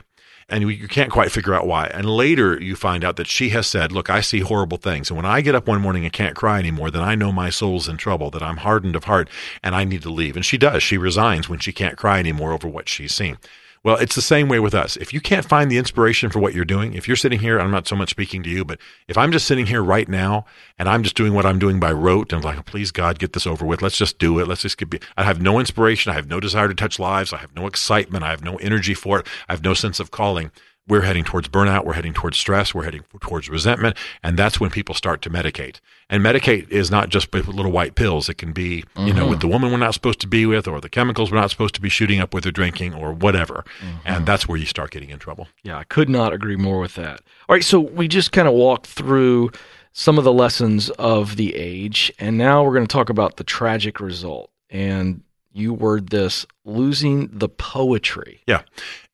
And 0.48 0.70
you- 0.70 0.88
can't 0.88 1.10
quite 1.10 1.32
figure 1.32 1.54
out 1.54 1.66
why. 1.66 1.86
And 1.86 2.04
later 2.08 2.60
you 2.60 2.76
find 2.76 3.04
out 3.04 3.16
that 3.16 3.26
she 3.26 3.48
has 3.50 3.66
said, 3.66 3.92
Look, 3.92 4.10
I 4.10 4.20
see 4.20 4.40
horrible 4.40 4.76
things. 4.76 5.10
And 5.10 5.16
when 5.16 5.26
I 5.26 5.40
get 5.40 5.54
up 5.54 5.66
one 5.66 5.80
morning 5.80 6.04
and 6.04 6.12
can't 6.12 6.36
cry 6.36 6.58
anymore, 6.58 6.90
then 6.90 7.02
I 7.02 7.14
know 7.14 7.32
my 7.32 7.50
soul's 7.50 7.88
in 7.88 7.96
trouble, 7.96 8.30
that 8.30 8.42
I'm 8.42 8.58
hardened 8.58 8.96
of 8.96 9.04
heart 9.04 9.28
and 9.62 9.74
I 9.74 9.84
need 9.84 10.02
to 10.02 10.10
leave. 10.10 10.36
And 10.36 10.44
she 10.44 10.58
does. 10.58 10.82
She 10.82 10.98
resigns 10.98 11.48
when 11.48 11.58
she 11.60 11.72
can't 11.72 11.96
cry 11.96 12.18
anymore 12.18 12.52
over 12.52 12.68
what 12.68 12.88
she's 12.88 13.14
seen. 13.14 13.38
Well, 13.84 13.96
it's 13.96 14.14
the 14.14 14.22
same 14.22 14.48
way 14.48 14.60
with 14.60 14.74
us. 14.74 14.96
If 14.96 15.12
you 15.12 15.20
can't 15.20 15.44
find 15.44 15.70
the 15.70 15.76
inspiration 15.76 16.30
for 16.30 16.38
what 16.38 16.54
you're 16.54 16.64
doing, 16.64 16.94
if 16.94 17.06
you're 17.06 17.18
sitting 17.18 17.40
here, 17.40 17.60
I'm 17.60 17.70
not 17.70 17.86
so 17.86 17.94
much 17.94 18.08
speaking 18.08 18.42
to 18.42 18.48
you, 18.48 18.64
but 18.64 18.80
if 19.08 19.18
I'm 19.18 19.30
just 19.30 19.46
sitting 19.46 19.66
here 19.66 19.82
right 19.82 20.08
now 20.08 20.46
and 20.78 20.88
I'm 20.88 21.02
just 21.02 21.16
doing 21.16 21.34
what 21.34 21.44
I'm 21.44 21.58
doing 21.58 21.78
by 21.78 21.92
rote 21.92 22.32
and 22.32 22.42
I'm 22.42 22.56
like, 22.56 22.64
please 22.64 22.90
God, 22.90 23.18
get 23.18 23.34
this 23.34 23.46
over 23.46 23.66
with. 23.66 23.82
Let's 23.82 23.98
just 23.98 24.18
do 24.18 24.38
it. 24.38 24.48
Let's 24.48 24.62
just 24.62 24.78
get, 24.78 25.04
I 25.18 25.24
have 25.24 25.42
no 25.42 25.60
inspiration. 25.60 26.10
I 26.10 26.14
have 26.14 26.28
no 26.28 26.40
desire 26.40 26.66
to 26.66 26.74
touch 26.74 26.98
lives. 26.98 27.34
I 27.34 27.36
have 27.36 27.54
no 27.54 27.66
excitement. 27.66 28.24
I 28.24 28.30
have 28.30 28.42
no 28.42 28.56
energy 28.56 28.94
for 28.94 29.20
it. 29.20 29.26
I 29.50 29.52
have 29.52 29.62
no 29.62 29.74
sense 29.74 30.00
of 30.00 30.10
calling. 30.10 30.50
We're 30.86 31.02
heading 31.02 31.24
towards 31.24 31.48
burnout. 31.48 31.86
We're 31.86 31.94
heading 31.94 32.12
towards 32.12 32.36
stress. 32.36 32.74
We're 32.74 32.84
heading 32.84 33.04
towards 33.20 33.48
resentment. 33.48 33.96
And 34.22 34.38
that's 34.38 34.60
when 34.60 34.68
people 34.70 34.94
start 34.94 35.22
to 35.22 35.30
medicate. 35.30 35.80
And 36.10 36.22
medicate 36.22 36.68
is 36.68 36.90
not 36.90 37.08
just 37.08 37.32
with 37.32 37.48
little 37.48 37.72
white 37.72 37.94
pills. 37.94 38.28
It 38.28 38.34
can 38.34 38.52
be, 38.52 38.84
you 38.98 39.14
know, 39.14 39.22
mm-hmm. 39.22 39.30
with 39.30 39.40
the 39.40 39.48
woman 39.48 39.72
we're 39.72 39.78
not 39.78 39.94
supposed 39.94 40.20
to 40.20 40.26
be 40.26 40.44
with 40.44 40.68
or 40.68 40.82
the 40.82 40.90
chemicals 40.90 41.32
we're 41.32 41.40
not 41.40 41.50
supposed 41.50 41.74
to 41.76 41.80
be 41.80 41.88
shooting 41.88 42.20
up 42.20 42.34
with 42.34 42.44
or 42.44 42.50
drinking 42.50 42.92
or 42.92 43.14
whatever. 43.14 43.64
Mm-hmm. 43.80 43.96
And 44.04 44.26
that's 44.26 44.46
where 44.46 44.58
you 44.58 44.66
start 44.66 44.90
getting 44.90 45.08
in 45.08 45.18
trouble. 45.18 45.48
Yeah, 45.62 45.78
I 45.78 45.84
could 45.84 46.10
not 46.10 46.34
agree 46.34 46.56
more 46.56 46.80
with 46.80 46.96
that. 46.96 47.22
All 47.48 47.54
right, 47.54 47.64
so 47.64 47.80
we 47.80 48.06
just 48.06 48.32
kind 48.32 48.46
of 48.46 48.52
walked 48.52 48.86
through 48.86 49.52
some 49.92 50.18
of 50.18 50.24
the 50.24 50.32
lessons 50.32 50.90
of 50.90 51.36
the 51.36 51.54
age, 51.54 52.12
and 52.18 52.36
now 52.36 52.62
we're 52.64 52.74
going 52.74 52.86
to 52.86 52.92
talk 52.92 53.08
about 53.08 53.36
the 53.36 53.44
tragic 53.44 54.00
result. 54.00 54.50
And 54.68 55.22
you 55.54 55.72
word 55.72 56.10
this 56.10 56.44
losing 56.64 57.28
the 57.32 57.48
poetry. 57.48 58.42
Yeah. 58.46 58.62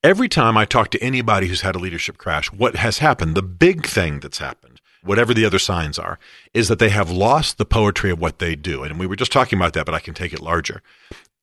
Every 0.03 0.28
time 0.28 0.57
I 0.57 0.64
talk 0.64 0.91
to 0.91 1.03
anybody 1.03 1.47
who's 1.47 1.61
had 1.61 1.76
a 1.76 1.78
leadership 1.78 2.16
crash, 2.16 2.51
what 2.51 2.76
has 2.76 2.99
happened, 2.99 3.34
the 3.34 3.43
big 3.43 3.86
thing 3.86 4.20
that's 4.20 4.38
happened, 4.38 4.80
whatever 5.05 5.34
the 5.34 5.45
other 5.45 5.59
signs 5.59 5.99
are, 5.99 6.18
is 6.55 6.68
that 6.68 6.78
they 6.78 6.88
have 6.88 7.11
lost 7.11 7.59
the 7.59 7.66
poetry 7.66 8.11
of 8.11 8.18
what 8.18 8.38
they 8.38 8.57
do. 8.57 8.82
And 8.82 8.99
we 8.99 9.07
were 9.07 9.16
just 9.16 9.32
talking 9.32 9.59
about 9.59 9.74
that, 9.74 9.84
but 9.84 9.95
I 9.95 10.01
can 10.01 10.14
take 10.14 10.32
it 10.32 10.41
larger. 10.41 10.82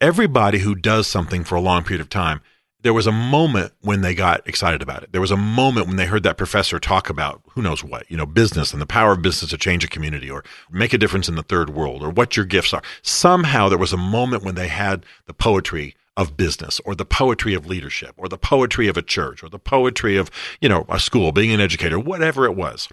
Everybody 0.02 0.60
who 0.60 0.74
does 0.74 1.06
something 1.08 1.44
for 1.44 1.56
a 1.56 1.62
long 1.62 1.84
period 1.84 2.02
of 2.02 2.10
time, 2.10 2.42
there 2.82 2.94
was 2.94 3.08
a 3.08 3.12
moment 3.12 3.74
when 3.82 4.02
they 4.02 4.14
got 4.14 4.48
excited 4.48 4.82
about 4.82 5.04
it. 5.04 5.12
There 5.12 5.22
was 5.22 5.32
a 5.32 5.38
moment 5.38 5.88
when 5.88 5.96
they 5.96 6.06
heard 6.06 6.24
that 6.24 6.38
professor 6.38 6.80
talk 6.80 7.10
about 7.10 7.42
who 7.50 7.62
knows 7.62 7.84
what, 7.84 8.10
you 8.10 8.18
know, 8.18 8.26
business 8.26 8.72
and 8.72 8.82
the 8.82 8.86
power 8.86 9.14
of 9.14 9.22
business 9.22 9.52
to 9.52 9.58
change 9.58 9.84
a 9.84 9.90
community 9.90 10.30
or 10.30 10.44
make 10.70 10.94
a 10.94 10.98
difference 10.98 11.28
in 11.28 11.36
the 11.36 11.44
third 11.44 11.72
world 11.72 12.04
or 12.04 12.10
what 12.10 12.38
your 12.38 12.46
gifts 12.46 12.74
are. 12.74 12.84
Somehow 13.02 13.68
there 13.68 13.78
was 13.78 13.94
a 13.94 13.98
moment 13.98 14.44
when 14.44 14.56
they 14.56 14.68
had 14.68 15.06
the 15.26 15.34
poetry 15.34 15.96
of 16.16 16.38
business 16.38 16.80
or 16.86 16.96
the 16.96 17.06
poetry 17.06 17.54
of 17.54 17.66
leadership 17.66 18.14
or 18.18 18.28
the 18.28 18.38
poetry 18.38 18.88
of 18.88 18.98
a 18.98 19.02
church 19.02 19.44
or 19.44 19.50
the 19.50 19.60
poetry 19.60 20.18
of, 20.18 20.30
you 20.62 20.70
know, 20.70 20.86
a 20.90 21.00
school, 21.00 21.32
being 21.32 21.52
an 21.52 21.62
educator, 21.62 22.00
whatever 22.00 22.46
it 22.46 22.56
was. 22.56 22.88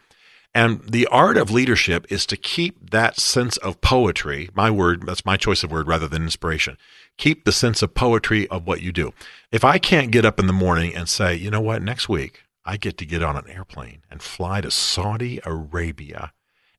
And 0.55 0.81
the 0.89 1.07
art 1.09 1.37
of 1.37 1.51
leadership 1.51 2.07
is 2.11 2.27
to 2.27 2.37
keep 2.37 2.91
that 2.91 3.19
sense 3.19 3.57
of 3.57 3.81
poetry, 3.81 4.51
my 4.55 4.71
word, 4.71 5.05
that's 5.05 5.27
my 5.27 5.37
choice 5.37 5.65
of 5.65 5.73
word 5.73 5.89
rather 5.89 6.07
than 6.07 6.23
inspiration. 6.23 6.79
Keep 7.17 7.45
the 7.45 7.53
sense 7.53 7.83
of 7.83 7.95
poetry 7.95 8.49
of 8.49 8.67
what 8.67 8.83
you 8.83 8.93
do. 8.93 9.13
If 9.53 9.65
I 9.65 9.79
can't 9.79 10.11
get 10.11 10.25
up 10.25 10.39
in 10.39 10.47
the 10.47 10.53
morning 10.53 10.95
and 10.95 11.09
say, 11.09 11.35
you 11.35 11.51
know 11.51 11.61
what, 11.61 11.83
next 11.83 12.09
week 12.09 12.43
I 12.65 12.77
get 12.77 12.99
to 12.99 13.07
get 13.07 13.23
on 13.23 13.37
an 13.37 13.49
airplane 13.49 14.03
and 14.11 14.23
fly 14.23 14.61
to 14.61 14.71
Saudi 14.71 15.41
Arabia 15.45 16.33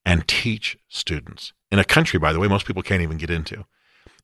and 0.06 0.28
teach 0.28 0.78
students 0.88 1.54
in 1.72 1.80
a 1.80 1.86
country, 1.86 2.20
by 2.20 2.34
the 2.34 2.40
way, 2.40 2.48
most 2.48 2.66
people 2.66 2.84
can't 2.84 3.02
even 3.02 3.18
get 3.18 3.30
into. 3.30 3.66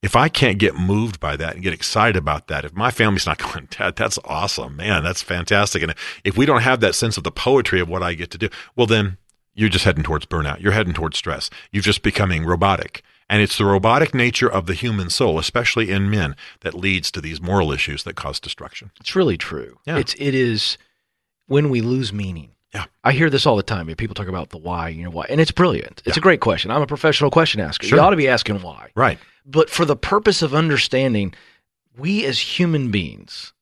If 0.01 0.15
I 0.15 0.29
can't 0.29 0.57
get 0.57 0.75
moved 0.75 1.19
by 1.19 1.35
that 1.37 1.53
and 1.53 1.63
get 1.63 1.73
excited 1.73 2.17
about 2.17 2.47
that, 2.47 2.65
if 2.65 2.73
my 2.73 2.91
family's 2.91 3.27
not 3.27 3.37
going, 3.53 3.67
Dad, 3.69 3.95
that's 3.95 4.19
awesome, 4.25 4.75
man, 4.75 5.03
that's 5.03 5.21
fantastic. 5.21 5.83
And 5.83 5.93
if 6.23 6.37
we 6.37 6.45
don't 6.45 6.61
have 6.61 6.79
that 6.81 6.95
sense 6.95 7.17
of 7.17 7.23
the 7.23 7.31
poetry 7.31 7.79
of 7.79 7.87
what 7.87 8.03
I 8.03 8.15
get 8.15 8.31
to 8.31 8.37
do, 8.37 8.49
well, 8.75 8.87
then 8.87 9.17
you're 9.53 9.69
just 9.69 9.85
heading 9.85 10.03
towards 10.03 10.25
burnout. 10.25 10.61
You're 10.61 10.71
heading 10.71 10.93
towards 10.93 11.17
stress. 11.17 11.49
You're 11.71 11.83
just 11.83 12.03
becoming 12.03 12.45
robotic. 12.45 13.03
And 13.31 13.41
it's 13.41 13.57
the 13.57 13.63
robotic 13.63 14.13
nature 14.13 14.51
of 14.51 14.65
the 14.65 14.73
human 14.73 15.09
soul, 15.09 15.39
especially 15.39 15.89
in 15.89 16.09
men, 16.09 16.35
that 16.59 16.73
leads 16.73 17.09
to 17.11 17.21
these 17.21 17.39
moral 17.41 17.71
issues 17.71 18.03
that 18.03 18.17
cause 18.17 18.41
destruction. 18.41 18.91
It's 18.99 19.15
really 19.15 19.37
true. 19.37 19.79
Yeah. 19.85 19.97
It's 19.99 20.13
it 20.15 20.35
is 20.35 20.77
when 21.47 21.69
we 21.69 21.79
lose 21.79 22.11
meaning. 22.11 22.49
Yeah. 22.73 22.85
I 23.05 23.13
hear 23.13 23.29
this 23.29 23.45
all 23.45 23.55
the 23.55 23.63
time. 23.63 23.87
People 23.95 24.15
talk 24.15 24.27
about 24.27 24.49
the 24.49 24.57
why, 24.57 24.89
you 24.89 25.03
know 25.05 25.09
why, 25.09 25.25
and 25.29 25.39
it's 25.39 25.51
brilliant. 25.51 26.01
It's 26.05 26.17
a 26.17 26.21
great 26.21 26.41
question. 26.41 26.71
I'm 26.71 26.81
a 26.81 26.87
professional 26.87 27.31
question 27.31 27.61
asker. 27.61 27.87
Sure. 27.87 27.97
You 27.97 28.03
ought 28.03 28.09
to 28.09 28.15
be 28.17 28.27
asking 28.27 28.61
why. 28.61 28.89
Right. 28.95 29.17
But 29.45 29.69
for 29.69 29.85
the 29.85 29.95
purpose 29.95 30.41
of 30.41 30.53
understanding, 30.53 31.33
we 31.97 32.25
as 32.25 32.39
human 32.59 32.91
beings, 32.91 33.53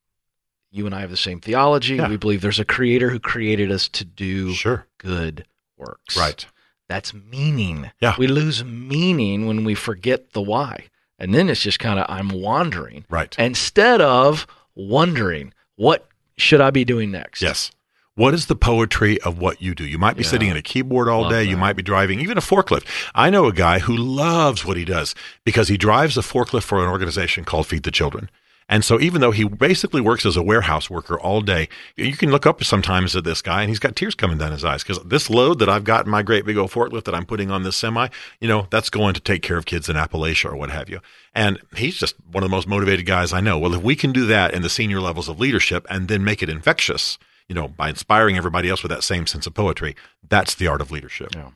you 0.71 0.85
and 0.87 0.93
I 0.95 1.01
have 1.01 1.09
the 1.11 1.17
same 1.17 1.39
theology. 1.41 1.95
Yeah. 1.95 2.09
We 2.09 2.17
believe 2.17 2.41
there's 2.41 2.59
a 2.59 2.65
creator 2.65 3.09
who 3.09 3.19
created 3.19 3.71
us 3.71 3.87
to 3.89 4.03
do 4.05 4.53
Sure. 4.53 4.85
good 4.97 5.45
works. 5.77 6.17
Right. 6.17 6.45
That's 6.89 7.13
meaning. 7.13 7.91
Yeah. 8.01 8.15
We 8.17 8.27
lose 8.27 8.65
meaning 8.65 9.45
when 9.47 9.63
we 9.63 9.75
forget 9.75 10.33
the 10.33 10.41
why. 10.41 10.87
And 11.17 11.33
then 11.33 11.47
it's 11.49 11.61
just 11.61 11.79
kind 11.79 11.99
of 11.99 12.05
I'm 12.09 12.29
wandering 12.29 13.05
Right. 13.09 13.33
instead 13.39 14.01
of 14.01 14.45
wondering 14.75 15.53
what 15.75 16.07
should 16.37 16.59
I 16.61 16.71
be 16.71 16.83
doing 16.83 17.11
next? 17.11 17.41
Yes. 17.41 17.71
What 18.15 18.33
is 18.33 18.47
the 18.47 18.55
poetry 18.55 19.21
of 19.21 19.37
what 19.39 19.61
you 19.61 19.73
do? 19.75 19.85
You 19.85 19.97
might 19.97 20.17
be 20.17 20.23
Yeah. 20.23 20.29
sitting 20.29 20.49
at 20.49 20.57
a 20.57 20.61
keyboard 20.61 21.07
all 21.07 21.21
Love 21.21 21.31
day. 21.31 21.43
You 21.43 21.55
might 21.55 21.77
be 21.77 21.83
driving 21.83 22.19
even 22.19 22.37
a 22.37 22.41
forklift. 22.41 22.85
I 23.15 23.29
know 23.29 23.45
a 23.45 23.53
guy 23.53 23.79
who 23.79 23.95
loves 23.95 24.65
what 24.65 24.75
he 24.75 24.83
does 24.83 25.15
because 25.45 25.67
he 25.69 25.77
drives 25.77 26.17
a 26.17 26.21
forklift 26.21 26.63
for 26.63 26.81
an 26.83 26.89
organization 26.89 27.45
called 27.45 27.67
Feed 27.67 27.83
the 27.83 27.91
Children. 27.91 28.29
And 28.69 28.85
so 28.85 28.99
even 29.01 29.19
though 29.19 29.31
he 29.31 29.43
basically 29.45 29.99
works 29.99 30.25
as 30.27 30.37
a 30.37 30.43
warehouse 30.43 30.89
worker 30.89 31.19
all 31.19 31.41
day, 31.41 31.67
you 31.95 32.15
can 32.15 32.29
look 32.29 32.45
up 32.45 32.63
sometimes 32.63 33.15
at 33.15 33.23
this 33.23 33.41
guy 33.41 33.61
and 33.61 33.69
he's 33.69 33.79
got 33.79 33.95
tears 33.95 34.13
coming 34.13 34.37
down 34.37 34.51
his 34.51 34.63
eyes 34.63 34.83
because 34.83 35.03
this 35.03 35.29
load 35.29 35.57
that 35.59 35.67
I've 35.67 35.83
got 35.83 36.05
in 36.05 36.11
my 36.11 36.21
great 36.21 36.45
big 36.45 36.55
old 36.55 36.69
forklift 36.69 37.05
that 37.05 37.15
I'm 37.15 37.25
putting 37.25 37.49
on 37.49 37.63
this 37.63 37.75
semi, 37.75 38.07
you 38.39 38.47
know, 38.47 38.67
that's 38.69 38.91
going 38.91 39.15
to 39.15 39.19
take 39.19 39.41
care 39.41 39.57
of 39.57 39.65
kids 39.65 39.89
in 39.89 39.95
Appalachia 39.95 40.51
or 40.51 40.55
what 40.55 40.69
have 40.69 40.87
you. 40.87 40.99
And 41.33 41.59
he's 41.75 41.97
just 41.97 42.15
one 42.31 42.43
of 42.43 42.49
the 42.49 42.55
most 42.55 42.67
motivated 42.67 43.07
guys 43.07 43.33
I 43.33 43.41
know. 43.41 43.57
Well, 43.57 43.73
if 43.73 43.81
we 43.81 43.95
can 43.95 44.11
do 44.11 44.27
that 44.27 44.53
in 44.53 44.61
the 44.61 44.69
senior 44.69 45.01
levels 45.01 45.27
of 45.27 45.39
leadership 45.39 45.87
and 45.89 46.07
then 46.07 46.23
make 46.23 46.43
it 46.43 46.49
infectious, 46.49 47.17
you 47.47 47.55
know, 47.55 47.67
by 47.67 47.89
inspiring 47.89 48.37
everybody 48.37 48.69
else 48.69 48.83
with 48.83 48.91
that 48.91 49.03
same 49.03 49.25
sense 49.25 49.47
of 49.47 49.55
poetry, 49.55 49.95
that's 50.27 50.53
the 50.53 50.67
art 50.67 50.81
of 50.81 50.91
leadership. 50.91 51.29
Yeah. 51.35 51.49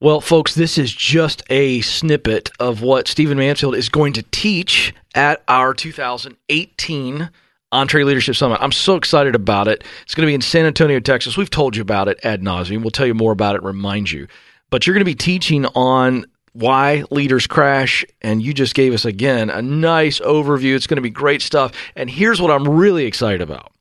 Well, 0.00 0.20
folks, 0.20 0.54
this 0.54 0.78
is 0.78 0.94
just 0.94 1.42
a 1.50 1.80
snippet 1.80 2.50
of 2.60 2.82
what 2.82 3.08
Stephen 3.08 3.36
Mansfield 3.36 3.74
is 3.74 3.88
going 3.88 4.12
to 4.12 4.22
teach 4.30 4.94
at 5.16 5.42
our 5.48 5.74
2018 5.74 7.30
EntreLeadership 7.72 8.36
Summit. 8.36 8.60
I'm 8.60 8.70
so 8.70 8.94
excited 8.94 9.34
about 9.34 9.66
it. 9.66 9.82
It's 10.02 10.14
going 10.14 10.24
to 10.24 10.30
be 10.30 10.36
in 10.36 10.40
San 10.40 10.66
Antonio, 10.66 11.00
Texas. 11.00 11.36
We've 11.36 11.50
told 11.50 11.74
you 11.74 11.82
about 11.82 12.06
it 12.06 12.20
ad 12.22 12.42
nauseum. 12.42 12.82
We'll 12.82 12.92
tell 12.92 13.08
you 13.08 13.14
more 13.14 13.32
about 13.32 13.56
it, 13.56 13.64
remind 13.64 14.12
you. 14.12 14.28
But 14.70 14.86
you're 14.86 14.94
going 14.94 15.00
to 15.00 15.04
be 15.04 15.16
teaching 15.16 15.66
on 15.66 16.26
why 16.52 17.02
leaders 17.10 17.48
crash, 17.48 18.04
and 18.22 18.40
you 18.40 18.54
just 18.54 18.76
gave 18.76 18.94
us 18.94 19.04
again 19.04 19.50
a 19.50 19.60
nice 19.60 20.20
overview. 20.20 20.76
It's 20.76 20.86
going 20.86 20.98
to 20.98 21.02
be 21.02 21.10
great 21.10 21.42
stuff. 21.42 21.72
And 21.96 22.08
here's 22.08 22.40
what 22.40 22.52
I'm 22.52 22.68
really 22.68 23.04
excited 23.04 23.40
about. 23.40 23.72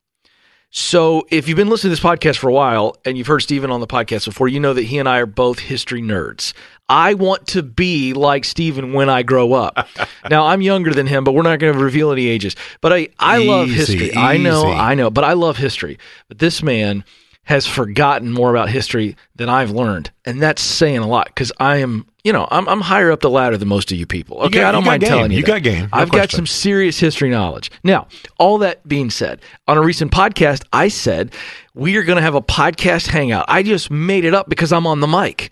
So, 0.79 1.25
if 1.31 1.47
you've 1.47 1.57
been 1.57 1.69
listening 1.69 1.95
to 1.95 1.99
this 1.99 1.99
podcast 1.99 2.37
for 2.37 2.49
a 2.49 2.53
while 2.53 2.97
and 3.03 3.17
you've 3.17 3.25
heard 3.25 3.39
Stephen 3.39 3.71
on 3.71 3.79
the 3.79 3.87
podcast 3.87 4.25
before, 4.25 4.47
you 4.47 4.59
know 4.59 4.75
that 4.75 4.83
he 4.83 4.99
and 4.99 5.09
I 5.09 5.17
are 5.17 5.25
both 5.25 5.57
history 5.57 6.03
nerds. 6.03 6.53
I 6.87 7.15
want 7.15 7.47
to 7.47 7.63
be 7.63 8.13
like 8.13 8.45
Stephen 8.45 8.93
when 8.93 9.09
I 9.09 9.23
grow 9.23 9.53
up. 9.53 9.87
now, 10.29 10.45
I'm 10.45 10.61
younger 10.61 10.93
than 10.93 11.07
him, 11.07 11.23
but 11.23 11.31
we're 11.31 11.41
not 11.41 11.57
going 11.57 11.73
to 11.73 11.79
reveal 11.79 12.11
any 12.11 12.27
ages. 12.27 12.55
But 12.79 12.93
I, 12.93 13.07
I 13.17 13.39
love 13.39 13.69
Easy, 13.69 13.97
history. 13.97 14.15
I 14.15 14.37
know. 14.37 14.67
I 14.67 14.93
know, 14.93 15.09
but 15.09 15.23
I 15.23 15.33
love 15.33 15.57
history. 15.57 15.97
But 16.27 16.37
this 16.37 16.61
man 16.61 17.03
has 17.47 17.65
forgotten 17.65 18.31
more 18.33 18.49
about 18.51 18.69
history 18.69 19.15
than 19.37 19.47
I've 19.47 19.71
learned. 19.71 20.11
And 20.25 20.41
that's 20.41 20.61
saying 20.61 20.97
a 20.97 21.07
lot 21.07 21.27
because 21.27 21.49
I 21.61 21.77
am, 21.77 22.05
you 22.25 22.33
know, 22.33 22.45
I'm, 22.51 22.67
I'm 22.67 22.81
higher 22.81 23.09
up 23.09 23.21
the 23.21 23.29
ladder 23.29 23.55
than 23.57 23.69
most 23.69 23.89
of 23.89 23.97
you 23.97 24.05
people. 24.05 24.39
Okay. 24.41 24.59
got- 24.59 24.65
I 24.65 24.71
don't 24.73 24.83
mind 24.83 25.01
game. 25.01 25.09
telling 25.09 25.31
you. 25.31 25.37
You 25.37 25.43
that. 25.45 25.47
got 25.47 25.63
game. 25.63 25.83
No 25.83 25.89
I've 25.93 26.11
got 26.11 26.29
some 26.29 26.45
serious 26.45 26.99
history 26.99 27.29
knowledge. 27.29 27.71
Now, 27.85 28.07
all 28.37 28.57
that 28.57 28.85
being 28.85 29.09
said, 29.09 29.39
on 29.65 29.77
a 29.77 29.81
recent 29.81 30.11
podcast, 30.11 30.65
I 30.73 30.89
said 30.89 31.33
we 31.73 31.95
are 31.95 32.03
going 32.03 32.17
to 32.17 32.21
have 32.21 32.35
a 32.35 32.41
podcast 32.41 33.07
hangout. 33.07 33.45
I 33.47 33.63
just 33.63 33.89
made 33.89 34.25
it 34.25 34.33
up 34.33 34.49
because 34.49 34.73
I'm 34.73 34.85
on 34.85 34.99
the 34.99 35.07
mic. 35.07 35.51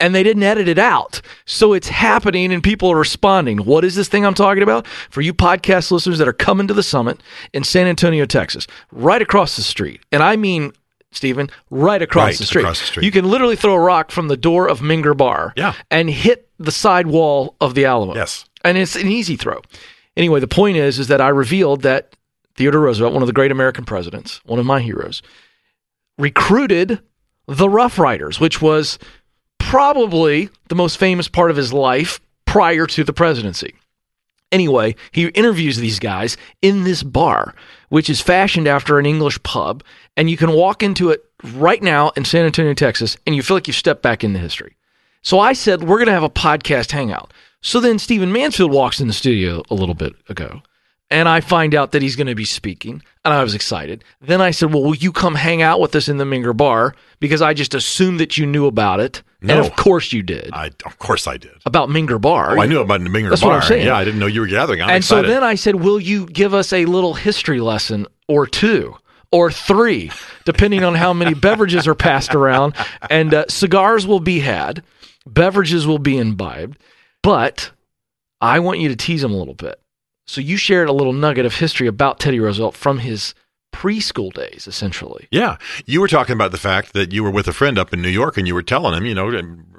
And 0.00 0.14
they 0.14 0.22
didn't 0.22 0.42
edit 0.42 0.68
it 0.68 0.78
out. 0.78 1.20
So 1.44 1.74
it's 1.74 1.88
happening 1.88 2.50
and 2.50 2.62
people 2.62 2.90
are 2.92 2.98
responding. 2.98 3.58
What 3.58 3.84
is 3.84 3.94
this 3.94 4.08
thing 4.08 4.24
I'm 4.24 4.34
talking 4.34 4.62
about? 4.62 4.86
For 4.86 5.20
you 5.20 5.34
podcast 5.34 5.90
listeners 5.90 6.16
that 6.16 6.28
are 6.28 6.34
coming 6.34 6.66
to 6.68 6.74
the 6.74 6.82
summit 6.82 7.22
in 7.52 7.62
San 7.62 7.86
Antonio, 7.86 8.24
Texas, 8.24 8.66
right 8.90 9.20
across 9.20 9.56
the 9.56 9.62
street. 9.62 10.00
And 10.12 10.22
I 10.22 10.36
mean, 10.36 10.72
Stephen, 11.16 11.50
right 11.70 12.00
across 12.02 12.24
Right 12.26 12.38
the 12.38 12.44
street. 12.46 12.62
across 12.62 12.80
the 12.80 12.86
street. 12.86 13.04
You 13.04 13.10
can 13.10 13.28
literally 13.28 13.56
throw 13.56 13.74
a 13.74 13.80
rock 13.80 14.10
from 14.10 14.28
the 14.28 14.36
door 14.36 14.68
of 14.68 14.80
Menger 14.80 15.16
Bar 15.16 15.52
Yeah. 15.56 15.74
and 15.90 16.08
hit 16.10 16.48
the 16.58 16.70
side 16.72 17.06
wall 17.08 17.56
of 17.60 17.74
the 17.74 17.84
Alamo. 17.84 18.14
Yes. 18.14 18.44
And 18.64 18.78
it's 18.78 18.96
an 18.96 19.08
easy 19.08 19.36
throw. 19.36 19.60
Anyway, 20.16 20.40
the 20.40 20.48
point 20.48 20.76
is, 20.76 20.98
is 20.98 21.08
that 21.08 21.20
I 21.20 21.28
revealed 21.28 21.82
that 21.82 22.14
Theodore 22.56 22.80
Roosevelt, 22.82 23.12
one 23.12 23.22
of 23.22 23.26
the 23.26 23.32
great 23.34 23.50
American 23.50 23.84
presidents, 23.84 24.40
one 24.44 24.58
of 24.58 24.64
my 24.66 24.80
heroes, 24.80 25.20
recruited 26.18 27.00
the 27.46 27.68
Rough 27.68 27.98
Riders, 27.98 28.40
which 28.40 28.62
was 28.62 28.98
probably 29.58 30.48
the 30.68 30.74
most 30.74 30.96
famous 30.98 31.28
part 31.28 31.50
of 31.50 31.56
his 31.56 31.72
life 31.72 32.20
prior 32.46 32.86
to 32.86 33.04
the 33.04 33.12
presidency. 33.12 33.74
Anyway, 34.52 34.94
he 35.12 35.26
interviews 35.28 35.76
these 35.76 35.98
guys 35.98 36.36
in 36.62 36.84
this 36.84 37.02
bar, 37.02 37.54
which 37.88 38.10
is 38.10 38.20
fashioned 38.20 38.66
after 38.66 38.98
an 38.98 39.06
English 39.06 39.42
pub, 39.42 39.82
and 40.16 40.28
you 40.30 40.36
can 40.36 40.52
walk 40.52 40.82
into 40.82 41.10
it 41.10 41.24
right 41.54 41.82
now 41.82 42.10
in 42.10 42.24
San 42.24 42.44
Antonio, 42.44 42.74
Texas, 42.74 43.16
and 43.26 43.36
you 43.36 43.42
feel 43.42 43.56
like 43.56 43.66
you've 43.66 43.76
stepped 43.76 44.02
back 44.02 44.24
into 44.24 44.38
history. 44.38 44.76
So 45.22 45.38
I 45.38 45.52
said, 45.52 45.82
we're 45.82 45.98
going 45.98 46.06
to 46.06 46.12
have 46.12 46.22
a 46.22 46.30
podcast 46.30 46.92
hangout. 46.92 47.32
So 47.60 47.80
then 47.80 47.98
Stephen 47.98 48.32
Mansfield 48.32 48.70
walks 48.70 49.00
in 49.00 49.08
the 49.08 49.12
studio 49.12 49.62
a 49.70 49.74
little 49.74 49.94
bit 49.94 50.14
ago, 50.28 50.62
and 51.10 51.28
I 51.28 51.40
find 51.40 51.74
out 51.74 51.92
that 51.92 52.02
he's 52.02 52.16
going 52.16 52.26
to 52.26 52.34
be 52.34 52.44
speaking, 52.44 53.02
and 53.24 53.32
I 53.32 53.42
was 53.42 53.54
excited. 53.54 54.02
Then 54.20 54.40
I 54.40 54.50
said, 54.50 54.72
Well, 54.72 54.82
will 54.82 54.94
you 54.96 55.12
come 55.12 55.34
hang 55.34 55.62
out 55.62 55.80
with 55.80 55.94
us 55.94 56.08
in 56.08 56.16
the 56.16 56.24
Menger 56.24 56.56
Bar? 56.56 56.94
Because 57.20 57.42
I 57.42 57.54
just 57.54 57.74
assumed 57.74 58.20
that 58.20 58.36
you 58.36 58.46
knew 58.46 58.66
about 58.66 59.00
it. 59.00 59.22
No. 59.40 59.56
And 59.58 59.66
of 59.66 59.76
course 59.76 60.12
you 60.12 60.22
did. 60.22 60.50
I, 60.52 60.70
of 60.84 60.98
course 60.98 61.26
I 61.26 61.36
did. 61.36 61.52
about 61.64 61.88
Menger 61.88 62.20
Bar. 62.20 62.58
Oh, 62.58 62.60
I 62.60 62.66
knew 62.66 62.80
about 62.80 63.00
the 63.02 63.08
Menger 63.08 63.30
That's 63.30 63.42
Bar. 63.42 63.50
what 63.50 63.62
I'm 63.62 63.68
saying. 63.68 63.86
Yeah, 63.86 63.96
I 63.96 64.04
didn't 64.04 64.18
know 64.18 64.26
you 64.26 64.40
were 64.40 64.46
gathering. 64.46 64.82
I'm 64.82 64.88
and 64.88 64.98
excited. 64.98 65.26
so 65.28 65.32
then 65.32 65.44
I 65.44 65.54
said, 65.54 65.76
Will 65.76 66.00
you 66.00 66.26
give 66.26 66.54
us 66.54 66.72
a 66.72 66.84
little 66.86 67.14
history 67.14 67.60
lesson 67.60 68.06
or 68.28 68.46
two? 68.46 68.96
Or 69.32 69.50
three, 69.50 70.12
depending 70.44 70.84
on 70.84 70.94
how 70.94 71.12
many 71.12 71.34
beverages 71.34 71.88
are 71.88 71.96
passed 71.96 72.34
around. 72.34 72.74
And 73.10 73.34
uh, 73.34 73.44
cigars 73.48 74.06
will 74.06 74.20
be 74.20 74.38
had, 74.38 74.84
beverages 75.26 75.84
will 75.84 75.98
be 75.98 76.16
imbibed. 76.16 76.78
But 77.22 77.72
I 78.40 78.60
want 78.60 78.78
you 78.78 78.88
to 78.88 78.96
tease 78.96 79.24
him 79.24 79.32
a 79.32 79.36
little 79.36 79.52
bit. 79.52 79.80
So 80.26 80.40
you 80.40 80.56
shared 80.56 80.88
a 80.88 80.92
little 80.92 81.12
nugget 81.12 81.46
of 81.46 81.54
history 81.56 81.86
about 81.86 82.18
Teddy 82.18 82.40
Roosevelt 82.40 82.74
from 82.74 82.98
his 82.98 83.34
preschool 83.72 84.32
days, 84.32 84.66
essentially. 84.66 85.28
Yeah. 85.30 85.56
You 85.84 86.00
were 86.00 86.08
talking 86.08 86.32
about 86.32 86.50
the 86.50 86.58
fact 86.58 86.92
that 86.94 87.12
you 87.12 87.22
were 87.22 87.30
with 87.30 87.46
a 87.46 87.52
friend 87.52 87.78
up 87.78 87.92
in 87.92 88.02
New 88.02 88.08
York 88.08 88.36
and 88.36 88.46
you 88.46 88.54
were 88.54 88.62
telling 88.62 88.94
him, 88.94 89.06
you 89.06 89.14
know, 89.14 89.30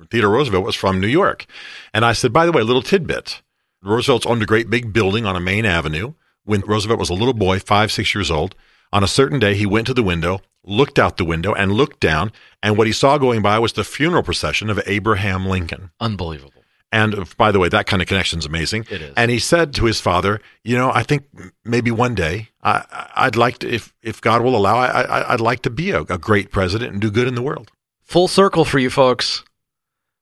Theodore 0.10 0.32
Roosevelt 0.32 0.66
was 0.66 0.76
from 0.76 1.02
New 1.02 1.08
York. 1.08 1.46
And 1.94 2.06
I 2.06 2.14
said, 2.14 2.32
by 2.32 2.46
the 2.46 2.52
way, 2.52 2.62
a 2.62 2.66
little 2.66 2.82
tidbit. 2.82 3.42
Roosevelt's 3.82 4.26
owned 4.26 4.42
a 4.42 4.46
great 4.46 4.70
big 4.70 4.94
building 4.94 5.26
on 5.26 5.36
a 5.36 5.40
main 5.42 5.66
avenue. 5.66 6.14
When 6.46 6.62
Roosevelt 6.62 7.00
was 7.00 7.10
a 7.10 7.14
little 7.14 7.34
boy, 7.34 7.60
five, 7.60 7.92
six 7.92 8.16
years 8.16 8.32
old, 8.32 8.56
on 8.94 9.04
a 9.04 9.08
certain 9.08 9.40
day, 9.40 9.56
he 9.56 9.66
went 9.66 9.88
to 9.88 9.94
the 9.94 10.04
window, 10.04 10.40
looked 10.64 10.98
out 10.98 11.18
the 11.18 11.26
window, 11.26 11.54
and 11.54 11.74
looked 11.74 12.00
down. 12.00 12.32
And 12.64 12.78
what 12.78 12.88
he 12.88 12.94
saw 12.94 13.18
going 13.18 13.42
by 13.42 13.60
was 13.60 13.74
the 13.74 13.84
funeral 13.84 14.24
procession 14.24 14.70
of 14.70 14.80
Abraham 14.86 15.46
Lincoln. 15.46 15.92
Unbelievable. 16.00 16.57
And 16.92 17.16
uh, 17.16 17.26
by 17.38 17.52
the 17.52 17.60
way, 17.60 17.70
that 17.70 17.86
kind 17.86 18.02
of 18.02 18.08
connection 18.08 18.40
is 18.40 18.46
amazing. 18.46 18.86
It 18.90 19.02
is. 19.02 19.14
And 19.18 19.30
he 19.30 19.40
said 19.40 19.74
to 19.76 19.86
his 19.86 20.00
father, 20.00 20.40
"You 20.64 20.78
know, 20.78 20.92
I 20.94 21.04
think 21.04 21.26
maybe 21.66 21.92
one 21.92 22.16
day 22.16 22.50
I, 22.64 23.10
I'd 23.16 23.36
like 23.36 23.60
to, 23.60 23.70
if 23.70 23.94
if 24.02 24.22
God 24.22 24.42
will 24.42 24.56
allow, 24.56 24.78
I, 24.78 25.02
I 25.02 25.34
I'd 25.34 25.42
like 25.42 25.62
to 25.64 25.70
be 25.70 25.92
a, 25.92 26.02
a 26.02 26.18
great 26.18 26.52
president 26.52 26.94
and 26.94 27.02
do 27.02 27.12
good 27.12 27.28
in 27.28 27.36
the 27.36 27.42
world." 27.42 27.72
Full 28.02 28.30
circle 28.30 28.64
for 28.64 28.80
you 28.80 28.90
folks. 28.90 29.44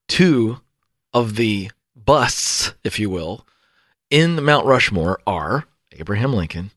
Two 0.08 0.60
of 1.14 1.36
the 1.36 1.70
busts, 1.96 2.74
if 2.84 3.00
you 3.00 3.10
will, 3.10 3.46
in 4.10 4.36
the 4.36 4.42
Mount 4.42 4.66
Rushmore 4.66 5.20
are 5.26 5.66
Abraham 5.92 6.34
Lincoln, 6.34 6.72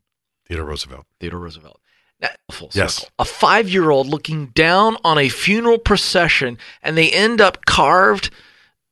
Theodore 0.47 0.67
Roosevelt. 0.67 1.07
Theodore 1.19 1.41
Roosevelt. 1.41 1.81
Now, 2.21 2.29
full 2.51 2.71
Yes. 2.75 3.07
A 3.19 3.25
five 3.25 3.69
year 3.69 3.91
old 3.91 4.07
looking 4.07 4.47
down 4.49 4.97
on 5.05 5.19
a 5.19 5.29
funeral 5.29 5.79
procession, 5.79 6.59
and 6.83 6.97
they 6.97 7.11
end 7.11 7.41
up 7.41 7.65
carved 7.65 8.31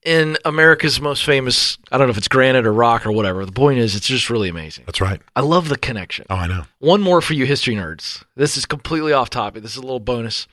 in 0.06 0.38
America's 0.44 1.00
most 1.00 1.24
famous, 1.24 1.78
I 1.90 1.98
don't 1.98 2.06
know 2.06 2.12
if 2.12 2.16
it's 2.16 2.28
granite 2.28 2.64
or 2.64 2.72
rock 2.72 3.04
or 3.04 3.12
whatever. 3.12 3.44
The 3.44 3.50
point 3.50 3.80
is, 3.80 3.96
it's 3.96 4.06
just 4.06 4.30
really 4.30 4.48
amazing. 4.48 4.84
That's 4.86 5.00
right. 5.00 5.20
I 5.34 5.40
love 5.40 5.68
the 5.68 5.76
connection. 5.76 6.26
Oh, 6.30 6.36
I 6.36 6.46
know. 6.46 6.62
One 6.78 7.02
more 7.02 7.20
for 7.20 7.34
you 7.34 7.44
history 7.44 7.74
nerds. 7.74 8.22
This 8.36 8.56
is 8.56 8.64
completely 8.66 9.12
off 9.12 9.30
topic. 9.30 9.64
This 9.64 9.72
is 9.72 9.78
a 9.78 9.82
little 9.82 9.98
bonus. 9.98 10.46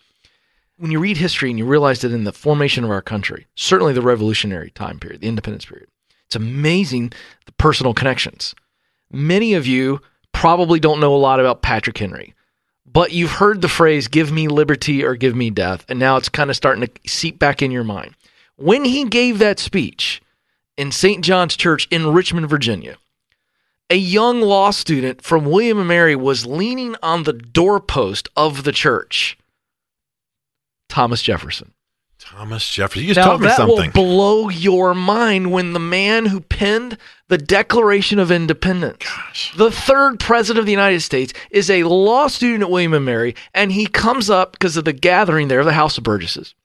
When 0.78 0.90
you 0.90 1.00
read 1.00 1.18
history 1.18 1.52
and 1.52 1.60
you 1.60 1.68
realize 1.68 2.02
that 2.02 2.12
in 2.12 2.24
the 2.24 2.34
formation 2.34 2.84
of 2.84 2.90
our 2.90 3.04
country, 3.04 3.46
certainly 3.54 3.94
the 3.94 4.02
revolutionary 4.02 4.72
time 4.72 5.00
period, 5.00 5.22
the 5.22 5.28
independence 5.28 5.66
period, 5.66 5.88
it's 6.26 6.36
amazing 6.36 7.14
the 7.46 7.52
personal 7.54 7.94
connections. 7.94 8.56
Many 9.12 9.54
of 9.54 9.68
you 9.68 10.02
probably 10.32 10.80
don't 10.80 11.00
know 11.00 11.14
a 11.14 11.16
lot 11.16 11.40
about 11.40 11.62
Patrick 11.62 12.00
Henry, 12.00 12.34
but 12.88 13.12
you've 13.12 13.34
heard 13.34 13.62
the 13.62 13.70
phrase, 13.70 14.08
give 14.08 14.32
me 14.32 14.48
liberty 14.48 15.04
or 15.04 15.16
give 15.16 15.36
me 15.36 15.52
death. 15.52 15.86
And 15.88 16.00
now 16.00 16.18
it's 16.18 16.28
kind 16.28 16.50
of 16.50 16.56
starting 16.56 16.88
to 16.88 16.92
seep 17.08 17.38
back 17.38 17.62
in 17.62 17.70
your 17.70 17.84
mind. 17.84 18.16
When 18.56 18.86
he 18.86 19.06
gave 19.06 19.40
that 19.40 19.60
speech 19.60 20.22
in 20.78 20.92
St. 20.92 21.24
John's 21.24 21.56
Church 21.56 21.88
in 21.90 22.14
Richmond, 22.14 22.50
Virginia, 22.50 22.98
a 23.90 23.96
young 23.96 24.42
law 24.42 24.72
student 24.72 25.22
from 25.22 25.46
William 25.46 25.80
and 25.80 25.88
Mary 25.88 26.16
was 26.16 26.46
leaning 26.46 26.96
on 27.02 27.24
the 27.24 27.34
doorpost 27.34 28.30
of 28.36 28.64
the 28.64 28.72
church. 28.72 29.38
Thomas 30.90 31.22
Jefferson. 31.22 31.74
Thomas 32.20 32.70
Jefferson. 32.70 33.02
You 33.02 33.14
just 33.14 33.18
now 33.18 33.32
taught 33.32 33.42
me 33.42 33.48
that 33.48 33.58
something. 33.58 33.92
will 33.94 34.06
blow 34.06 34.50
your 34.50 34.94
mind 34.94 35.52
when 35.52 35.74
the 35.74 35.80
man 35.80 36.28
who 36.28 36.40
penned 36.40 36.98
the 37.28 37.38
Declaration 37.38 38.18
of 38.18 38.32
Independence, 38.32 39.04
Gosh. 39.04 39.54
the 39.58 39.72
third 39.72 40.20
president 40.20 40.60
of 40.60 40.66
the 40.66 40.72
United 40.72 41.02
States, 41.02 41.34
is 41.52 41.70
a 41.70 41.84
law 41.84 42.28
student 42.28 42.64
at 42.64 42.70
William 42.70 42.94
and 42.94 43.04
Mary, 43.04 43.36
and 43.54 43.74
he 43.74 43.88
comes 43.88 44.30
up 44.30 44.54
because 44.54 44.78
of 44.78 44.86
the 44.86 44.94
gathering 44.94 45.50
there, 45.50 45.60
of 45.60 45.66
the 45.66 45.74
House 45.74 45.98
of 45.98 46.04
Burgesses. 46.04 46.56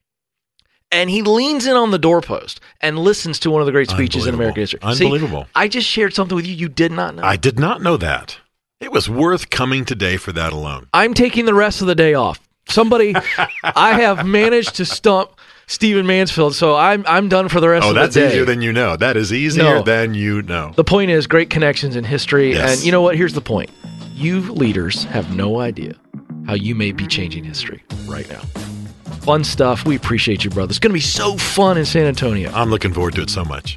And 0.91 1.11
he 1.11 1.23
leans 1.23 1.67
in 1.67 1.77
on 1.77 1.91
the 1.91 1.99
doorpost 1.99 2.61
and 2.81 2.99
listens 2.99 3.39
to 3.41 3.51
one 3.51 3.61
of 3.61 3.67
the 3.67 3.73
great 3.73 3.91
speeches 3.91 4.27
in 4.27 4.35
American 4.35 4.63
history. 4.63 4.81
See, 4.95 5.05
Unbelievable. 5.05 5.47
I 5.55 5.69
just 5.69 5.87
shared 5.87 6.15
something 6.15 6.35
with 6.35 6.47
you 6.47 6.55
you 6.55 6.69
did 6.69 6.93
not 6.93 7.15
know. 7.15 7.23
I 7.23 7.37
did 7.37 7.59
not 7.59 7.83
know 7.83 7.97
that. 7.99 8.39
It 8.81 8.91
was 8.93 9.09
worth 9.09 9.51
coming 9.51 9.85
today 9.85 10.17
for 10.17 10.33
that 10.33 10.53
alone. 10.53 10.89
I'm 10.95 11.13
taking 11.13 11.45
the 11.45 11.53
rest 11.55 11.81
of 11.83 11.89
the 11.89 11.95
day 11.95 12.15
off. 12.15 12.41
Somebody, 12.69 13.15
I 13.63 14.01
have 14.01 14.27
managed 14.27 14.77
to 14.77 14.85
stump 14.87 15.33
Stephen 15.67 16.07
Mansfield, 16.07 16.55
so 16.55 16.75
I'm 16.77 17.05
I'm 17.07 17.29
done 17.29 17.49
for 17.49 17.61
the 17.61 17.69
rest 17.69 17.85
Oh, 17.85 17.91
of 17.91 17.95
the 17.95 18.01
day. 18.01 18.05
Oh, 18.05 18.05
that's 18.07 18.17
easier 18.17 18.45
than 18.47 18.63
you 18.63 18.73
know. 18.73 18.97
That 18.97 19.17
is 19.19 19.33
easier 19.33 19.65
No. 19.65 19.83
than 19.83 20.15
you 20.15 20.41
know. 20.43 20.73
the 20.77 20.85
point 20.85 21.11
is 21.11 21.27
great 21.27 21.51
connections 21.51 21.97
in 21.97 22.05
history, 22.05 22.53
Yes. 22.53 22.77
and 22.79 22.87
you 22.87 22.93
know 22.93 23.03
what? 23.03 23.17
Here's 23.17 23.35
the 23.35 23.41
point: 23.43 23.71
you 24.15 24.41
leaders 24.53 25.05
have 25.05 25.35
no 25.37 25.61
idea 25.61 25.95
how 26.47 26.55
you 26.55 26.75
may 26.75 26.93
be 26.93 27.07
changing 27.07 27.45
history 27.45 27.83
right 28.07 28.29
now. 28.31 28.41
Fun 29.29 29.45
stuff. 29.45 29.85
We 29.85 29.95
appreciate 29.95 30.43
you, 30.43 30.49
brother. 30.49 30.71
It's 30.71 30.79
going 30.79 30.89
to 30.89 30.95
be 30.95 31.01
so 31.01 31.37
fun 31.37 31.77
in 31.77 31.85
San 31.85 32.07
Antonio. 32.07 32.51
I'm 32.53 32.71
looking 32.71 32.95
forward 32.95 33.15
to 33.17 33.21
it 33.21 33.29
so 33.29 33.45
much. 33.45 33.77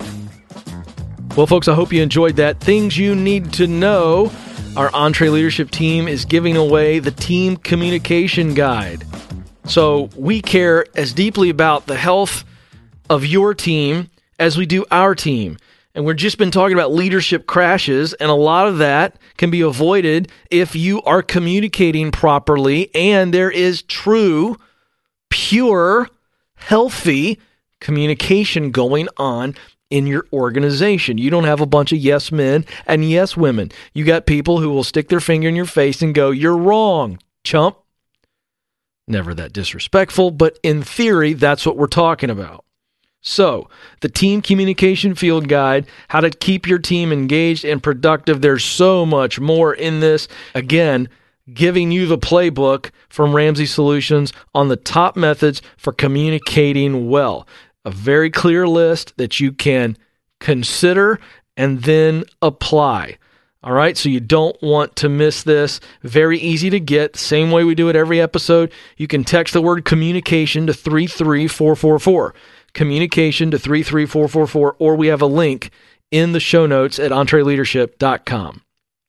Well, 1.35 1.45
folks, 1.45 1.67
I 1.67 1.73
hope 1.73 1.91
you 1.91 2.01
enjoyed 2.01 2.37
that. 2.37 2.61
Things 2.61 2.97
you 2.97 3.15
need 3.15 3.51
to 3.55 3.67
know. 3.67 4.31
Our 4.77 4.89
EntreLeadership 4.91 5.69
team 5.69 6.07
is 6.07 6.23
giving 6.23 6.55
away 6.55 6.99
the 6.99 7.11
Team 7.11 7.57
Communication 7.57 8.53
Guide. 8.53 9.03
So 9.65 10.09
we 10.15 10.41
care 10.41 10.85
as 10.95 11.11
deeply 11.11 11.49
about 11.49 11.85
the 11.85 11.97
health 11.97 12.45
of 13.09 13.25
your 13.25 13.53
team 13.53 14.09
as 14.39 14.57
we 14.57 14.65
do 14.65 14.85
our 14.89 15.15
team. 15.15 15.57
And 15.93 16.05
we've 16.05 16.15
just 16.15 16.37
been 16.37 16.51
talking 16.51 16.77
about 16.77 16.93
leadership 16.93 17.45
crashes, 17.45 18.13
and 18.13 18.31
a 18.31 18.35
lot 18.35 18.69
of 18.69 18.77
that 18.77 19.17
can 19.35 19.51
be 19.51 19.59
avoided 19.59 20.31
if 20.49 20.77
you 20.77 21.01
are 21.01 21.21
communicating 21.21 22.09
properly 22.09 22.89
and 22.95 23.33
there 23.33 23.51
is 23.51 23.81
true, 23.81 24.55
pure, 25.31 26.07
healthy 26.53 27.39
communication 27.79 28.69
going 28.69 29.09
on 29.17 29.55
in 29.89 30.07
your 30.07 30.25
organization. 30.31 31.17
You 31.17 31.29
don't 31.29 31.43
have 31.43 31.59
a 31.59 31.65
bunch 31.65 31.91
of 31.91 31.97
yes 31.97 32.31
men 32.31 32.65
and 32.85 33.09
yes 33.09 33.35
women. 33.35 33.71
You 33.93 34.05
got 34.05 34.27
people 34.27 34.59
who 34.59 34.69
will 34.69 34.83
stick 34.83 35.09
their 35.09 35.19
finger 35.19 35.49
in 35.49 35.55
your 35.55 35.65
face 35.65 36.01
and 36.01 36.13
go, 36.13 36.29
You're 36.29 36.57
wrong, 36.57 37.19
chump. 37.43 37.77
Never 39.07 39.33
that 39.33 39.51
disrespectful, 39.51 40.31
but 40.31 40.59
in 40.63 40.83
theory, 40.83 41.33
that's 41.33 41.65
what 41.65 41.75
we're 41.75 41.87
talking 41.87 42.29
about. 42.29 42.63
So, 43.23 43.69
the 43.99 44.09
Team 44.09 44.41
Communication 44.41 45.13
Field 45.13 45.47
Guide, 45.47 45.85
how 46.07 46.21
to 46.21 46.31
keep 46.31 46.65
your 46.65 46.79
team 46.79 47.11
engaged 47.11 47.63
and 47.63 47.83
productive. 47.83 48.41
There's 48.41 48.63
so 48.63 49.05
much 49.05 49.39
more 49.39 49.73
in 49.73 49.99
this. 49.99 50.27
Again, 50.55 51.07
giving 51.53 51.91
you 51.91 52.05
the 52.07 52.17
playbook 52.17 52.91
from 53.09 53.35
Ramsey 53.35 53.65
Solutions 53.65 54.33
on 54.53 54.67
the 54.67 54.75
top 54.75 55.15
methods 55.15 55.61
for 55.77 55.93
communicating 55.93 57.09
well. 57.09 57.47
A 57.85 57.91
very 57.91 58.29
clear 58.29 58.67
list 58.67 59.13
that 59.17 59.39
you 59.39 59.51
can 59.51 59.97
consider 60.39 61.19
and 61.57 61.83
then 61.83 62.23
apply. 62.41 63.17
All 63.63 63.73
right, 63.73 63.95
so 63.95 64.09
you 64.09 64.19
don't 64.19 64.59
want 64.63 64.95
to 64.97 65.09
miss 65.09 65.43
this. 65.43 65.79
Very 66.01 66.39
easy 66.39 66.71
to 66.71 66.79
get. 66.79 67.15
Same 67.15 67.51
way 67.51 67.63
we 67.63 67.75
do 67.75 67.89
it 67.89 67.95
every 67.95 68.19
episode. 68.19 68.71
You 68.97 69.07
can 69.07 69.23
text 69.23 69.53
the 69.53 69.61
word 69.61 69.85
communication 69.85 70.65
to 70.65 70.73
33444. 70.73 72.33
Communication 72.73 73.51
to 73.51 73.59
33444, 73.59 74.75
or 74.79 74.95
we 74.95 75.07
have 75.07 75.21
a 75.21 75.27
link 75.27 75.69
in 76.09 76.31
the 76.31 76.39
show 76.39 76.65
notes 76.65 76.97
at 76.97 77.11
entreleadership.com. 77.11 78.61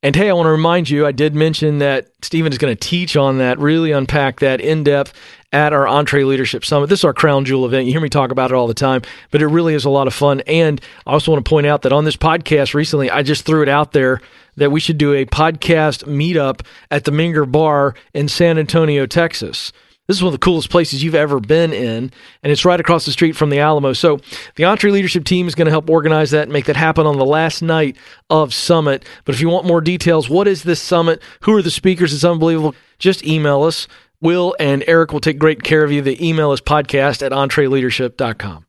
And 0.05 0.16
hey, 0.16 0.28
I 0.28 0.32
want 0.32 0.46
to 0.46 0.50
remind 0.50 0.90
you, 0.90 1.07
I 1.07 1.12
did 1.12 1.32
mention 1.32 1.78
that 1.78 2.09
Stephen 2.22 2.50
is 2.50 2.59
going 2.59 2.74
to 2.74 2.88
teach 2.88 3.16
on 3.16 3.38
that, 3.38 3.61
really 3.61 3.92
unpack 3.92 4.40
that 4.40 4.61
in 4.61 4.82
depth 4.82 5.12
at 5.53 5.72
our 5.72 5.86
EntreLeadership 5.86 6.64
Summit. 6.64 6.88
This 6.88 7.00
is 7.00 7.05
our 7.05 7.12
crown 7.14 7.44
jewel 7.44 7.64
event. 7.66 7.86
You 7.86 7.92
hear 7.92 8.00
me 8.00 8.09
talk 8.09 8.32
about 8.32 8.50
it 8.50 8.55
all 8.55 8.66
the 8.66 8.74
time, 8.74 9.03
but 9.30 9.42
it 9.42 9.46
really 9.46 9.74
is 9.74 9.84
a 9.84 9.90
lot 9.90 10.09
of 10.09 10.14
fun. 10.14 10.40
And 10.40 10.80
I 11.07 11.12
also 11.12 11.30
want 11.30 11.44
to 11.44 11.48
point 11.48 11.68
out 11.68 11.82
that 11.82 11.92
on 11.92 12.05
this 12.05 12.16
podcast 12.16 12.74
recently, 12.74 13.12
I 13.12 13.22
just 13.22 13.44
threw 13.44 13.62
it 13.62 13.68
out 13.68 13.92
there 13.92 14.20
that 14.57 14.72
we 14.72 14.80
should 14.80 14.98
do 14.98 15.12
a 15.12 15.24
podcast 15.24 16.03
meetup 16.05 16.66
at 16.90 17.05
the 17.05 17.12
Menger 17.12 17.50
Bar 17.50 17.94
in 18.12 18.26
San 18.26 18.59
Antonio, 18.59 19.07
Texas. 19.07 19.72
This 20.09 20.16
is 20.16 20.22
one 20.22 20.34
of 20.34 20.40
the 20.40 20.44
coolest 20.44 20.68
places 20.68 21.03
you've 21.03 21.14
ever 21.14 21.38
been 21.38 21.72
in, 21.72 22.11
and 22.42 22.53
it's 22.53 22.64
right 22.64 22.80
across 22.80 23.07
the 23.07 23.12
street 23.12 23.36
from 23.36 23.50
the 23.50 23.61
Alamo. 23.61 23.92
So, 23.92 24.16
the 24.57 24.64
EntreLeadership 24.64 25.24
team 25.24 25.46
is 25.46 25.55
going 25.55 25.66
to 25.66 25.70
help 25.70 25.88
organize 25.88 26.32
that 26.32 26.44
and 26.44 26.53
make 26.53 26.64
that 26.64 26.76
happen 26.76 27.07
on 27.07 27.18
the 27.18 27.24
last 27.24 27.62
night 27.62 27.96
of 28.28 28.53
Summit. 28.53 29.05
But 29.24 29.36
if 29.36 29.40
you 29.40 29.48
want 29.48 29.64
more 29.64 29.80
details, 29.80 30.28
what 30.28 30.48
is 30.48 30.64
this 30.64 30.82
summit? 30.82 31.22
Who 31.42 31.55
are 31.57 31.62
the 31.62 31.70
speakers? 31.70 32.12
It's 32.12 32.24
unbelievable. 32.24 32.74
Just 32.98 33.24
email 33.24 33.62
us. 33.62 33.86
Will 34.20 34.57
and 34.59 34.82
Eric 34.86 35.12
will 35.12 35.20
take 35.20 35.38
great 35.38 35.62
care 35.62 35.84
of 35.84 35.92
you. 35.92 36.03
The 36.03 36.24
email 36.24 36.53
is 36.53 36.61
podcast 36.61 37.24
at 37.24 37.32
entreleadership.com. 37.32 38.66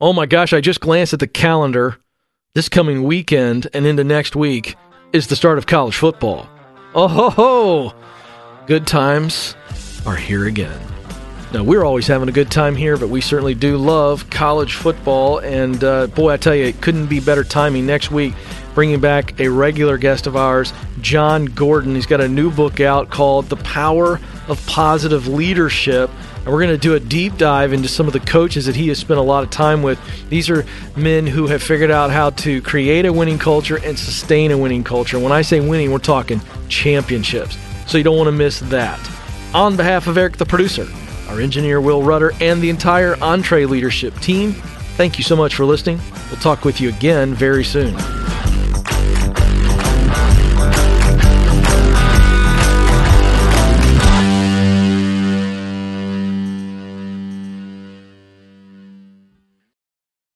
Oh 0.00 0.12
my 0.12 0.26
gosh, 0.26 0.52
I 0.52 0.60
just 0.60 0.80
glanced 0.80 1.12
at 1.12 1.20
the 1.20 1.26
calendar. 1.28 1.96
This 2.54 2.68
coming 2.68 3.04
weekend 3.04 3.68
and 3.72 3.86
into 3.86 4.04
next 4.04 4.36
week 4.36 4.76
is 5.12 5.28
the 5.28 5.36
start 5.36 5.58
of 5.58 5.66
college 5.66 5.96
football. 5.96 6.48
Oh 6.94 7.08
ho 7.08 7.30
ho! 7.30 7.94
Good 8.66 8.86
times 8.86 9.56
are 10.06 10.16
here 10.16 10.46
again. 10.46 10.80
Now, 11.54 11.62
we're 11.62 11.84
always 11.84 12.08
having 12.08 12.28
a 12.28 12.32
good 12.32 12.50
time 12.50 12.74
here, 12.74 12.96
but 12.96 13.08
we 13.08 13.20
certainly 13.20 13.54
do 13.54 13.76
love 13.76 14.28
college 14.28 14.74
football. 14.74 15.38
And 15.38 15.84
uh, 15.84 16.08
boy, 16.08 16.32
I 16.32 16.36
tell 16.36 16.54
you, 16.54 16.64
it 16.64 16.80
couldn't 16.80 17.06
be 17.06 17.20
better 17.20 17.44
timing 17.44 17.86
next 17.86 18.10
week. 18.10 18.34
Bringing 18.74 18.98
back 18.98 19.38
a 19.38 19.46
regular 19.46 19.96
guest 19.96 20.26
of 20.26 20.34
ours, 20.34 20.72
Jon 21.00 21.44
Gordon. 21.44 21.94
He's 21.94 22.06
got 22.06 22.20
a 22.20 22.26
new 22.26 22.50
book 22.50 22.80
out 22.80 23.08
called 23.08 23.48
The 23.48 23.56
Power 23.56 24.18
of 24.48 24.66
Positive 24.66 25.28
Leadership. 25.28 26.10
And 26.38 26.46
we're 26.46 26.60
going 26.60 26.74
to 26.74 26.76
do 26.76 26.94
a 26.94 27.00
deep 27.00 27.38
dive 27.38 27.72
into 27.72 27.86
some 27.86 28.08
of 28.08 28.12
the 28.12 28.20
coaches 28.20 28.66
that 28.66 28.74
he 28.74 28.88
has 28.88 28.98
spent 28.98 29.20
a 29.20 29.22
lot 29.22 29.44
of 29.44 29.50
time 29.50 29.80
with. 29.80 30.00
These 30.28 30.50
are 30.50 30.66
men 30.96 31.24
who 31.24 31.46
have 31.46 31.62
figured 31.62 31.92
out 31.92 32.10
how 32.10 32.30
to 32.30 32.60
create 32.62 33.06
a 33.06 33.12
winning 33.12 33.38
culture 33.38 33.76
and 33.76 33.96
sustain 33.96 34.50
a 34.50 34.58
winning 34.58 34.82
culture. 34.82 35.20
When 35.20 35.30
I 35.30 35.42
say 35.42 35.60
winning, 35.60 35.92
we're 35.92 35.98
talking 35.98 36.40
championships. 36.68 37.56
So 37.86 37.96
you 37.96 38.02
don't 38.02 38.16
want 38.16 38.26
to 38.26 38.32
miss 38.32 38.58
that. 38.58 38.98
On 39.54 39.76
behalf 39.76 40.08
of 40.08 40.18
Eric, 40.18 40.36
the 40.36 40.44
producer, 40.44 40.84
our 41.28 41.40
engineer 41.40 41.80
Will 41.80 42.02
Rudder, 42.02 42.32
and 42.40 42.60
the 42.60 42.70
entire 42.70 43.14
EntreLeadership 43.14 44.20
team, 44.20 44.52
thank 44.96 45.16
you 45.16 45.22
so 45.22 45.36
much 45.36 45.54
for 45.54 45.64
listening. 45.64 46.00
We'll 46.28 46.40
talk 46.40 46.64
with 46.64 46.80
you 46.80 46.88
again 46.88 47.34
very 47.34 47.62
soon. 47.62 47.94